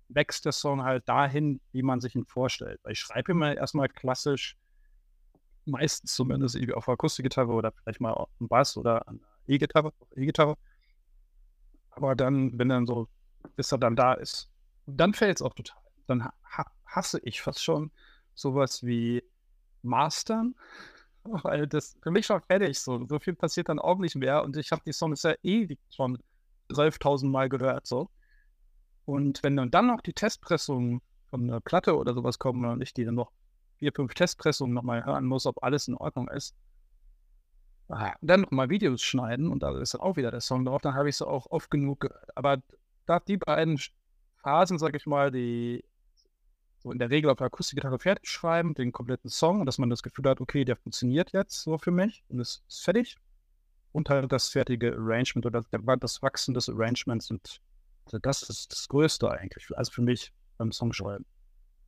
wächst 0.08 0.44
der 0.44 0.52
Song 0.52 0.82
halt 0.82 1.08
dahin, 1.08 1.60
wie 1.72 1.82
man 1.82 2.00
sich 2.00 2.14
ihn 2.14 2.24
vorstellt. 2.24 2.80
Weil 2.82 2.92
ich 2.92 3.00
schreibe 3.00 3.32
immer 3.32 3.56
erstmal 3.56 3.88
klassisch, 3.88 4.56
meistens 5.64 6.14
zumindest 6.14 6.56
auf 6.72 6.88
Akustikgitarre 6.88 7.52
oder 7.52 7.72
vielleicht 7.72 8.00
mal 8.00 8.12
auf 8.12 8.30
dem 8.38 8.48
Bass 8.48 8.76
oder 8.76 9.04
E-Gitarre, 9.46 9.92
E-Gitarre. 10.14 10.56
Aber 11.90 12.14
dann, 12.14 12.58
wenn 12.58 12.68
dann 12.68 12.86
so, 12.86 13.08
bis 13.56 13.72
er 13.72 13.78
dann 13.78 13.96
da 13.96 14.14
ist, 14.14 14.50
dann 14.86 15.14
fällt 15.14 15.36
es 15.36 15.42
auch 15.42 15.54
total. 15.54 15.80
Dann 16.06 16.24
ha 16.24 16.32
hasse 16.86 17.20
ich 17.24 17.42
fast 17.42 17.62
schon 17.62 17.90
sowas 18.34 18.84
wie 18.84 19.22
Mastern, 19.82 20.54
weil 21.24 21.66
das 21.66 21.96
für 22.02 22.10
mich 22.10 22.26
schon 22.26 22.40
fertig 22.42 22.78
so. 22.78 23.04
So 23.06 23.18
viel 23.18 23.34
passiert 23.34 23.68
dann 23.68 23.78
auch 23.78 23.98
nicht 23.98 24.14
mehr 24.14 24.44
und 24.44 24.56
ich 24.56 24.70
habe 24.72 24.82
die 24.86 24.92
Songs 24.92 25.22
ja 25.24 25.34
ewig 25.42 25.78
schon 25.90 26.18
12.000 26.70 27.28
Mal 27.28 27.48
gehört 27.48 27.86
so. 27.86 28.10
Und 29.06 29.42
wenn 29.42 29.56
dann 29.56 29.86
noch 29.86 30.00
die 30.00 30.12
Testpressungen 30.12 31.00
von 31.30 31.44
einer 31.44 31.60
Platte 31.60 31.96
oder 31.96 32.12
sowas 32.12 32.38
kommen 32.38 32.64
und 32.64 32.82
ich 32.82 32.92
die 32.92 33.04
dann 33.04 33.14
noch 33.14 33.30
vier, 33.76 33.92
fünf 33.92 34.14
Testpressungen 34.14 34.74
nochmal 34.74 35.04
hören 35.04 35.26
muss, 35.26 35.46
ob 35.46 35.62
alles 35.62 35.86
in 35.86 35.94
Ordnung 35.94 36.28
ist, 36.28 36.56
ah, 37.88 38.14
dann 38.20 38.42
nochmal 38.42 38.68
Videos 38.68 39.02
schneiden 39.02 39.48
und 39.48 39.62
da 39.62 39.78
ist 39.80 39.94
dann 39.94 40.00
auch 40.00 40.16
wieder 40.16 40.32
der 40.32 40.40
Song 40.40 40.64
drauf, 40.64 40.82
dann 40.82 40.94
habe 40.94 41.08
ich 41.08 41.16
es 41.16 41.22
auch 41.22 41.46
oft 41.50 41.70
genug 41.70 42.00
gehört. 42.00 42.36
Aber 42.36 42.60
da 43.06 43.20
die 43.20 43.36
beiden 43.36 43.78
Phasen, 44.42 44.78
sage 44.78 44.96
ich 44.96 45.06
mal, 45.06 45.30
die 45.30 45.84
so 46.78 46.90
in 46.90 46.98
der 46.98 47.10
Regel 47.10 47.30
auf 47.30 47.38
der 47.38 47.46
Akustikgitarre 47.46 48.00
fertig 48.00 48.28
schreiben, 48.28 48.74
den 48.74 48.90
kompletten 48.90 49.30
Song, 49.30 49.66
dass 49.66 49.78
man 49.78 49.88
das 49.88 50.02
Gefühl 50.02 50.28
hat, 50.28 50.40
okay, 50.40 50.64
der 50.64 50.76
funktioniert 50.76 51.32
jetzt 51.32 51.62
so 51.62 51.78
für 51.78 51.92
mich 51.92 52.24
und 52.28 52.40
ist, 52.40 52.64
fertig. 52.68 53.16
Und 53.92 54.10
halt 54.10 54.30
das 54.30 54.48
fertige 54.48 54.92
Arrangement 54.94 55.46
oder 55.46 55.62
das 55.96 56.22
Wachsen 56.22 56.54
des 56.54 56.68
Arrangements 56.68 57.30
und 57.30 57.62
das 58.10 58.42
ist 58.42 58.72
das 58.72 58.88
Größte 58.88 59.30
eigentlich, 59.30 59.68
also 59.76 59.92
für 59.92 60.02
mich 60.02 60.32
beim 60.58 60.72
Songschreiben. 60.72 61.26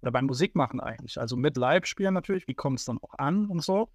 Oder 0.03 0.13
beim 0.13 0.27
Musikmachen 0.27 0.81
eigentlich. 0.81 1.19
Also 1.19 1.37
mit 1.37 1.57
Live-Spielen 1.57 2.15
natürlich, 2.15 2.47
wie 2.47 2.55
kommt 2.55 2.79
es 2.79 2.85
dann 2.85 2.99
auch 2.99 3.15
an 3.19 3.47
und 3.47 3.63
so. 3.63 3.89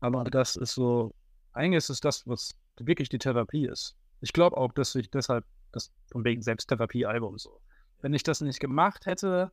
Aber 0.00 0.24
das 0.24 0.54
ist 0.56 0.74
so, 0.74 1.12
eigentlich 1.52 1.78
ist 1.78 1.90
es 1.90 2.00
das, 2.00 2.26
was 2.26 2.52
wirklich 2.78 3.08
die 3.08 3.18
Therapie 3.18 3.66
ist. 3.66 3.96
Ich 4.20 4.32
glaube 4.32 4.56
auch, 4.56 4.72
dass 4.72 4.94
ich 4.94 5.10
deshalb, 5.10 5.44
das 5.72 5.92
von 6.12 6.24
wegen 6.24 6.42
Selbsttherapie-Album 6.42 7.38
so. 7.38 7.60
Wenn 8.00 8.14
ich 8.14 8.22
das 8.22 8.40
nicht 8.40 8.60
gemacht 8.60 9.06
hätte, 9.06 9.50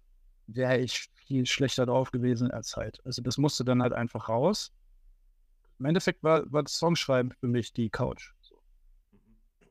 wäre 0.48 0.78
ich 0.78 1.10
viel 1.16 1.46
schlechter 1.48 1.88
drauf 1.88 2.12
gewesen 2.12 2.52
als 2.52 2.76
halt. 2.76 3.02
Also 3.04 3.24
das 3.24 3.38
musste 3.38 3.66
dann 3.66 3.82
halt 3.82 3.94
einfach 3.94 4.30
raus. 4.30 4.72
Im 5.80 5.86
Endeffekt 5.86 6.24
war, 6.24 6.52
war 6.52 6.64
das 6.64 6.78
Songschreiben 6.78 7.32
für 7.32 7.48
mich 7.48 7.74
die 7.74 7.90
Couch. 7.90 8.34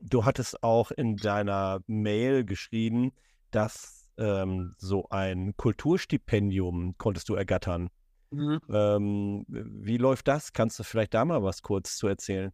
Du 0.07 0.23
hattest 0.23 0.61
auch 0.63 0.91
in 0.91 1.17
deiner 1.17 1.81
Mail 1.87 2.45
geschrieben, 2.45 3.11
dass 3.51 4.09
ähm, 4.17 4.75
so 4.77 5.09
ein 5.09 5.55
Kulturstipendium 5.57 6.95
konntest 6.97 7.27
du 7.29 7.35
ergattern. 7.35 7.89
Mhm. 8.29 8.59
Ähm, 8.69 9.45
wie 9.47 9.97
läuft 9.97 10.27
das? 10.27 10.53
Kannst 10.53 10.77
du 10.79 10.83
vielleicht 10.83 11.13
da 11.13 11.25
mal 11.25 11.43
was 11.43 11.61
kurz 11.61 11.97
zu 11.97 12.07
erzählen? 12.07 12.51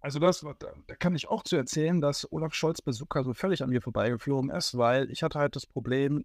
Also 0.00 0.18
das, 0.18 0.44
da 0.58 0.94
kann 0.96 1.14
ich 1.14 1.28
auch 1.28 1.42
zu 1.42 1.56
erzählen, 1.56 2.00
dass 2.00 2.30
Olaf 2.32 2.54
Scholz 2.54 2.80
Besucher 2.80 3.24
so 3.24 3.34
völlig 3.34 3.62
an 3.62 3.70
mir 3.70 3.82
vorbeigeflogen 3.82 4.50
ist, 4.50 4.76
weil 4.78 5.10
ich 5.10 5.22
hatte 5.22 5.38
halt 5.38 5.56
das 5.56 5.66
Problem, 5.66 6.24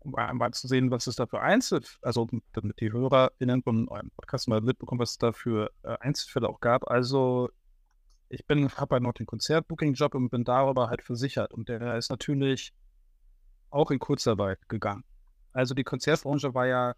um 0.00 0.14
einmal 0.14 0.52
zu 0.52 0.68
sehen, 0.68 0.90
was 0.90 1.06
es 1.06 1.16
da 1.16 1.26
für 1.26 1.40
Einzel, 1.40 1.82
also 2.02 2.28
damit 2.52 2.80
die 2.80 2.92
HörerInnen 2.92 3.62
von 3.62 3.88
eurem 3.88 4.10
Podcast 4.10 4.48
mal 4.48 4.60
mitbekommen, 4.60 5.00
was 5.00 5.12
es 5.12 5.18
da 5.18 5.32
für 5.32 5.70
äh, 5.82 5.96
Einzelfälle 6.00 6.48
auch 6.48 6.60
gab. 6.60 6.88
Also 6.90 7.48
ich 8.28 8.46
bin, 8.46 8.68
habe 8.68 8.94
halt 8.94 9.02
noch 9.02 9.14
den 9.14 9.26
Konzertbooking-Job 9.26 10.14
und 10.14 10.30
bin 10.30 10.44
darüber 10.44 10.88
halt 10.88 11.02
versichert 11.02 11.52
und 11.52 11.68
der 11.68 11.96
ist 11.96 12.10
natürlich 12.10 12.72
auch 13.70 13.90
in 13.90 13.98
Kurzarbeit 13.98 14.68
gegangen. 14.68 15.04
Also 15.52 15.74
die 15.74 15.84
Konzertbranche 15.84 16.54
war 16.54 16.66
ja 16.66 16.94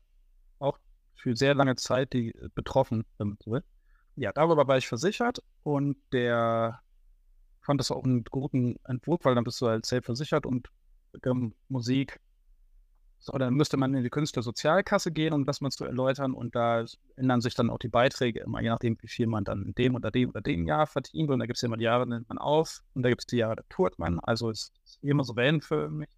auch 0.59 0.79
für 1.15 1.37
sehr 1.37 1.55
lange 1.55 1.77
Zeit 1.77 2.13
die 2.13 2.31
äh, 2.31 2.49
betroffen. 2.55 3.05
Ja, 4.17 4.33
darüber 4.33 4.67
war 4.67 4.77
ich 4.77 4.89
versichert 4.89 5.43
und 5.63 5.97
der 6.13 6.81
fand 7.61 7.81
das 7.81 7.91
auch 7.91 8.05
einen 8.05 8.25
guten 8.25 8.77
Entwurf, 8.85 9.25
weil 9.25 9.35
dann 9.35 9.45
bist 9.45 9.61
du 9.61 9.69
halt 9.69 9.87
selbst 9.87 10.07
versichert 10.07 10.47
und 10.47 10.69
ähm, 11.25 11.55
Musik 11.69 12.21
so, 13.23 13.33
dann 13.33 13.53
müsste 13.53 13.77
man 13.77 13.93
in 13.93 14.03
die 14.03 14.09
Künstlersozialkasse 14.09 15.13
gehen, 15.13 15.35
um 15.35 15.45
das 15.45 15.61
mal 15.61 15.71
zu 15.71 15.85
erläutern. 15.85 16.33
Und 16.33 16.55
da 16.55 16.87
ändern 17.17 17.43
sich 17.43 17.55
dann 17.55 17.69
auch 17.69 17.79
die 17.79 17.89
Beiträge 17.89 18.41
immer, 18.41 18.63
je 18.63 18.71
nachdem, 18.71 18.97
wie 19.03 19.09
viel 19.09 19.27
man 19.27 19.45
dann 19.45 19.63
in 19.63 19.75
dem 19.75 19.95
oder 19.95 20.11
dem 20.11 20.31
oder 20.31 20.41
dem 20.41 20.67
Jahr 20.67 20.87
verdient. 20.87 21.29
Und 21.29 21.39
da 21.39 21.45
gibt 21.45 21.59
es 21.59 21.63
immer 21.63 21.77
die 21.77 21.85
Jahre, 21.85 22.07
nennt 22.07 22.31
man 22.31 22.39
auf. 22.39 22.83
Und 22.95 23.03
da 23.03 23.11
gibt 23.11 23.21
es 23.21 23.27
die 23.27 23.37
Jahre, 23.37 23.57
da 23.57 23.63
tourt 23.69 23.99
man. 23.99 24.21
Also 24.21 24.49
ist 24.49 24.73
es 24.85 24.99
immer 25.03 25.23
so 25.25 25.37
wellenförmig. 25.37 26.09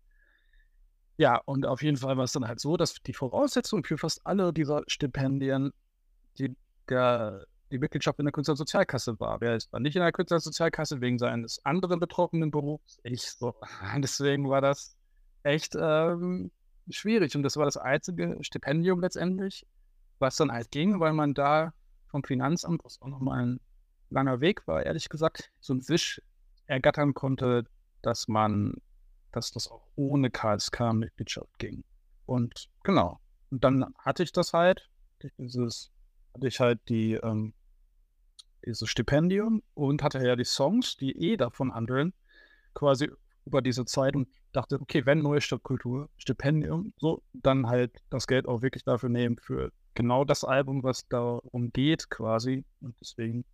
Ja, 1.17 1.41
und 1.45 1.67
auf 1.67 1.83
jeden 1.83 1.97
Fall 1.97 2.17
war 2.17 2.25
es 2.25 2.33
dann 2.33 2.47
halt 2.47 2.61
so, 2.61 2.77
dass 2.77 2.95
die 2.95 3.13
Voraussetzung 3.13 3.85
für 3.85 3.99
fast 3.99 4.25
alle 4.25 4.53
dieser 4.53 4.83
Stipendien 4.87 5.73
die, 6.39 6.57
der, 6.89 7.47
die 7.73 7.79
Mitgliedschaft 7.79 8.21
in 8.21 8.27
der 8.27 8.33
Künstlersozialkasse 8.33 9.19
war. 9.19 9.41
Wer 9.41 9.57
ist 9.57 9.75
dann 9.75 9.83
nicht 9.83 9.97
in 9.97 10.03
der 10.03 10.13
Künstlersozialkasse 10.13 11.01
wegen 11.01 11.19
seines 11.19 11.65
anderen 11.65 11.99
betroffenen 11.99 12.53
Berufs? 12.53 13.01
Ich 13.03 13.23
so. 13.23 13.57
Deswegen 13.99 14.49
war 14.49 14.61
das 14.61 14.97
echt 15.43 15.77
ähm, 15.77 16.53
schwierig. 16.93 17.37
Und 17.37 17.43
das 17.43 17.57
war 17.57 17.65
das 17.65 17.77
einzige 17.77 18.39
Stipendium 18.41 19.01
letztendlich, 19.01 19.67
was 20.19 20.37
dann 20.37 20.53
halt 20.53 20.71
ging, 20.71 21.01
weil 21.01 21.13
man 21.13 21.35
da 21.35 21.73
vom 22.09 22.23
Finanzamt, 22.23 22.85
was 22.85 23.01
auch 23.01 23.09
nochmal 23.09 23.43
ein 23.43 23.61
langer 24.11 24.41
Weg 24.41 24.67
war, 24.67 24.85
ehrlich 24.85 25.09
gesagt, 25.09 25.51
so 25.61 25.75
ein 25.75 25.89
Wisch 25.89 26.21
ergattern 26.67 27.15
konnte, 27.15 27.65
dass 28.03 28.29
man, 28.29 28.75
dass 29.33 29.51
das 29.51 29.69
auch 29.69 29.89
ohne 29.97 30.31
KSK-Mitgliedschaft 30.31 31.59
ging. 31.59 31.85
Und 32.27 32.69
genau. 32.85 33.19
Und 33.51 33.65
dann 33.65 33.95
hatte 33.99 34.23
ich 34.23 34.33
das 34.33 34.53
halt, 34.53 34.89
dieses, 35.39 35.91
hatte 36.35 36.49
ich 36.49 36.61
halt 36.61 36.81
die, 36.89 37.15
ähm, 37.15 37.55
dieses 38.65 38.89
Stipendium 38.89 39.63
und 39.75 40.03
hatte 40.03 40.25
ja 40.25 40.37
die 40.37 40.45
Songs, 40.45 40.97
die 40.97 41.13
eh 41.13 41.37
davon 41.37 41.75
handeln, 41.75 42.13
quasi 42.75 43.11
über 43.45 43.61
diese 43.61 43.85
Zeit 43.85 44.15
und 44.15 44.29
dachte, 44.53 44.81
okay, 44.81 45.07
wenn 45.07 45.21
neue 45.21 45.41
Stadtkultur, 45.41 46.09
Stipendium, 46.17 46.93
so, 46.99 47.23
dann 47.33 47.67
halt 47.67 47.93
das 48.11 48.27
Geld 48.27 48.47
auch 48.47 48.63
wirklich 48.63 48.85
dafür 48.85 49.09
nehmen 49.09 49.39
für 49.39 49.73
genau 49.95 50.25
das 50.25 50.45
Album, 50.45 50.83
was 50.83 51.07
darum 51.09 51.73
geht, 51.73 52.11
quasi. 52.11 52.65
Und 52.81 52.95
deswegen, 53.01 53.45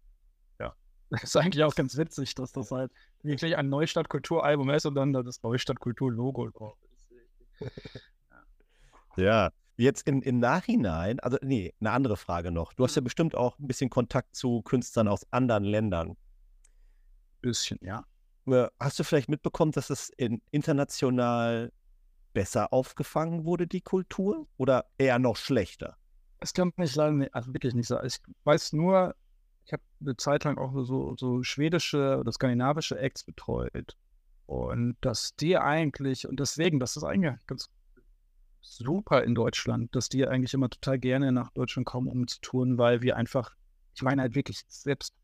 ja, 0.59 0.75
das 1.11 1.25
ist 1.25 1.37
eigentlich 1.37 1.65
auch 1.65 1.75
ganz 1.75 1.97
witzig, 1.97 2.35
dass 2.35 2.53
das 2.53 2.71
halt 2.71 2.93
wirklich 3.23 3.57
ein 3.57 3.69
Neustadtkultur-Album 3.69 4.71
ist 4.71 4.87
und 4.87 4.95
dann 4.95 5.13
das 5.13 5.43
Neustadtkultur-Logo 5.43 6.51
drauf 6.51 6.77
ist. 6.93 7.09
Ja. 9.17 9.51
Jetzt 9.77 10.09
im, 10.09 10.23
im 10.23 10.41
Nachhinein, 10.41 11.21
also 11.21 11.39
nee, 11.41 11.73
eine 11.79 11.93
andere 11.93 12.17
Frage 12.17 12.51
noch. 12.51 12.73
Du 12.73 12.83
hast 12.83 12.97
ja 12.97 13.01
mhm. 13.01 13.05
bestimmt 13.05 13.37
auch 13.37 13.57
ein 13.61 13.69
bisschen 13.69 13.91
Kontakt 13.91 14.35
zu 14.35 14.63
Künstlern 14.63 15.07
aus 15.07 15.25
anderen 15.33 15.63
Ländern. 15.63 16.17
Bisschen, 17.43 17.79
ja. 17.83 18.05
Äh, 18.51 18.69
hast 18.81 18.99
du 18.99 19.05
vielleicht 19.05 19.29
mitbekommen, 19.29 19.73
dass 19.73 19.91
es 19.91 20.11
in, 20.11 20.41
international 20.51 21.73
besser 22.33 22.73
aufgefangen 22.73 23.45
wurde, 23.45 23.67
die 23.67 23.81
Kultur? 23.81 24.47
Oder 24.57 24.87
eher 24.99 25.19
noch 25.19 25.37
schlechter? 25.37 25.97
Das 26.41 26.55
kann 26.55 26.73
nicht, 26.77 26.99
also 26.99 27.53
wirklich 27.53 27.75
nicht 27.75 27.89
sagen. 27.89 28.07
Ich 28.07 28.21
weiß 28.45 28.73
nur, 28.73 29.15
ich 29.65 29.73
habe 29.73 29.83
eine 30.01 30.17
Zeit 30.17 30.45
lang 30.45 30.57
auch 30.57 30.73
so, 30.85 31.17
so 31.17 31.43
schwedische 31.43 32.19
oder 32.19 32.33
skandinavische 32.33 32.99
Acts 32.99 33.25
betreut. 33.25 33.97
Und 34.47 34.97
dass 35.03 35.35
die 35.37 35.59
eigentlich, 35.59 36.27
und 36.27 36.41
deswegen, 36.41 36.81
das 36.81 36.97
ist 36.97 37.05
eigentlich 37.05 37.35
ganz 37.47 37.69
super 38.63 39.23
in 39.25 39.35
Deutschland, 39.35 39.95
dass 39.95 40.09
die 40.09 40.27
eigentlich 40.27 40.55
immer 40.55 40.71
total 40.71 40.99
gerne 40.99 41.33
nach 41.33 41.51
Deutschland 41.51 41.87
kommen, 41.87 42.09
um 42.09 42.27
zu 42.27 42.41
tun, 42.41 42.79
weil 42.79 43.03
wir 43.03 43.17
einfach, 43.17 43.57
ich 43.95 44.03
meine 44.03 44.23
halt 44.23 44.35
wirklich, 44.35 44.63
selbst 44.69 45.15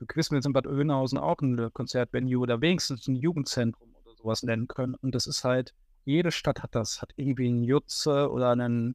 jetzt 0.00 0.46
in 0.46 0.52
Bad 0.52 0.66
Oeynhausen 0.66 1.18
auch 1.18 1.40
ein 1.40 1.72
Konzertvenue 1.72 2.40
oder 2.40 2.60
wenigstens 2.60 3.06
ein 3.08 3.16
Jugendzentrum 3.16 3.94
oder 4.04 4.16
sowas 4.16 4.42
nennen 4.42 4.68
können. 4.68 4.94
Und 4.94 5.14
das 5.14 5.26
ist 5.26 5.44
halt, 5.44 5.74
jede 6.04 6.30
Stadt 6.30 6.62
hat 6.62 6.74
das, 6.74 7.02
hat 7.02 7.12
irgendwie 7.16 7.48
einen 7.48 7.64
Jutze 7.64 8.30
oder 8.30 8.50
einen 8.50 8.94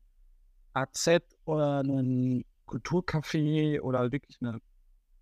AZ 0.74 1.08
oder 1.46 1.80
einen 1.80 2.46
Kulturcafé 2.66 3.82
oder 3.82 4.12
wirklich 4.12 4.38
eine 4.42 4.60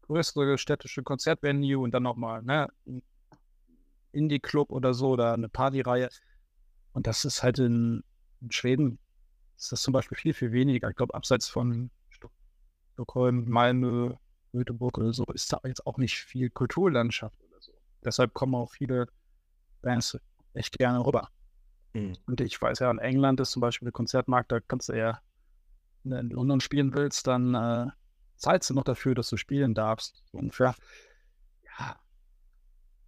größere 0.03 0.57
städtische 0.57 1.03
Konzertvenue 1.03 1.79
und 1.79 1.91
dann 1.91 2.03
nochmal 2.03 2.41
ne, 2.43 2.67
ein 2.85 3.01
Indie-Club 4.11 4.71
oder 4.71 4.93
so 4.93 5.09
oder 5.09 5.33
eine 5.33 5.49
Partyreihe. 5.49 6.09
Und 6.93 7.07
das 7.07 7.25
ist 7.25 7.43
halt 7.43 7.59
in, 7.59 8.03
in 8.41 8.51
Schweden, 8.51 8.99
ist 9.57 9.71
das 9.71 9.81
zum 9.81 9.93
Beispiel 9.93 10.17
viel, 10.17 10.33
viel 10.33 10.51
weniger. 10.51 10.89
Ich 10.89 10.95
glaube, 10.95 11.13
abseits 11.13 11.47
von 11.47 11.89
Stockholm, 12.93 13.49
Malmö, 13.49 14.13
Göteborg 14.51 14.97
oder 14.97 15.13
so 15.13 15.25
ist 15.33 15.51
da 15.53 15.59
jetzt 15.65 15.85
auch 15.85 15.97
nicht 15.97 16.17
viel 16.17 16.49
Kulturlandschaft 16.49 17.39
oder 17.43 17.61
so. 17.61 17.73
Deshalb 18.03 18.33
kommen 18.33 18.55
auch 18.55 18.71
viele 18.71 19.07
Bands 19.81 20.17
echt 20.53 20.77
gerne 20.77 21.05
rüber. 21.05 21.29
Mhm. 21.93 22.17
Und 22.25 22.41
ich 22.41 22.61
weiß 22.61 22.79
ja, 22.79 22.91
in 22.91 22.99
England 22.99 23.39
ist 23.39 23.51
zum 23.51 23.61
Beispiel 23.61 23.87
der 23.87 23.93
Konzertmarkt, 23.93 24.51
da 24.51 24.59
kannst 24.59 24.89
du 24.89 24.93
ja, 24.93 25.19
wenn 26.03 26.11
du 26.11 26.19
in 26.19 26.29
London 26.29 26.61
spielen 26.61 26.93
willst, 26.93 27.27
dann 27.27 27.53
äh, 27.53 27.87
zahlst 28.37 28.69
du 28.69 28.73
noch 28.73 28.83
dafür, 28.83 29.15
dass 29.15 29.29
du 29.29 29.37
spielen 29.37 29.73
darfst. 29.73 30.23
Ungefähr. 30.31 30.75
Ja. 31.79 31.99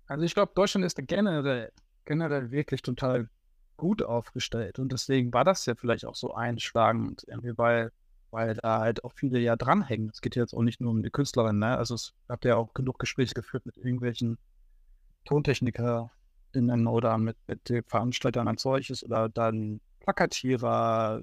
Also 0.07 0.25
ich 0.25 0.33
glaube, 0.33 0.51
Deutschland 0.55 0.85
ist 0.85 0.97
generell, 1.07 1.71
generell 2.05 2.51
wirklich 2.51 2.81
total 2.81 3.29
gut 3.77 4.03
aufgestellt. 4.03 4.79
Und 4.79 4.91
deswegen 4.91 5.33
war 5.33 5.43
das 5.43 5.65
ja 5.65 5.75
vielleicht 5.75 6.05
auch 6.05 6.15
so 6.15 6.33
einschlagend, 6.33 7.25
irgendwie, 7.27 7.57
weil 7.57 7.91
weil 8.33 8.55
da 8.55 8.79
halt 8.79 9.03
auch 9.03 9.13
viele 9.13 9.39
ja 9.39 9.55
dranhängen. 9.55 10.09
Es 10.09 10.19
geht 10.19 10.35
jetzt 10.35 10.55
auch 10.55 10.63
nicht 10.63 10.81
nur 10.81 10.89
um 10.89 11.03
die 11.03 11.11
Künstlerin, 11.11 11.59
ne? 11.59 11.77
Also 11.77 11.93
es 11.93 12.13
habt 12.27 12.45
ja 12.45 12.55
auch 12.55 12.73
genug 12.73 12.97
Gespräche 12.97 13.35
geführt 13.35 13.63
mit 13.65 13.77
irgendwelchen 13.77 14.39
TontechnikerInnen 15.25 16.87
oder 16.87 17.19
mit, 17.19 17.37
mit 17.45 17.69
den 17.69 17.83
Veranstaltern 17.83 18.47
als 18.47 18.63
solches 18.63 19.03
oder 19.03 19.29
dann 19.29 19.81
Plakatierer, 19.99 21.21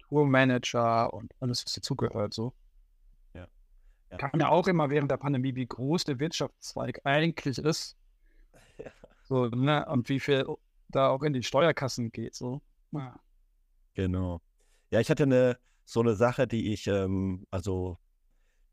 Tourmanager 0.00 1.14
und 1.14 1.32
alles, 1.38 1.64
was 1.64 1.74
dazugehört, 1.74 2.34
so. 2.34 2.52
Ja. 3.34 3.46
ja. 4.10 4.16
Kam 4.16 4.40
ja 4.40 4.48
auch 4.48 4.66
immer 4.66 4.90
während 4.90 5.12
der 5.12 5.18
Pandemie, 5.18 5.54
wie 5.54 5.66
groß 5.66 6.04
der 6.04 6.18
Wirtschaftszweig 6.18 7.00
eigentlich 7.04 7.58
ist. 7.58 7.96
Ja. 8.78 8.90
So, 9.24 9.46
ne? 9.46 9.86
Und 9.86 10.08
wie 10.08 10.18
viel 10.18 10.44
da 10.88 11.08
auch 11.10 11.22
in 11.22 11.34
die 11.34 11.42
Steuerkassen 11.42 12.10
geht, 12.10 12.34
so. 12.34 12.62
Ja. 12.90 13.14
Genau. 13.94 14.40
Ja, 14.90 14.98
ich 14.98 15.10
hatte 15.10 15.22
eine, 15.24 15.58
so 15.84 16.00
eine 16.00 16.14
Sache, 16.14 16.46
die 16.46 16.72
ich, 16.72 16.86
ähm, 16.86 17.46
also 17.50 17.98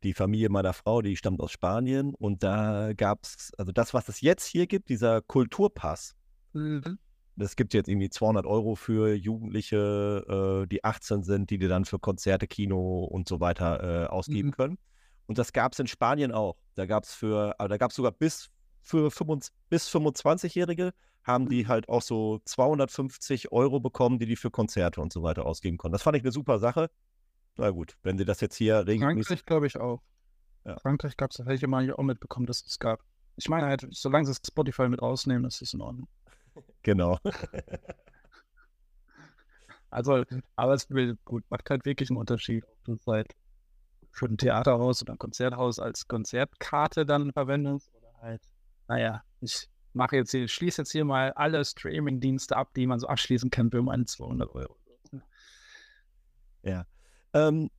die 0.04 0.14
Familie 0.14 0.50
meiner 0.50 0.74
Frau, 0.74 1.02
die 1.02 1.18
stammt 1.18 1.42
aus 1.42 1.52
Spanien 1.52 2.16
und 2.16 2.44
da 2.44 2.94
gab 2.94 3.24
es, 3.24 3.52
also 3.58 3.72
das, 3.72 3.94
was 3.94 4.08
es 4.08 4.22
jetzt 4.22 4.46
hier 4.46 4.68
gibt, 4.68 4.90
dieser 4.90 5.22
Kulturpass. 5.22 6.16
Mhm. 6.54 7.00
Das 7.36 7.56
gibt 7.56 7.74
jetzt 7.74 7.88
irgendwie 7.88 8.10
200 8.10 8.46
Euro 8.46 8.76
für 8.76 9.14
Jugendliche, 9.14 10.64
äh, 10.64 10.68
die 10.68 10.84
18 10.84 11.24
sind, 11.24 11.50
die 11.50 11.58
dir 11.58 11.70
dann 11.70 11.86
für 11.86 12.00
Konzerte, 12.00 12.48
Kino 12.48 13.06
und 13.06 13.28
so 13.28 13.40
weiter 13.40 14.04
äh, 14.04 14.08
ausgeben 14.08 14.50
mhm. 14.50 14.54
können. 14.54 14.78
Und 15.26 15.38
das 15.38 15.54
gab 15.54 15.74
es 15.74 15.80
in 15.80 15.88
Spanien 15.88 16.32
auch. 16.32 16.58
Da 16.76 16.86
gab 16.86 17.04
es 17.04 17.14
für, 17.14 17.58
also 17.60 17.70
da 17.70 17.78
gab 17.78 17.92
es 17.92 17.96
sogar 17.96 18.12
bis 18.12 18.50
für 18.82 19.12
25, 19.12 19.54
bis 19.70 19.88
25-Jährige 19.90 20.92
haben 21.24 21.50
die 21.50 21.68
halt 21.68 21.90
auch 21.90 22.02
so 22.02 22.40
250 22.46 23.52
Euro 23.52 23.80
bekommen, 23.80 24.20
die 24.20 24.26
die 24.26 24.36
für 24.36 24.52
Konzerte 24.52 25.02
und 25.02 25.14
so 25.14 25.24
weiter 25.24 25.46
ausgeben 25.46 25.78
konnten. 25.78 25.94
Das 25.94 26.04
fand 26.04 26.18
ich 26.18 26.24
eine 26.24 26.32
super 26.32 26.60
Sache. 26.60 26.90
Na 27.58 27.72
gut, 27.72 27.98
wenn 28.04 28.18
sie 28.18 28.26
das 28.26 28.42
jetzt 28.42 28.56
hier 28.56 28.88
regelmäßig... 28.88 29.28
Frankreich 29.28 29.46
glaube 29.46 29.68
ich 29.68 29.78
auch. 29.78 30.02
Ja. 30.66 30.78
Frankreich 30.80 31.18
gab 31.18 31.32
es, 31.32 31.40
hätte 31.40 31.54
ich 31.54 31.64
immer 31.64 31.84
auch 31.98 32.04
mitbekommen, 32.04 32.46
dass 32.46 32.66
es 32.66 32.80
gab. 32.80 33.02
Ich 33.36 33.50
meine 33.50 33.68
halt, 33.68 33.88
solange 33.92 34.26
sie 34.26 34.34
Spotify 34.34 34.88
mit 34.88 35.02
rausnehmen, 35.02 35.46
ist 35.46 35.62
es 35.62 35.74
in 35.74 35.82
Ordnung. 35.82 36.08
Genau. 36.82 37.20
also, 39.90 40.24
aber 40.56 40.74
es 40.74 40.88
gut, 41.24 41.44
macht 41.50 41.70
halt 41.70 41.86
wirklich 41.86 42.10
einen 42.10 42.18
Unterschied, 42.18 42.66
ob 42.66 42.84
du 42.84 42.94
es 42.94 43.08
halt 43.08 43.34
für 44.12 44.26
ein 44.26 44.38
Theaterhaus 44.38 45.02
oder 45.02 45.14
ein 45.14 45.20
Konzerthaus 45.20 45.80
als 45.80 46.08
Konzertkarte 46.08 47.06
dann 47.06 47.32
verwendest 47.32 47.94
oder 47.96 48.14
halt, 48.22 48.42
naja, 48.88 49.24
ich 49.40 49.70
mache 49.94 50.18
jetzt 50.18 50.32
hier, 50.32 50.48
schließe 50.48 50.82
jetzt 50.82 50.92
hier 50.92 51.06
mal 51.06 51.32
alle 51.34 51.64
Streaming-Dienste 51.64 52.56
ab, 52.56 52.74
die 52.76 52.88
man 52.88 53.00
so 53.00 53.08
abschließen 53.08 53.50
kann 53.50 53.72
für 53.72 53.82
meine 53.82 54.06
200 54.06 54.54
Euro. 54.54 54.76
Ja. 56.64 56.86
Ähm, 57.34 57.70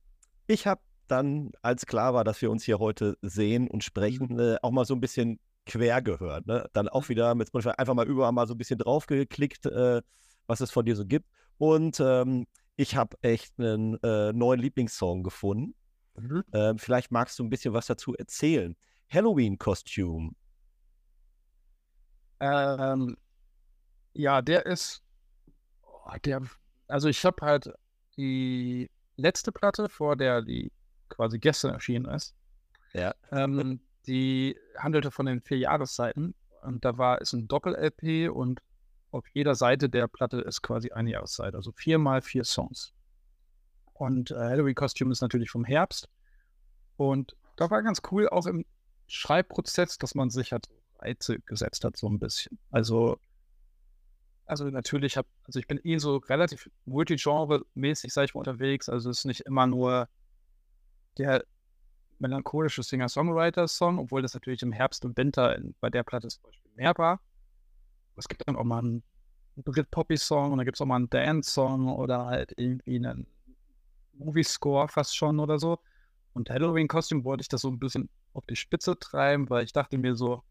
ich 0.47 0.67
habe 0.67 0.81
dann, 1.07 1.51
als 1.61 1.85
klar 1.85 2.13
war, 2.13 2.23
dass 2.23 2.41
wir 2.41 2.49
uns 2.49 2.63
hier 2.63 2.79
heute 2.79 3.17
sehen 3.21 3.67
und 3.67 3.83
sprechen, 3.83 4.39
äh, 4.39 4.57
auch 4.61 4.71
mal 4.71 4.85
so 4.85 4.93
ein 4.93 5.01
bisschen 5.01 5.39
quer 5.65 6.01
gehört. 6.01 6.47
Ne? 6.47 6.69
Dann 6.73 6.87
auch 6.87 7.09
wieder 7.09 7.35
mit 7.35 7.53
einfach 7.53 7.93
mal 7.93 8.07
überall 8.07 8.31
mal 8.31 8.47
so 8.47 8.53
ein 8.53 8.57
bisschen 8.57 8.79
draufgeklickt, 8.79 9.65
äh, 9.65 10.01
was 10.47 10.61
es 10.61 10.71
von 10.71 10.85
dir 10.85 10.95
so 10.95 11.05
gibt. 11.05 11.29
Und 11.57 11.99
ähm, 11.99 12.47
ich 12.75 12.95
habe 12.95 13.17
echt 13.21 13.59
einen 13.59 14.01
äh, 14.03 14.33
neuen 14.33 14.59
Lieblingssong 14.59 15.23
gefunden. 15.23 15.75
Mhm. 16.15 16.43
Ähm, 16.53 16.77
vielleicht 16.77 17.11
magst 17.11 17.37
du 17.39 17.43
ein 17.43 17.49
bisschen 17.49 17.73
was 17.73 17.85
dazu 17.85 18.15
erzählen. 18.15 18.75
Halloween-Kostüm. 19.09 20.35
Ähm, 22.41 23.17
ja, 24.13 24.41
der 24.41 24.65
ist, 24.65 25.03
oh, 25.83 26.11
der, 26.25 26.41
also 26.87 27.07
ich 27.07 27.23
habe 27.23 27.45
halt 27.45 27.71
die 28.17 28.89
letzte 29.15 29.51
Platte, 29.51 29.87
vor 29.87 30.15
der 30.15 30.41
die 30.41 30.71
quasi 31.09 31.39
gestern 31.39 31.73
erschienen 31.73 32.05
ist. 32.05 32.35
Ja. 32.93 33.13
Ähm, 33.31 33.79
die 34.07 34.57
handelte 34.77 35.11
von 35.11 35.27
den 35.27 35.41
vier 35.41 35.59
Jahreszeiten 35.59 36.33
und 36.63 36.83
da 36.83 36.97
war 36.97 37.21
es 37.21 37.33
ein 37.33 37.47
Doppel-LP 37.47 38.29
und 38.31 38.59
auf 39.11 39.27
jeder 39.33 39.55
Seite 39.55 39.89
der 39.89 40.07
Platte 40.07 40.41
ist 40.41 40.61
quasi 40.61 40.91
eine 40.91 41.11
Jahreszeit, 41.11 41.53
also 41.53 41.71
viermal 41.71 42.21
vier 42.21 42.43
Songs. 42.43 42.93
Und 43.93 44.31
äh, 44.31 44.35
Halloween 44.35 44.73
Costume 44.73 45.11
ist 45.11 45.21
natürlich 45.21 45.51
vom 45.51 45.65
Herbst. 45.65 46.09
Und 46.97 47.35
da 47.55 47.69
war 47.69 47.83
ganz 47.83 48.01
cool 48.11 48.29
auch 48.29 48.47
im 48.47 48.65
Schreibprozess, 49.07 49.97
dass 49.97 50.15
man 50.15 50.29
sich 50.29 50.53
halt 50.53 50.69
Reize 51.01 51.39
gesetzt 51.41 51.83
hat, 51.83 51.97
so 51.97 52.07
ein 52.07 52.19
bisschen. 52.19 52.57
Also, 52.71 53.17
also 54.45 54.65
natürlich 54.65 55.17
habe, 55.17 55.27
also 55.45 55.59
ich 55.59 55.67
bin 55.67 55.79
eh 55.83 55.97
so 55.97 56.17
relativ 56.17 56.69
multigenre-mäßig, 56.85 58.11
sage 58.11 58.25
ich 58.25 58.33
mal, 58.33 58.39
unterwegs. 58.39 58.89
Also 58.89 59.09
es 59.09 59.19
ist 59.19 59.25
nicht 59.25 59.41
immer 59.41 59.67
nur 59.67 60.09
der 61.17 61.45
melancholische 62.19 62.83
Singer-Songwriter-Song, 62.83 63.99
obwohl 63.99 64.21
das 64.21 64.33
natürlich 64.33 64.61
im 64.61 64.71
Herbst 64.71 65.03
und 65.05 65.17
Winter 65.17 65.55
in, 65.55 65.75
bei 65.79 65.89
der 65.89 66.03
Platte 66.03 66.27
zum 66.27 66.43
Beispiel 66.43 66.71
mehr 66.75 66.93
war. 66.97 67.19
Es 68.15 68.27
gibt 68.27 68.47
dann 68.47 68.55
auch 68.55 68.63
mal 68.63 68.79
einen 68.79 69.03
Brit-Poppy-Song 69.55 70.51
und 70.51 70.57
dann 70.57 70.65
gibt 70.65 70.77
es 70.77 70.81
auch 70.81 70.85
mal 70.85 70.97
einen 70.97 71.09
Dance-Song 71.09 71.89
oder 71.89 72.25
halt 72.25 72.53
irgendwie 72.57 72.97
einen 72.97 73.25
Movie-Score 74.13 74.87
fast 74.87 75.15
schon 75.15 75.39
oder 75.39 75.59
so. 75.59 75.79
Und 76.33 76.49
Halloween-Kostüm 76.49 77.23
wollte 77.25 77.41
ich 77.41 77.49
das 77.49 77.61
so 77.61 77.69
ein 77.69 77.79
bisschen 77.79 78.09
auf 78.33 78.45
die 78.45 78.55
Spitze 78.55 78.97
treiben, 78.97 79.49
weil 79.49 79.63
ich 79.63 79.73
dachte 79.73 79.97
mir 79.97 80.15
so, 80.15 80.43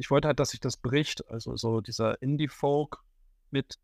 ich 0.00 0.10
wollte 0.10 0.28
halt, 0.28 0.40
dass 0.40 0.50
sich 0.50 0.60
das 0.60 0.78
bricht. 0.78 1.28
Also 1.30 1.56
so 1.56 1.82
dieser 1.82 2.20
Indie-Folk 2.22 2.98
mit 3.50 3.78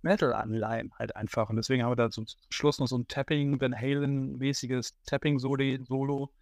Metal-Anleihen 0.00 0.92
halt 0.98 1.14
einfach. 1.14 1.50
Und 1.50 1.56
deswegen 1.56 1.82
haben 1.82 1.90
wir 1.90 1.96
da 1.96 2.10
zum 2.10 2.24
Schluss 2.48 2.78
noch 2.78 2.86
so 2.86 2.96
ein 2.96 3.06
Tapping, 3.06 3.60
Van 3.60 3.76
Halen-mäßiges 3.76 4.94
Tapping-Solo. 5.04 6.32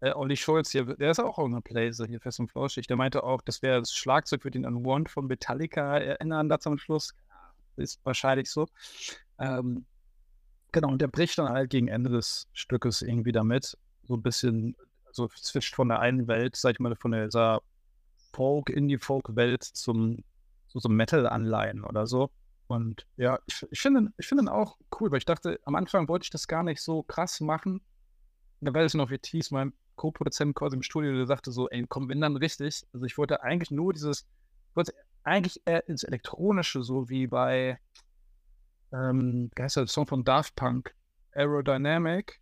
Äh, 0.00 0.12
Olli 0.14 0.36
Scholz 0.36 0.72
hier, 0.72 0.84
der 0.84 1.12
ist 1.12 1.20
auch 1.20 1.38
einer 1.38 1.60
Playlist 1.60 2.04
hier 2.04 2.20
fest 2.20 2.40
und 2.40 2.50
flauschig. 2.50 2.88
Der 2.88 2.96
meinte 2.96 3.22
auch, 3.22 3.40
das 3.40 3.62
wäre 3.62 3.78
das 3.78 3.92
Schlagzeug, 3.92 4.42
würde 4.42 4.58
ihn 4.58 4.66
an 4.66 4.84
One 4.84 5.08
von 5.08 5.28
Metallica 5.28 5.96
erinnern, 5.98 6.48
da 6.48 6.58
zum 6.58 6.78
Schluss. 6.78 7.14
Ist 7.76 8.04
wahrscheinlich 8.04 8.50
so. 8.50 8.66
Ähm, 9.38 9.86
genau, 10.72 10.88
und 10.88 11.00
der 11.00 11.06
bricht 11.06 11.38
dann 11.38 11.48
halt 11.48 11.70
gegen 11.70 11.86
Ende 11.86 12.10
des 12.10 12.48
Stückes 12.52 13.00
irgendwie 13.00 13.32
damit. 13.32 13.78
So 14.02 14.14
ein 14.14 14.22
bisschen, 14.22 14.74
so 15.12 15.28
switcht 15.28 15.76
von 15.76 15.88
der 15.88 16.00
einen 16.00 16.26
Welt, 16.26 16.56
sag 16.56 16.72
ich 16.72 16.80
mal, 16.80 16.96
von 16.96 17.12
dieser 17.12 17.62
Folk, 18.32 18.70
Indie-Folk-Welt 18.70 19.62
zum 19.62 20.24
so, 20.72 20.80
so 20.80 20.88
Metal-Anleihen 20.88 21.84
oder 21.84 22.06
so. 22.06 22.30
Und 22.66 23.06
ja, 23.16 23.38
ich, 23.46 23.66
ich 23.70 23.80
finde 23.80 24.12
ich 24.16 24.26
find 24.26 24.40
ihn 24.40 24.48
auch 24.48 24.78
cool, 24.98 25.10
weil 25.10 25.18
ich 25.18 25.24
dachte, 25.24 25.60
am 25.64 25.74
Anfang 25.74 26.08
wollte 26.08 26.24
ich 26.24 26.30
das 26.30 26.48
gar 26.48 26.62
nicht 26.62 26.80
so 26.80 27.02
krass 27.02 27.40
machen. 27.40 27.82
Da 28.60 28.72
war 28.72 28.82
es 28.82 28.94
noch 28.94 29.10
wie 29.10 29.18
Thies, 29.18 29.50
mein 29.50 29.72
Co-Produzent 29.96 30.54
quasi 30.54 30.76
im 30.76 30.82
Studio, 30.82 31.12
der 31.12 31.26
sagte 31.26 31.52
so, 31.52 31.68
ey, 31.68 31.84
komm, 31.88 32.08
wenn 32.08 32.20
dann 32.20 32.36
richtig. 32.36 32.86
Also 32.92 33.04
ich 33.04 33.18
wollte 33.18 33.42
eigentlich 33.42 33.70
nur 33.70 33.92
dieses, 33.92 34.26
ich 34.70 34.76
wollte 34.76 34.94
eigentlich 35.24 35.60
eher 35.66 35.86
ins 35.88 36.02
Elektronische, 36.02 36.82
so 36.82 37.08
wie 37.08 37.26
bei, 37.26 37.78
ähm, 38.92 39.50
wie 39.54 39.62
heißt 39.62 39.76
der 39.76 39.86
Song 39.86 40.06
von 40.06 40.24
Daft 40.24 40.56
Punk, 40.56 40.94
Aerodynamic. 41.34 42.40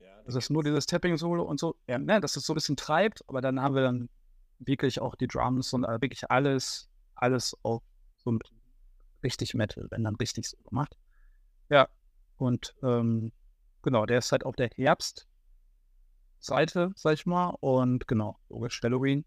Ja, 0.00 0.22
das 0.24 0.36
ist 0.36 0.50
nur 0.50 0.62
dieses 0.62 0.86
Tapping-Solo 0.86 1.42
und 1.42 1.60
so. 1.60 1.76
Ja, 1.86 1.98
ne, 1.98 2.20
dass 2.20 2.36
es 2.36 2.46
so 2.46 2.54
ein 2.54 2.56
bisschen 2.56 2.76
treibt, 2.76 3.24
aber 3.28 3.40
dann 3.40 3.60
haben 3.60 3.74
wir 3.74 3.82
dann 3.82 4.08
wirklich 4.58 5.00
auch 5.00 5.14
die 5.14 5.26
Drums 5.26 5.72
und 5.72 5.84
äh, 5.84 6.00
wirklich 6.00 6.30
alles, 6.30 6.88
alles 7.14 7.56
auf 7.62 7.82
so 8.18 8.32
ein 8.32 8.38
richtig 9.22 9.54
Metal, 9.54 9.86
wenn 9.90 10.04
dann 10.04 10.16
richtig 10.16 10.48
so 10.48 10.56
gemacht. 10.68 10.96
Ja, 11.68 11.88
und 12.36 12.74
ähm, 12.82 13.32
genau, 13.82 14.06
der 14.06 14.18
ist 14.18 14.32
halt 14.32 14.44
auf 14.44 14.56
der 14.56 14.68
Herbstseite, 14.68 16.92
sag 16.94 17.14
ich 17.14 17.26
mal, 17.26 17.56
und 17.60 18.06
genau, 18.06 18.38
logisch 18.48 18.80
Halloween. 18.82 19.24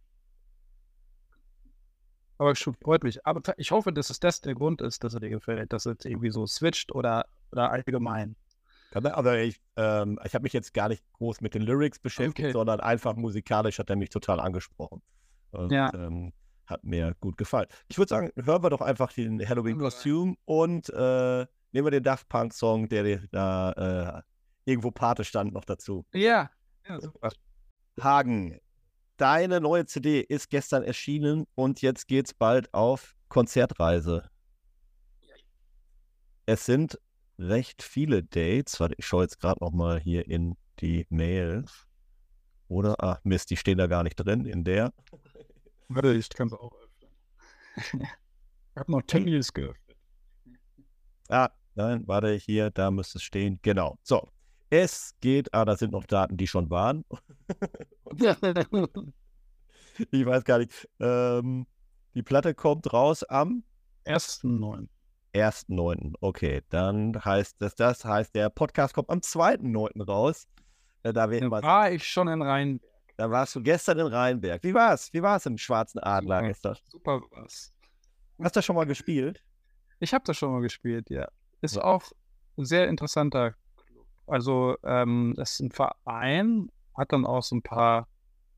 Aber 2.37 2.55
schon 2.55 2.75
freut 2.75 3.03
mich. 3.03 3.25
Aber 3.25 3.41
ich 3.57 3.71
hoffe, 3.71 3.91
dass 3.91 4.09
es 4.09 4.21
das 4.21 4.39
der 4.39 4.55
Grund 4.55 4.81
ist, 4.81 5.03
dass 5.03 5.13
er 5.13 5.19
dir 5.19 5.29
gefällt, 5.29 5.73
dass 5.73 5.85
es 5.85 6.05
irgendwie 6.05 6.29
so 6.29 6.47
switcht 6.47 6.93
oder, 6.93 7.25
oder 7.51 7.71
allgemein. 7.71 8.37
Also 8.91 9.31
ich, 9.33 9.61
ähm, 9.75 10.19
ich 10.23 10.33
habe 10.33 10.43
mich 10.43 10.53
jetzt 10.53 10.73
gar 10.73 10.87
nicht 10.87 11.03
groß 11.13 11.41
mit 11.41 11.53
den 11.53 11.61
Lyrics 11.61 11.99
beschäftigt, 11.99 12.47
okay. 12.47 12.53
sondern 12.53 12.79
einfach 12.79 13.15
musikalisch 13.15 13.77
hat 13.77 13.89
er 13.89 13.97
mich 13.97 14.09
total 14.09 14.39
angesprochen. 14.39 15.01
Und, 15.51 15.71
ja. 15.71 15.93
Ähm, 15.93 16.33
hat 16.65 16.83
mir 16.83 17.15
gut 17.19 17.37
gefallen. 17.37 17.67
Ich 17.87 17.97
würde 17.97 18.09
sagen, 18.09 18.31
hören 18.35 18.63
wir 18.63 18.69
doch 18.69 18.81
einfach 18.81 19.11
den 19.11 19.47
Halloween 19.47 19.79
Costume 19.79 20.35
und 20.45 20.89
äh, 20.89 21.45
nehmen 21.71 21.87
wir 21.87 21.91
den 21.91 22.03
Daft 22.03 22.29
Punk 22.29 22.53
Song, 22.53 22.87
der 22.87 23.21
da 23.31 23.71
äh, 23.71 24.21
irgendwo 24.65 24.91
Pate 24.91 25.23
stand, 25.23 25.53
noch 25.53 25.65
dazu. 25.65 26.05
Ja, 26.13 26.51
ja 26.87 27.01
super. 27.01 27.31
Hagen, 27.99 28.59
deine 29.17 29.59
neue 29.59 29.85
CD 29.85 30.21
ist 30.21 30.49
gestern 30.49 30.83
erschienen 30.83 31.45
und 31.55 31.81
jetzt 31.81 32.07
geht's 32.07 32.33
bald 32.33 32.73
auf 32.73 33.15
Konzertreise. 33.29 34.29
Es 36.45 36.65
sind 36.65 36.99
recht 37.37 37.83
viele 37.83 38.23
Dates. 38.23 38.79
Warte, 38.79 38.95
ich 38.97 39.05
schaue 39.05 39.23
jetzt 39.23 39.39
gerade 39.39 39.63
noch 39.63 39.71
mal 39.71 39.99
hier 39.99 40.27
in 40.27 40.55
die 40.79 41.05
Mail. 41.09 41.65
Oder, 42.67 42.95
ach 42.99 43.19
Mist, 43.23 43.49
die 43.49 43.57
stehen 43.57 43.77
da 43.77 43.87
gar 43.87 44.03
nicht 44.03 44.15
drin 44.15 44.45
in 44.45 44.63
der. 44.63 44.93
Warte, 45.89 46.13
ich 46.13 46.29
kann 46.29 46.47
es 46.47 46.53
auch 46.53 46.71
öffnen. 46.73 47.11
ich 48.71 48.77
habe 48.77 48.91
noch 48.91 49.01
Tangles 49.01 49.51
geöffnet. 49.51 49.97
Ah, 51.29 51.49
nein, 51.75 52.07
warte, 52.07 52.33
hier, 52.33 52.69
da 52.69 52.91
müsste 52.91 53.17
es 53.17 53.23
stehen. 53.23 53.59
Genau. 53.61 53.97
So. 54.03 54.29
Es 54.71 55.15
geht, 55.19 55.51
ah, 55.53 55.65
da 55.65 55.75
sind 55.75 55.93
noch 55.93 56.05
Daten, 56.05 56.37
die 56.37 56.45
schon 56.45 56.69
waren. 56.69 57.03
ich 60.11 60.25
weiß 60.25 60.43
gar 60.43 60.59
nicht. 60.59 60.87
Ähm, 60.99 61.65
die 62.13 62.21
Platte 62.21 62.53
kommt 62.53 62.93
raus 62.93 63.23
am 63.23 63.63
1.9. 64.05 64.87
1.9. 65.33 66.13
Okay, 66.21 66.61
dann 66.69 67.13
heißt 67.25 67.55
das, 67.59 67.73
das 67.73 68.05
heißt, 68.05 68.35
der 68.35 68.51
Podcast 68.51 68.93
kommt 68.93 69.09
am 69.09 69.19
2.9. 69.19 70.05
raus. 70.05 70.47
Äh, 71.01 71.13
da 71.13 71.25
da 71.25 71.51
war 71.51 71.91
ich 71.91 72.07
schon 72.07 72.27
in 72.27 72.43
Rhein. 72.43 72.79
Da 73.19 73.29
warst 73.29 73.53
du 73.53 73.61
gestern 73.61 73.99
in 73.99 74.07
Rheinberg. 74.07 74.63
Wie 74.63 74.73
war's? 74.73 75.11
Wie 75.11 75.21
war's 75.21 75.45
im 75.45 75.57
Schwarzen 75.57 75.99
Adler 75.99 76.37
super, 76.37 76.47
gestern? 76.47 76.77
Super 76.87 77.21
war's. 77.31 77.73
Hast 78.41 78.55
du 78.55 78.59
das 78.59 78.63
schon 78.63 78.77
mal 78.77 78.85
gespielt? 78.85 79.43
Ich 79.99 80.13
habe 80.13 80.23
das 80.23 80.37
schon 80.37 80.53
mal 80.53 80.61
gespielt, 80.61 81.09
ja. 81.09 81.27
Ist 81.59 81.75
ja. 81.75 81.83
auch 81.83 82.01
ein 82.57 82.63
sehr 82.63 82.87
interessanter 82.87 83.55
Club. 83.75 84.05
Also, 84.25 84.77
ähm, 84.85 85.33
das 85.35 85.51
ist 85.51 85.59
ein 85.59 85.71
Verein, 85.71 86.71
hat 86.95 87.11
dann 87.11 87.25
auch 87.25 87.43
so 87.43 87.57
ein 87.57 87.61
paar 87.61 88.07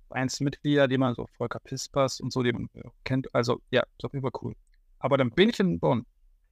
Vereinsmitglieder, 0.10 0.88
die 0.88 1.00
man 1.00 1.16
so 1.16 1.26
Volker 1.26 1.60
Pispas 1.60 2.20
und 2.20 2.32
so, 2.32 2.44
die 2.44 2.54
man 2.54 2.70
kennt. 3.04 3.34
Also, 3.34 3.62
ja, 3.72 3.82
ist 3.98 4.06
auf 4.06 4.14
jeden 4.14 4.22
Fall 4.22 4.40
cool. 4.44 4.56
Aber 5.00 5.18
dann 5.18 5.32
bin 5.32 5.50
ich 5.50 5.60
in 5.60 5.80
Bonn. 5.80 6.06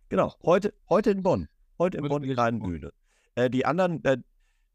Genau, 0.10 0.34
heute, 0.42 0.74
heute 0.90 1.12
in 1.12 1.22
Bonn. 1.22 1.48
Heute 1.78 2.00
in 2.00 2.10
Bonn, 2.10 2.24
die 2.24 2.34
Rheinbühne. 2.34 2.92
Äh, 3.36 3.52
die 3.52 3.68
anderen 3.68 4.04
äh, 4.04 4.18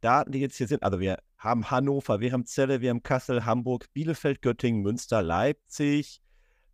Daten, 0.05 0.32
die 0.32 0.40
jetzt 0.40 0.57
hier 0.57 0.68
sind, 0.68 0.82
also 0.82 1.00
wir 1.00 1.18
haben 1.38 1.70
Hannover, 1.70 2.20
wir 2.20 2.32
haben 2.32 2.44
Celle, 2.44 2.82
wir 2.82 2.90
haben 2.90 3.02
Kassel, 3.02 3.46
Hamburg, 3.46 3.86
Bielefeld, 3.94 4.42
Göttingen, 4.42 4.82
Münster, 4.82 5.22
Leipzig, 5.22 6.20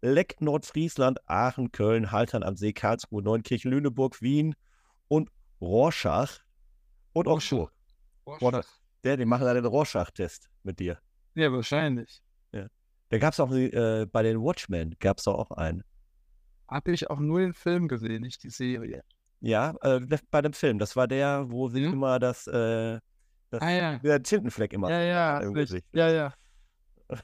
Leck, 0.02 0.40
Nordfriesland, 0.40 1.20
Aachen, 1.28 1.70
Köln, 1.70 2.10
Haltern 2.10 2.42
am 2.42 2.56
See, 2.56 2.72
Karlsruhe, 2.72 3.22
Neunkirchen, 3.22 3.70
Lüneburg, 3.70 4.20
Wien 4.20 4.56
und 5.06 5.30
Rorschach 5.60 6.40
und 7.12 7.28
auch 7.28 7.40
Schur. 7.40 7.70
Rorschach. 8.26 8.66
Der, 9.04 9.16
die 9.16 9.24
machen 9.24 9.46
einen 9.46 9.64
Rorschach-Test 9.64 10.50
mit 10.62 10.80
dir. 10.80 10.98
Ja, 11.34 11.52
wahrscheinlich. 11.52 12.22
Ja. 12.52 12.66
Da 13.10 13.18
gab 13.18 13.32
es 13.32 13.40
auch 13.40 13.52
äh, 13.52 14.06
bei 14.06 14.22
den 14.22 14.40
Watchmen, 14.40 14.96
gab 14.98 15.18
es 15.18 15.28
auch 15.28 15.52
einen. 15.52 15.84
Habe 16.66 16.92
ich 16.92 17.08
auch 17.08 17.20
nur 17.20 17.40
den 17.40 17.54
Film 17.54 17.86
gesehen, 17.86 18.22
nicht 18.22 18.42
die 18.42 18.50
Serie. 18.50 19.02
Ja, 19.40 19.74
äh, 19.82 20.00
bei 20.30 20.42
dem 20.42 20.52
Film. 20.52 20.78
Das 20.78 20.96
war 20.96 21.06
der, 21.06 21.50
wo 21.50 21.68
sie 21.68 21.84
hm? 21.86 21.94
immer 21.94 22.18
das 22.18 22.46
äh, 22.46 22.98
das, 23.50 23.62
ah, 23.62 23.70
ja. 23.70 23.98
Der 23.98 24.22
Tintenfleck 24.22 24.72
immer. 24.72 24.90
Ja, 24.90 25.00
ja. 25.00 25.38
Im 25.40 25.54
Gesicht. 25.54 25.86
Ja, 25.92 26.08
ja. 26.08 26.34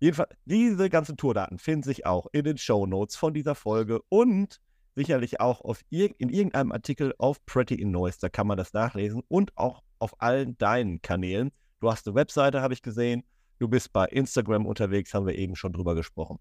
Jedenfalls, 0.00 0.30
diese 0.44 0.90
ganzen 0.90 1.16
Tourdaten 1.16 1.58
finden 1.58 1.84
sich 1.84 2.06
auch 2.06 2.26
in 2.32 2.44
den 2.44 2.58
Show 2.58 2.86
Notes 2.86 3.14
von 3.14 3.32
dieser 3.32 3.54
Folge 3.54 4.00
und 4.08 4.60
sicherlich 4.96 5.40
auch 5.40 5.60
auf 5.60 5.80
ir 5.90 6.10
in 6.18 6.28
irgendeinem 6.28 6.72
Artikel 6.72 7.14
auf 7.18 7.44
Pretty 7.46 7.76
in 7.76 7.92
Noise, 7.92 8.18
da 8.20 8.28
kann 8.28 8.46
man 8.46 8.58
das 8.58 8.72
nachlesen 8.72 9.22
und 9.28 9.56
auch 9.56 9.82
auf 10.00 10.20
allen 10.20 10.58
deinen 10.58 11.00
Kanälen. 11.02 11.52
Du 11.80 11.90
hast 11.90 12.06
eine 12.06 12.16
Webseite, 12.16 12.60
habe 12.62 12.74
ich 12.74 12.82
gesehen. 12.82 13.22
Du 13.58 13.68
bist 13.68 13.92
bei 13.92 14.06
Instagram 14.06 14.66
unterwegs, 14.66 15.14
haben 15.14 15.26
wir 15.26 15.36
eben 15.36 15.54
schon 15.54 15.72
drüber 15.72 15.94
gesprochen. 15.94 16.38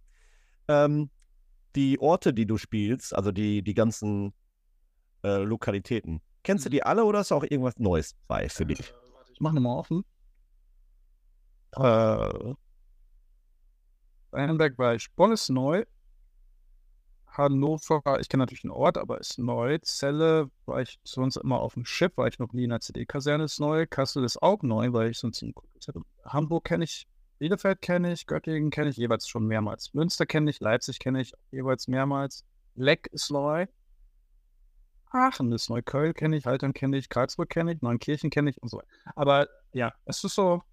Ähm, 0.68 1.12
die 1.76 2.00
Orte, 2.00 2.34
die 2.34 2.48
du 2.48 2.58
spielst, 2.58 3.16
also 3.16 3.32
die, 3.32 3.62
die 3.62 3.76
ganzen 3.76 4.34
äh, 5.24 5.38
Lokalitäten, 5.38 6.22
kennst 6.44 6.66
du 6.66 6.70
Mhm. 6.70 6.72
die 6.72 6.84
alle 6.84 7.06
oder 7.06 7.22
ist 7.22 7.32
auch 7.32 7.44
irgendwas 7.44 7.78
Neues 7.78 8.16
bei 8.28 8.50
für 8.50 8.66
dich? 8.66 8.80
Äh, 8.80 8.94
warte, 9.14 9.32
ich 9.34 9.39
mach 9.42 9.52
nochmal 9.54 9.78
offen. 9.78 10.04
Äh, 11.74 12.54
Rheinberg 14.34 14.78
war 14.78 14.96
ich. 14.96 15.12
Bonn 15.14 15.32
ist 15.32 15.50
neu. 15.50 15.86
Hannover, 17.28 18.20
ich 18.20 18.28
kenne 18.28 18.42
natürlich 18.44 18.62
den 18.62 18.72
Ort, 18.72 18.98
aber 18.98 19.20
ist 19.20 19.38
neu. 19.39 19.78
Celle 19.84 20.50
war 20.66 20.82
ich 20.82 21.00
sonst 21.04 21.38
immer 21.38 21.62
auf 21.62 21.76
dem 21.76 21.86
Schiff, 21.86 22.12
war 22.18 22.28
ich 22.28 22.39
noch 22.39 22.52
nie 22.52 22.66
in 22.66 22.72
der 22.72 22.82
CD-Kaserne, 22.82 23.46
ist 23.46 23.60
neu. 23.60 23.88
Kassel 23.88 24.26
ist 24.26 24.42
auch 24.42 24.62
neu, 24.64 24.92
weil 24.92 25.12
ich 25.12 25.18
sonst 25.20 25.42
in 25.42 25.54
Hamburg 26.26 26.66
kenne 26.66 26.84
ich, 26.84 27.08
Bielefeld 27.39 27.82
kenne 27.82 28.12
ich, 28.12 28.26
Göttingen 28.28 28.70
kenne 28.70 28.89
ich 28.89 28.98
jeweils 28.98 29.28
schon 29.30 29.48
mehrmals. 29.48 29.94
Münster 29.94 30.26
kenne 30.26 30.50
ich, 30.50 30.60
Leipzig 30.60 31.00
kenne 31.00 31.22
ich 31.22 31.34
jeweils 31.52 31.88
mehrmals. 31.88 32.44
Leck 32.76 33.08
ist 33.14 33.32
neu. 33.32 33.66
Aachen 35.12 35.51
ist 35.51 35.70
neu, 35.70 35.82
Köln 35.82 36.14
kenne 36.14 36.38
ich, 36.38 36.45
Haltern 36.45 36.74
kenne 36.74 36.97
ich, 36.97 37.09
Karlsruhe 37.09 37.45
kenne 37.45 37.74
ich, 37.74 37.82
Neunkirchen 37.82 38.30
kenne 38.30 38.49
ich 38.49 38.62
und 38.62 38.70
so 38.70 38.78
weiter. 38.78 38.88
Aber 39.16 39.47
ja, 39.74 39.93
es 40.05 40.24
ist 40.24 40.36
so, 40.36 40.64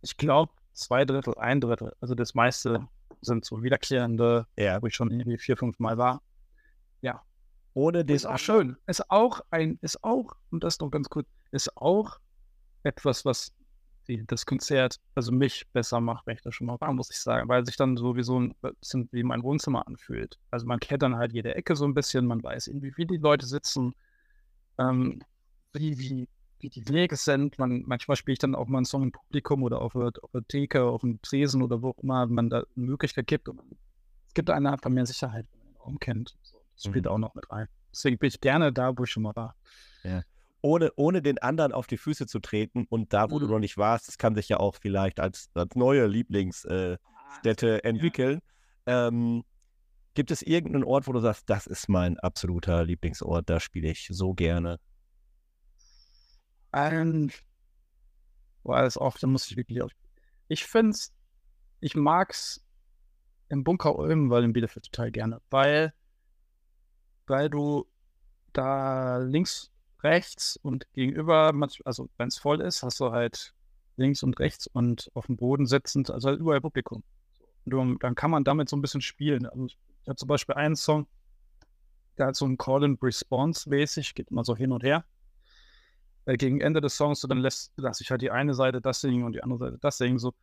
ich 0.00 0.16
glaube, 0.16 0.52
zwei 0.72 1.04
Drittel, 1.04 1.36
ein 1.38 1.60
Drittel. 1.60 1.94
Also 2.00 2.14
das 2.14 2.34
meiste 2.34 2.86
sind 3.20 3.44
so 3.44 3.62
wiederkehrende, 3.62 4.46
ja, 4.56 4.80
wo 4.80 4.86
ich 4.86 4.94
schon 4.94 5.10
irgendwie 5.10 5.38
vier, 5.38 5.56
fünf 5.56 5.78
Mal 5.78 5.98
war. 5.98 6.22
ohne 7.74 8.04
den 8.04 8.16
Ist 8.16 8.26
auch 8.26 8.38
schön. 8.38 8.76
Ist 8.86 9.10
auch 9.10 9.40
ein, 9.50 9.78
ist 9.82 10.02
auch, 10.04 10.36
und 10.50 10.64
das 10.64 10.78
noch 10.80 10.90
ganz 10.90 11.08
kurz, 11.08 11.28
ist 11.50 11.76
auch 11.76 12.18
etwas, 12.82 13.24
was 13.24 13.52
die, 14.08 14.24
das 14.26 14.46
Konzert, 14.46 14.96
also 15.14 15.32
mich 15.32 15.66
besser 15.72 16.00
macht, 16.00 16.26
wenn 16.26 16.36
ich 16.36 16.42
das 16.42 16.54
schon 16.54 16.66
mal 16.66 16.80
war, 16.80 16.92
muss 16.92 17.10
ich 17.10 17.18
sagen, 17.20 17.48
weil 17.48 17.64
sich 17.64 17.76
dann 17.76 17.96
sowieso 17.96 18.38
ein 18.40 18.54
bisschen 18.80 19.08
wie 19.12 19.22
mein 19.22 19.42
Wohnzimmer 19.42 19.86
anfühlt. 19.86 20.38
Also 20.50 20.66
man 20.66 20.80
kennt 20.80 21.02
dann 21.02 21.16
halt 21.16 21.32
jede 21.32 21.54
Ecke 21.54 21.76
so 21.76 21.84
ein 21.84 21.94
bisschen, 21.94 22.26
man 22.26 22.42
weiß 22.42 22.68
irgendwie, 22.68 22.92
wie 22.96 23.06
die 23.06 23.16
Leute 23.18 23.46
sitzen, 23.46 23.94
ähm, 24.78 25.22
wie, 25.72 25.98
wie, 25.98 26.28
wie 26.60 26.68
die 26.68 26.88
Wege 26.88 27.16
sind. 27.16 27.58
Man, 27.58 27.82
manchmal 27.86 28.16
spiele 28.16 28.34
ich 28.34 28.38
dann 28.38 28.54
auch 28.54 28.66
mal 28.68 28.78
einen 28.78 28.84
Song 28.84 29.04
im 29.04 29.12
Publikum 29.12 29.62
oder 29.62 29.80
auf 29.80 29.92
der, 29.92 30.12
auf 30.22 30.30
der 30.32 30.46
Theke, 30.46 30.82
auf 30.84 31.00
dem 31.02 31.20
Tresen 31.22 31.62
oder 31.62 31.82
wo 31.82 31.90
auch 31.90 31.98
immer 32.02 32.26
man 32.26 32.50
da 32.50 32.58
eine 32.58 32.86
Möglichkeit 32.86 33.26
gibt. 33.26 33.48
Und 33.48 33.60
es 34.28 34.34
gibt 34.34 34.50
einem 34.50 34.66
einfach 34.66 34.90
mehr 34.90 35.06
Sicherheit, 35.06 35.46
wenn 35.52 35.58
man 35.60 35.72
den 35.72 35.80
Raum 35.80 35.98
kennt. 35.98 36.36
So, 36.42 36.60
das 36.74 36.84
spielt 36.84 37.04
Mhm. 37.04 37.10
auch 37.10 37.18
noch 37.18 37.34
mit 37.34 37.50
rein. 37.50 37.68
Deswegen 37.92 38.18
bin 38.18 38.28
ich 38.28 38.40
gerne 38.40 38.72
da, 38.72 38.96
wo 38.96 39.04
ich 39.04 39.10
schon 39.10 39.22
mal 39.22 39.36
war. 39.36 39.54
Ohne, 40.62 40.92
ohne 40.96 41.22
den 41.22 41.38
anderen 41.38 41.72
auf 41.72 41.86
die 41.86 41.98
Füße 41.98 42.26
zu 42.26 42.38
treten 42.40 42.86
und 42.88 43.12
da, 43.12 43.30
wo 43.30 43.38
du 43.38 43.46
Mhm. 43.46 43.52
noch 43.52 43.58
nicht 43.58 43.76
warst, 43.76 44.08
das 44.08 44.18
kann 44.18 44.34
sich 44.34 44.48
ja 44.48 44.58
auch 44.58 44.76
vielleicht 44.76 45.20
als, 45.20 45.50
als 45.54 45.74
neue 45.74 46.06
Lieblingsstätte 46.06 46.94
äh, 46.94 46.98
Städte 47.28 47.84
entwickeln. 47.84 48.40
Ähm, 48.86 49.44
gibt 50.14 50.30
es 50.30 50.42
irgendeinen 50.42 50.84
Ort, 50.84 51.06
wo 51.08 51.12
du 51.12 51.20
sagst, 51.20 51.48
das 51.50 51.66
ist 51.66 51.88
mein 51.88 52.18
absoluter 52.18 52.84
Lieblingsort, 52.84 53.48
da 53.50 53.60
spiele 53.60 53.90
ich 53.90 54.08
so 54.10 54.34
gerne? 54.34 54.78
Ähm, 56.72 57.30
weil 58.62 58.86
es 58.86 58.96
auch, 58.96 59.18
da 59.18 59.26
muss 59.26 59.50
ich 59.50 59.56
wirklich 59.56 59.82
auch. 59.82 59.90
Ich 60.48 60.64
finde 60.64 60.90
es, 60.90 61.12
ich 61.80 61.96
mag 61.96 62.30
es 62.30 62.64
im 63.48 63.64
Bunker 63.64 63.96
Ulm, 63.98 64.30
weil 64.30 64.44
in 64.44 64.52
Bielefeld 64.52 64.86
total 64.86 65.10
gerne, 65.10 65.40
weil, 65.50 65.92
weil 67.26 67.50
du 67.50 67.86
da 68.52 69.18
links, 69.18 69.71
rechts 70.02 70.58
und 70.62 70.86
gegenüber, 70.92 71.52
also 71.84 72.08
wenn 72.16 72.28
es 72.28 72.38
voll 72.38 72.60
ist, 72.60 72.82
hast 72.82 73.00
du 73.00 73.12
halt 73.12 73.54
links 73.96 74.22
und 74.22 74.38
rechts 74.38 74.66
und 74.66 75.10
auf 75.14 75.26
dem 75.26 75.36
Boden 75.36 75.66
sitzend, 75.66 76.10
also 76.10 76.28
halt 76.28 76.40
überall 76.40 76.60
Publikum. 76.60 77.02
Und 77.64 78.02
dann 78.02 78.14
kann 78.14 78.30
man 78.30 78.44
damit 78.44 78.68
so 78.68 78.76
ein 78.76 78.82
bisschen 78.82 79.00
spielen. 79.00 79.46
Also 79.46 79.66
ich, 79.66 79.78
habe 80.06 80.16
zum 80.16 80.28
Beispiel 80.28 80.56
einen 80.56 80.74
Song, 80.74 81.06
der 82.18 82.26
hat 82.26 82.36
so 82.36 82.44
ein 82.44 82.58
Call 82.58 82.84
and 82.84 83.02
Response 83.02 83.68
mäßig, 83.68 84.14
geht 84.14 84.30
immer 84.30 84.44
so 84.44 84.56
hin 84.56 84.72
und 84.72 84.82
her 84.82 85.04
äh, 86.24 86.36
gegen 86.36 86.60
Ende 86.60 86.80
des 86.80 86.96
Songs, 86.96 87.20
so 87.20 87.28
dann 87.28 87.38
lässt, 87.38 87.72
lasse 87.76 88.02
ich 88.02 88.10
halt 88.10 88.22
die 88.22 88.30
eine 88.30 88.54
Seite 88.54 88.80
das 88.80 89.00
singen 89.00 89.24
und 89.24 89.32
die 89.32 89.42
andere 89.42 89.58
Seite 89.58 89.78
das 89.80 89.98
singen. 89.98 90.18
So. 90.18 90.34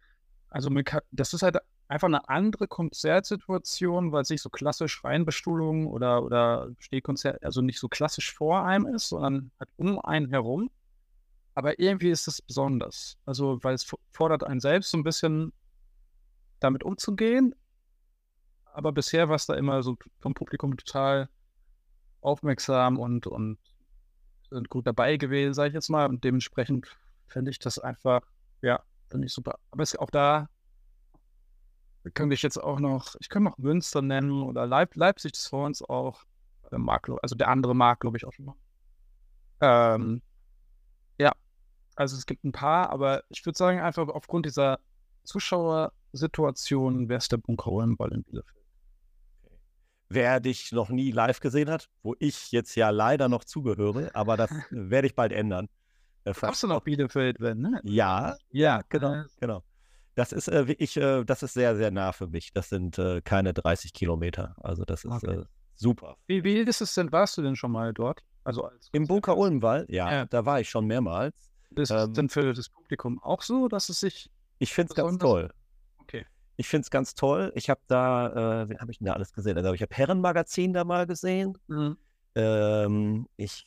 Also 0.49 0.69
kann, 0.83 1.01
das 1.11 1.33
ist 1.33 1.41
halt 1.41 1.57
einfach 1.89 2.07
eine 2.07 2.29
andere 2.29 2.67
Konzertsituation, 2.67 4.11
weil 4.11 4.21
es 4.21 4.29
nicht 4.29 4.43
so 4.43 4.49
klassisch 4.49 5.03
Reinbestuhlung 5.03 5.87
oder, 5.87 6.23
oder 6.23 6.69
Stehkonzert, 6.77 7.43
also 7.43 7.61
nicht 7.61 7.79
so 7.79 7.89
klassisch 7.89 8.31
vor 8.33 8.63
einem 8.63 8.85
ist, 8.85 9.09
sondern 9.09 9.51
halt 9.59 9.69
um 9.75 9.99
einen 9.99 10.29
herum. 10.29 10.69
Aber 11.55 11.79
irgendwie 11.79 12.11
ist 12.11 12.27
es 12.27 12.41
besonders. 12.43 13.17
Also, 13.25 13.61
weil 13.63 13.73
es 13.73 13.91
fordert 14.11 14.43
einen 14.43 14.59
selbst 14.59 14.91
so 14.91 14.97
ein 14.97 15.03
bisschen 15.03 15.51
damit 16.59 16.83
umzugehen. 16.83 17.55
Aber 18.71 18.91
bisher 18.91 19.27
war 19.27 19.35
es 19.35 19.47
da 19.47 19.55
immer 19.55 19.81
so 19.81 19.97
vom 20.19 20.35
Publikum 20.35 20.77
total 20.77 21.27
aufmerksam 22.21 22.99
und, 22.99 23.25
und 23.25 23.57
sind 24.51 24.69
gut 24.69 24.85
dabei 24.85 25.17
gewesen, 25.17 25.55
sage 25.55 25.69
ich 25.69 25.73
jetzt 25.73 25.89
mal. 25.89 26.07
Und 26.07 26.23
dementsprechend 26.23 26.87
finde 27.27 27.49
ich 27.49 27.57
das 27.57 27.79
einfach, 27.79 28.21
ja, 28.61 28.83
finde 29.09 29.25
ich 29.25 29.33
super. 29.33 29.57
Aber 29.71 29.81
es 29.81 29.97
auch 29.97 30.11
da 30.11 30.49
könnte 32.11 32.33
ich 32.35 32.41
jetzt 32.41 32.57
auch 32.57 32.79
noch, 32.79 33.15
ich 33.19 33.29
könnte 33.29 33.49
noch 33.49 33.57
Münster 33.57 34.01
nennen 34.01 34.43
oder 34.43 34.65
Leip 34.67 34.95
Leipzig 34.95 35.33
des 35.33 35.51
Horns 35.51 35.81
auch. 35.83 36.23
Der 36.71 36.79
Mark, 36.79 37.03
glaub- 37.03 37.19
also 37.23 37.35
der 37.35 37.47
andere 37.49 37.75
Mark, 37.75 38.01
glaube 38.01 38.17
ich, 38.17 38.25
auch 38.25 38.33
schon 38.33 38.45
mal. 38.45 38.55
Ähm, 39.61 40.21
ja, 41.19 41.33
also 41.95 42.17
es 42.17 42.25
gibt 42.25 42.43
ein 42.45 42.51
paar, 42.51 42.89
aber 42.91 43.23
ich 43.29 43.45
würde 43.45 43.57
sagen, 43.57 43.79
einfach 43.79 44.07
aufgrund 44.09 44.45
dieser 44.45 44.79
Zuschauersituation 45.23 47.09
wäre 47.09 47.19
es 47.19 47.27
der 47.27 47.37
Bunker 47.37 47.71
Ulmball 47.71 48.13
in 48.13 48.23
Bielefeld. 48.23 48.55
Wer 50.09 50.39
dich 50.39 50.71
noch 50.71 50.89
nie 50.89 51.11
live 51.11 51.39
gesehen 51.39 51.69
hat, 51.69 51.89
wo 52.01 52.15
ich 52.19 52.51
jetzt 52.51 52.75
ja 52.75 52.89
leider 52.89 53.29
noch 53.29 53.43
zugehöre, 53.43 54.09
aber 54.15 54.37
das 54.37 54.49
werde 54.71 55.07
ich 55.07 55.15
bald 55.15 55.31
ändern. 55.31 55.69
Äh, 56.25 56.33
du 56.33 56.67
nach 56.67 56.81
Bielefeld, 56.81 57.39
wenn, 57.39 57.59
ne? 57.59 57.79
Ja, 57.83 58.35
ja, 58.51 58.81
genau, 58.89 59.13
Äh, 59.13 59.25
genau. 59.39 59.63
Das 60.15 60.31
ist 60.31 60.47
äh, 60.47 60.67
wirklich, 60.67 60.97
äh, 60.97 61.23
das 61.23 61.43
ist 61.43 61.53
sehr, 61.53 61.75
sehr 61.75 61.91
nah 61.91 62.11
für 62.11 62.27
mich. 62.27 62.51
Das 62.53 62.69
sind 62.69 62.97
äh, 62.97 63.21
keine 63.21 63.53
30 63.53 63.93
Kilometer. 63.93 64.55
Also 64.61 64.83
das 64.85 65.05
ist 65.05 65.11
Okay. 65.23 65.39
äh, 65.41 65.43
super. 65.75 66.17
Wie, 66.27 66.43
wie 66.43 66.57
ist 66.57 66.81
es 66.81 66.93
denn, 66.93 67.11
warst 67.11 67.37
du 67.37 67.41
denn 67.41 67.55
schon 67.55 67.71
mal 67.71 67.93
dort? 67.93 68.21
Also 68.43 68.63
als 68.63 68.89
Im 68.91 69.05
Bunker 69.07 69.37
Ulmwall, 69.37 69.85
ja, 69.89 70.11
Ja. 70.11 70.25
da 70.25 70.45
war 70.45 70.59
ich 70.59 70.69
schon 70.69 70.85
mehrmals. 70.87 71.51
Ist 71.75 71.91
ähm, 71.91 71.97
es 71.97 72.11
denn 72.13 72.29
für 72.29 72.53
das 72.53 72.69
Publikum 72.69 73.21
auch 73.21 73.41
so, 73.43 73.67
dass 73.67 73.89
es 73.89 73.99
sich. 73.99 74.29
Ich 74.57 74.73
finde 74.73 74.91
es 74.91 74.95
ganz 74.95 75.17
toll. 75.19 75.49
Okay. 75.99 76.25
Ich 76.57 76.67
finde 76.67 76.81
es 76.83 76.89
ganz 76.89 77.13
toll. 77.15 77.51
Ich 77.55 77.69
habe 77.69 77.79
da, 77.87 78.63
äh, 78.63 78.69
wen 78.69 78.79
habe 78.79 78.91
ich 78.91 78.97
denn 78.97 79.05
da 79.05 79.13
alles 79.13 79.31
gesehen? 79.31 79.57
Also 79.57 79.71
ich 79.73 79.81
habe 79.81 79.95
Herrenmagazin 79.95 80.73
da 80.73 80.83
mal 80.83 81.05
gesehen. 81.05 81.57
Ähm, 82.35 83.27
ich 83.37 83.65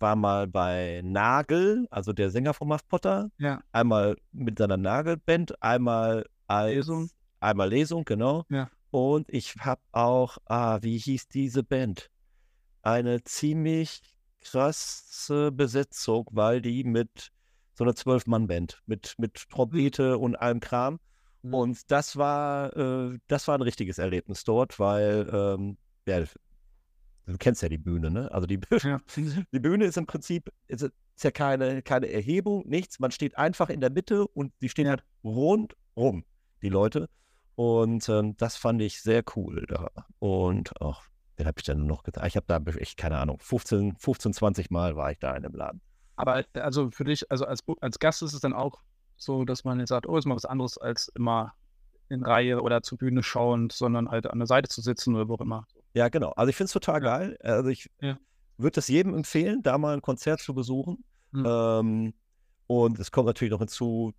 war 0.00 0.16
mal 0.16 0.46
bei 0.46 1.02
Nagel, 1.04 1.86
also 1.90 2.12
der 2.12 2.30
Sänger 2.30 2.54
von 2.54 2.68
Muff 2.68 2.86
Potter. 2.88 3.30
Ja. 3.38 3.62
Einmal 3.72 4.16
mit 4.32 4.58
seiner 4.58 4.76
Nagelband, 4.76 5.62
einmal 5.62 6.26
als 6.46 6.74
Lesung. 6.74 7.10
Einmal 7.40 7.68
Lesung, 7.68 8.04
genau. 8.04 8.44
Ja. 8.48 8.70
Und 8.90 9.30
ich 9.30 9.54
habe 9.60 9.80
auch, 9.92 10.38
ah, 10.46 10.78
wie 10.82 10.98
hieß 10.98 11.28
diese 11.28 11.62
Band? 11.62 12.10
Eine 12.82 13.22
ziemlich 13.22 14.02
krasse 14.40 15.52
Besetzung, 15.52 16.26
weil 16.32 16.60
die 16.60 16.84
mit 16.84 17.30
so 17.74 17.84
einer 17.84 17.94
Zwölf-Mann-Band, 17.94 18.82
mit, 18.86 19.14
mit 19.18 19.48
Trompete 19.48 20.18
und 20.18 20.36
allem 20.36 20.60
Kram. 20.60 20.98
Mhm. 21.42 21.54
Und 21.54 21.90
das 21.90 22.16
war, 22.16 22.76
äh, 22.76 23.18
das 23.28 23.48
war 23.48 23.56
ein 23.56 23.62
richtiges 23.62 23.98
Erlebnis 23.98 24.44
dort, 24.44 24.78
weil, 24.78 25.28
ähm, 25.32 25.78
ja, 26.06 26.24
du 27.32 27.38
kennst 27.38 27.62
ja 27.62 27.68
die 27.68 27.78
Bühne, 27.78 28.10
ne? 28.10 28.30
Also 28.32 28.46
die, 28.46 28.58
Bühne- 28.58 28.86
Ja. 28.88 29.00
die 29.52 29.60
Bühne 29.60 29.84
ist 29.86 29.96
im 29.96 30.06
Prinzip, 30.06 30.50
ist, 30.68 30.82
ist 30.82 30.92
ja 31.24 31.30
keine, 31.30 31.82
keine 31.82 32.10
Erhebung, 32.10 32.62
nichts. 32.66 32.98
Man 33.00 33.10
steht 33.10 33.36
einfach 33.38 33.68
in 33.70 33.80
der 33.80 33.90
Mitte 33.90 34.26
und 34.28 34.52
die 34.60 34.68
stehen 34.68 34.86
Ja. 34.86 34.90
halt 34.90 35.04
rundrum, 35.24 36.24
die 36.62 36.68
Leute. 36.68 37.08
Und 37.56 38.08
ähm, 38.08 38.36
das 38.36 38.56
fand 38.56 38.80
ich 38.80 39.02
sehr 39.02 39.22
cool 39.36 39.66
da. 39.68 39.88
Und 40.18 40.80
auch, 40.80 41.02
wen 41.36 41.46
habe 41.46 41.58
ich 41.58 41.64
denn 41.64 41.86
noch 41.86 42.02
getan? 42.04 42.26
Ich 42.26 42.36
habe 42.36 42.46
da 42.48 42.58
echt, 42.78 42.96
keine 42.96 43.18
Ahnung, 43.18 43.38
15, 43.40 43.96
15, 43.98 44.32
20 44.32 44.70
Mal 44.70 44.96
war 44.96 45.10
ich 45.12 45.18
da 45.18 45.34
in 45.36 45.42
dem 45.42 45.52
Laden. 45.54 45.80
Aber 46.16 46.44
also 46.54 46.90
für 46.90 47.04
dich, 47.04 47.30
also 47.30 47.44
als, 47.46 47.62
als 47.80 47.98
Gast 47.98 48.22
ist 48.22 48.32
es 48.34 48.40
dann 48.40 48.52
auch 48.52 48.80
so, 49.16 49.44
dass 49.44 49.64
man 49.64 49.78
jetzt 49.78 49.90
sagt, 49.90 50.06
oh, 50.06 50.16
ist 50.16 50.26
mal 50.26 50.36
was 50.36 50.44
anderes 50.46 50.78
als 50.78 51.08
immer 51.14 51.52
in 52.08 52.24
Reihe 52.24 52.60
oder 52.62 52.82
zur 52.82 52.98
Bühne 52.98 53.22
schauend, 53.22 53.72
sondern 53.72 54.10
halt 54.10 54.26
an 54.26 54.38
der 54.38 54.46
Seite 54.46 54.68
zu 54.68 54.80
sitzen 54.80 55.14
oder 55.14 55.28
wo 55.28 55.34
auch 55.34 55.40
immer. 55.40 55.66
Ja, 55.94 56.08
genau. 56.08 56.30
Also 56.30 56.50
ich 56.50 56.56
finde 56.56 56.66
es 56.66 56.72
total 56.72 57.00
geil. 57.00 57.36
Also 57.42 57.68
ich 57.68 57.90
Ja. 58.00 58.18
würde 58.58 58.80
es 58.80 58.88
jedem 58.88 59.14
empfehlen, 59.14 59.62
da 59.62 59.78
mal 59.78 59.94
ein 59.94 60.02
Konzert 60.02 60.40
zu 60.40 60.54
besuchen. 60.54 61.04
Mhm. 61.32 61.44
Ähm, 61.46 62.14
und 62.66 62.98
es 62.98 63.10
kommt 63.10 63.26
natürlich 63.26 63.50
noch 63.52 63.58
hinzu, 63.58 64.12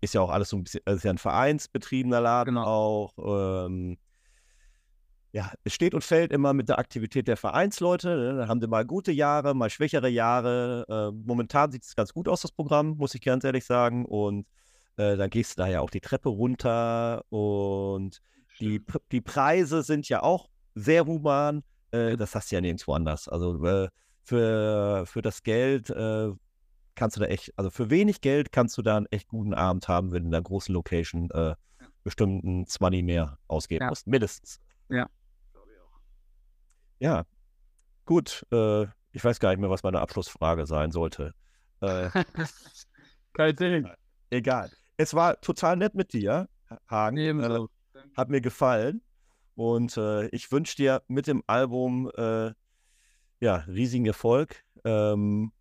ist 0.00 0.14
ja 0.14 0.20
auch 0.20 0.30
alles 0.30 0.48
so 0.48 0.56
ein 0.56 0.64
bisschen, 0.64 0.80
es 0.86 0.96
ist 0.96 1.04
ja 1.04 1.10
ein 1.10 1.18
vereinsbetriebener 1.18 2.20
Laden 2.20 2.54
Genau. 2.54 2.64
auch. 2.66 3.66
Ähm, 3.66 3.98
ja, 5.34 5.50
es 5.64 5.72
steht 5.72 5.94
und 5.94 6.04
fällt 6.04 6.30
immer 6.32 6.52
mit 6.52 6.68
der 6.68 6.78
Aktivität 6.78 7.26
der 7.26 7.38
Vereinsleute. 7.38 8.08
Ne? 8.08 8.36
Dann 8.36 8.48
haben 8.48 8.60
sie 8.60 8.66
mal 8.66 8.84
gute 8.84 9.12
Jahre, 9.12 9.54
mal 9.54 9.70
schwächere 9.70 10.08
Jahre. 10.08 10.84
Äh, 10.88 11.16
momentan 11.26 11.70
sieht 11.72 11.84
es 11.84 11.94
ganz 11.96 12.12
gut 12.12 12.28
aus, 12.28 12.42
das 12.42 12.52
Programm, 12.52 12.96
muss 12.98 13.14
ich 13.14 13.22
ganz 13.22 13.42
ehrlich 13.44 13.64
sagen. 13.64 14.04
Und 14.04 14.46
äh, 14.96 15.16
dann 15.16 15.30
gehst 15.30 15.56
du 15.58 15.62
da 15.62 15.68
ja 15.68 15.80
auch 15.80 15.88
die 15.88 16.00
Treppe 16.02 16.28
runter 16.28 17.24
und 17.30 18.20
die, 18.60 18.82
die 19.10 19.22
Preise 19.22 19.82
sind 19.82 20.06
ja 20.10 20.22
auch 20.22 20.50
sehr 20.74 21.04
human. 21.06 21.62
Äh, 21.90 22.16
das 22.16 22.34
hast 22.34 22.50
du 22.50 22.56
ja 22.56 22.60
nirgendwo 22.60 22.92
anders. 22.94 23.28
Also 23.28 23.64
äh, 23.64 23.88
für, 24.22 25.04
für 25.06 25.22
das 25.22 25.42
Geld 25.42 25.90
äh, 25.90 26.30
kannst 26.94 27.16
du 27.16 27.20
da 27.20 27.26
echt, 27.26 27.52
also 27.56 27.70
für 27.70 27.90
wenig 27.90 28.20
Geld 28.20 28.52
kannst 28.52 28.76
du 28.78 28.82
da 28.82 28.96
einen 28.96 29.06
echt 29.10 29.28
guten 29.28 29.54
Abend 29.54 29.88
haben, 29.88 30.12
wenn 30.12 30.22
du 30.22 30.28
in 30.28 30.34
einer 30.34 30.42
großen 30.42 30.72
Location 30.74 31.30
äh, 31.30 31.54
bestimmten 32.04 32.66
20 32.66 33.02
mehr 33.04 33.38
ausgeben 33.48 33.82
Ja. 33.84 33.88
musst. 33.88 34.06
Mindestens. 34.06 34.60
Ja. 34.88 35.08
Ja, 36.98 37.24
gut. 38.04 38.46
Äh, 38.52 38.84
ich 39.12 39.24
weiß 39.24 39.40
gar 39.40 39.50
nicht 39.50 39.58
mehr, 39.58 39.70
was 39.70 39.82
meine 39.82 40.00
Abschlussfrage 40.00 40.66
sein 40.66 40.90
sollte. 40.92 41.34
Äh, 41.80 42.10
Kein 43.32 43.56
Ding. 43.56 43.88
egal. 44.30 44.70
Es 44.96 45.14
war 45.14 45.40
total 45.40 45.76
nett 45.76 45.94
mit 45.94 46.12
dir, 46.12 46.48
Hagen. 46.88 47.16
Äh, 47.16 47.30
Ebenso. 47.30 47.68
hat 48.16 48.28
mir 48.28 48.40
gefallen. 48.40 49.02
Und 49.54 49.96
äh, 49.96 50.26
ich 50.28 50.50
wünsche 50.50 50.76
dir 50.76 51.02
mit 51.08 51.26
dem 51.26 51.42
Album 51.46 52.10
äh, 52.16 52.52
ja, 53.40 53.56
riesigen 53.66 54.06
Erfolg. 54.06 54.64
Ähm, 54.84 55.52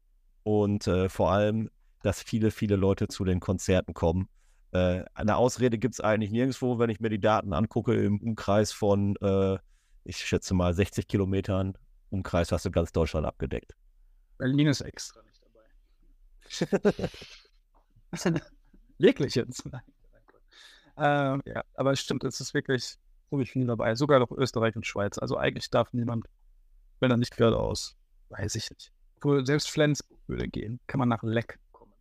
und 0.44 0.88
äh, 0.88 1.10
vor 1.10 1.32
allem, 1.32 1.70
dass 2.04 2.22
viele, 2.22 2.52
viele 2.52 2.76
Leute 2.76 3.08
zu 3.08 3.26
den 3.26 3.40
Konzerten 3.40 3.94
kommen. 3.94 4.28
Äh, 4.72 5.04
eine 5.14 5.36
Ausrede 5.36 5.78
gibt 5.78 5.96
es 5.96 6.00
eigentlich 6.00 6.32
nirgendwo, 6.32 6.80
wenn 6.80 6.90
ich 6.90 7.00
mir 7.00 7.10
die 7.10 7.20
Daten 7.20 7.54
angucke 7.54 7.94
im 7.94 8.20
Umkreis 8.20 8.72
von, 8.72 9.16
äh, 9.18 9.58
ich 10.04 10.18
schätze 10.18 10.54
mal, 10.54 10.74
60 10.74 11.08
Kilometern. 11.08 11.78
Umkreis 12.10 12.52
hast 12.52 12.66
du 12.66 12.72
ganz 12.72 12.92
Deutschland 12.92 13.26
abgedeckt. 13.26 13.76
Berlin 14.38 14.68
ist 14.68 14.82
extra 14.82 15.22
nicht 15.24 15.42
dabei. 15.44 17.10
Wirklich 18.98 19.36
jetzt. 19.36 19.64
Ähm, 20.98 21.42
ja, 21.46 21.64
aber 21.76 21.92
es 21.92 22.00
stimmt, 22.00 22.24
es 22.24 22.40
ist 22.42 22.54
wirklich 22.54 22.98
ziemlich 23.32 23.52
viel 23.52 23.66
dabei. 23.66 23.96
Sogar 23.96 24.20
noch 24.20 24.32
Österreich 24.32 24.76
und 24.76 24.86
Schweiz. 24.86 25.18
Also 25.18 25.38
eigentlich 25.38 25.70
darf 25.70 25.94
niemand, 25.94 26.28
wenn 27.00 27.10
er 27.10 27.18
nicht 27.18 27.36
geradeaus, 27.36 27.96
weiß 28.30 28.56
ich 28.56 28.70
nicht. 28.70 28.92
Obwohl 29.16 29.46
selbst 29.46 29.70
Flensburg 29.70 30.20
würde 30.28 30.48
gehen. 30.48 30.80
Kann 30.88 31.00
man 31.00 31.10
nach 31.10 31.24
Leck 31.24 31.60
kommen. 31.72 31.94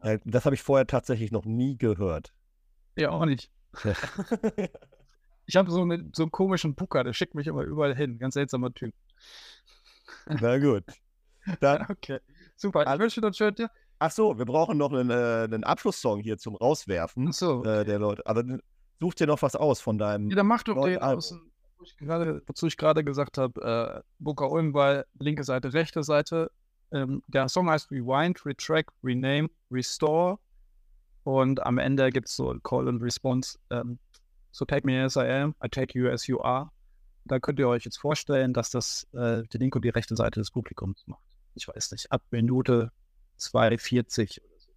Äh, 0.00 0.18
das 0.24 0.44
habe 0.46 0.54
ich 0.54 0.62
vorher 0.62 0.86
tatsächlich 0.86 1.30
noch 1.30 1.44
nie 1.44 1.76
gehört. 1.76 2.32
Ja, 2.96 3.10
auch 3.10 3.24
nicht. 3.24 3.50
Ich 5.44 5.56
habe 5.56 5.72
so, 5.72 5.82
eine, 5.82 6.08
so 6.14 6.22
einen 6.22 6.30
komischen 6.30 6.76
Booker, 6.76 7.02
der 7.02 7.12
schickt 7.12 7.34
mich 7.34 7.48
immer 7.48 7.62
überall 7.62 7.96
hin. 7.96 8.16
Ganz 8.18 8.34
seltsamer 8.34 8.72
Typ. 8.72 8.94
Na 10.26 10.56
gut. 10.58 10.84
Dann, 11.60 11.84
Okay, 11.90 12.20
super. 12.54 12.84
Ich 12.90 13.00
wünsche 13.00 13.20
dir 13.20 13.26
einen 13.26 13.34
schönen 13.34 13.56
Tag. 13.56 13.70
ach 13.98 14.12
so, 14.12 14.38
wir 14.38 14.44
brauchen 14.44 14.78
noch 14.78 14.92
einen, 14.92 15.10
äh, 15.10 15.44
einen 15.44 15.64
Abschlusssong 15.64 16.20
hier 16.20 16.38
zum 16.38 16.54
Rauswerfen. 16.54 17.28
Achso, 17.28 17.64
äh, 17.64 17.84
der 17.84 17.98
Leute. 17.98 18.24
Aber 18.24 18.44
such 19.02 19.16
dir 19.16 19.26
noch 19.26 19.42
was 19.42 19.56
aus 19.56 19.80
von 19.80 19.98
deinem. 19.98 20.30
Ja, 20.30 20.36
dann 20.36 20.46
mach 20.46 20.62
doch 20.62 20.84
den 20.84 20.98
Album. 20.98 21.18
aus, 21.18 21.34
wo 21.76 21.84
ich 21.84 21.96
gerade, 21.96 22.40
wozu 22.46 22.68
ich 22.68 22.76
gerade 22.76 23.02
gesagt 23.02 23.36
habe, 23.36 23.60
äh, 23.60 24.02
Booker 24.20 24.50
Ulmball, 24.50 25.06
linke 25.18 25.42
Seite, 25.42 25.72
rechte 25.72 26.04
Seite. 26.04 26.52
Ähm, 26.92 27.22
der 27.26 27.48
Song 27.48 27.68
heißt 27.68 27.90
Rewind, 27.90 28.46
Retract, 28.46 28.92
Rename, 29.02 29.48
Restore. 29.72 30.38
Und 31.24 31.64
am 31.66 31.78
Ende 31.78 32.10
gibt 32.10 32.28
es 32.28 32.36
so 32.36 32.52
ein 32.52 32.62
Call 32.62 32.88
and 32.88 33.02
Response. 33.02 33.58
Ähm, 33.70 33.98
so 34.52 34.64
take 34.64 34.86
me 34.86 35.02
as 35.02 35.16
I 35.16 35.26
am, 35.26 35.54
I 35.64 35.68
take 35.68 35.98
you 35.98 36.08
as 36.08 36.28
you 36.28 36.40
are. 36.40 36.70
Da 37.24 37.40
könnt 37.40 37.58
ihr 37.58 37.68
euch 37.68 37.84
jetzt 37.84 37.98
vorstellen, 37.98 38.52
dass 38.52 38.70
das 38.70 39.08
äh, 39.14 39.42
die 39.52 39.58
linke 39.58 39.78
und 39.78 39.84
die 39.84 39.88
rechte 39.88 40.14
Seite 40.14 40.38
des 40.38 40.52
Publikums 40.52 41.02
macht. 41.06 41.22
Ich 41.54 41.66
weiß 41.66 41.90
nicht, 41.90 42.10
ab 42.12 42.22
Minute 42.30 42.92
2,40 43.38 44.40
oder 44.40 44.60
so. 44.60 44.70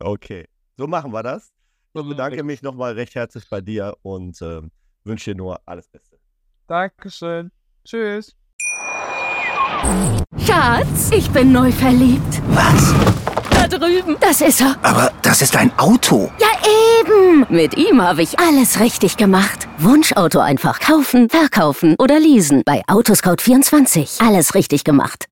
Okay. 0.00 0.48
So 0.76 0.88
machen 0.88 1.12
wir 1.12 1.22
das. 1.22 1.54
Ich 1.96 2.08
bedanke 2.08 2.42
mich 2.42 2.60
nochmal 2.60 2.94
recht 2.94 3.14
herzlich 3.14 3.48
bei 3.48 3.60
dir 3.60 3.94
und 4.02 4.42
ähm, 4.42 4.72
wünsche 5.04 5.30
dir 5.30 5.36
nur 5.36 5.60
alles 5.64 5.86
Beste. 5.88 6.18
Dankeschön. 6.66 7.52
Tschüss. 7.84 8.34
Schatz, 10.44 11.10
ich 11.12 11.30
bin 11.30 11.52
neu 11.52 11.70
verliebt. 11.70 12.42
Was? 12.48 12.94
Da 13.50 13.68
drüben. 13.68 14.16
Das 14.18 14.40
ist 14.40 14.60
er. 14.60 14.76
Aber 14.82 15.12
das 15.22 15.40
ist 15.40 15.56
ein 15.56 15.70
Auto. 15.78 16.32
Ja, 16.40 16.48
eben. 17.00 17.46
Mit 17.48 17.76
ihm 17.76 18.02
habe 18.02 18.22
ich 18.22 18.40
alles 18.40 18.80
richtig 18.80 19.16
gemacht. 19.16 19.68
Wunschauto 19.78 20.40
einfach 20.40 20.80
kaufen, 20.80 21.30
verkaufen 21.30 21.94
oder 22.00 22.18
leasen. 22.18 22.62
Bei 22.64 22.82
Autoscout24. 22.86 24.26
Alles 24.26 24.54
richtig 24.56 24.82
gemacht. 24.82 25.22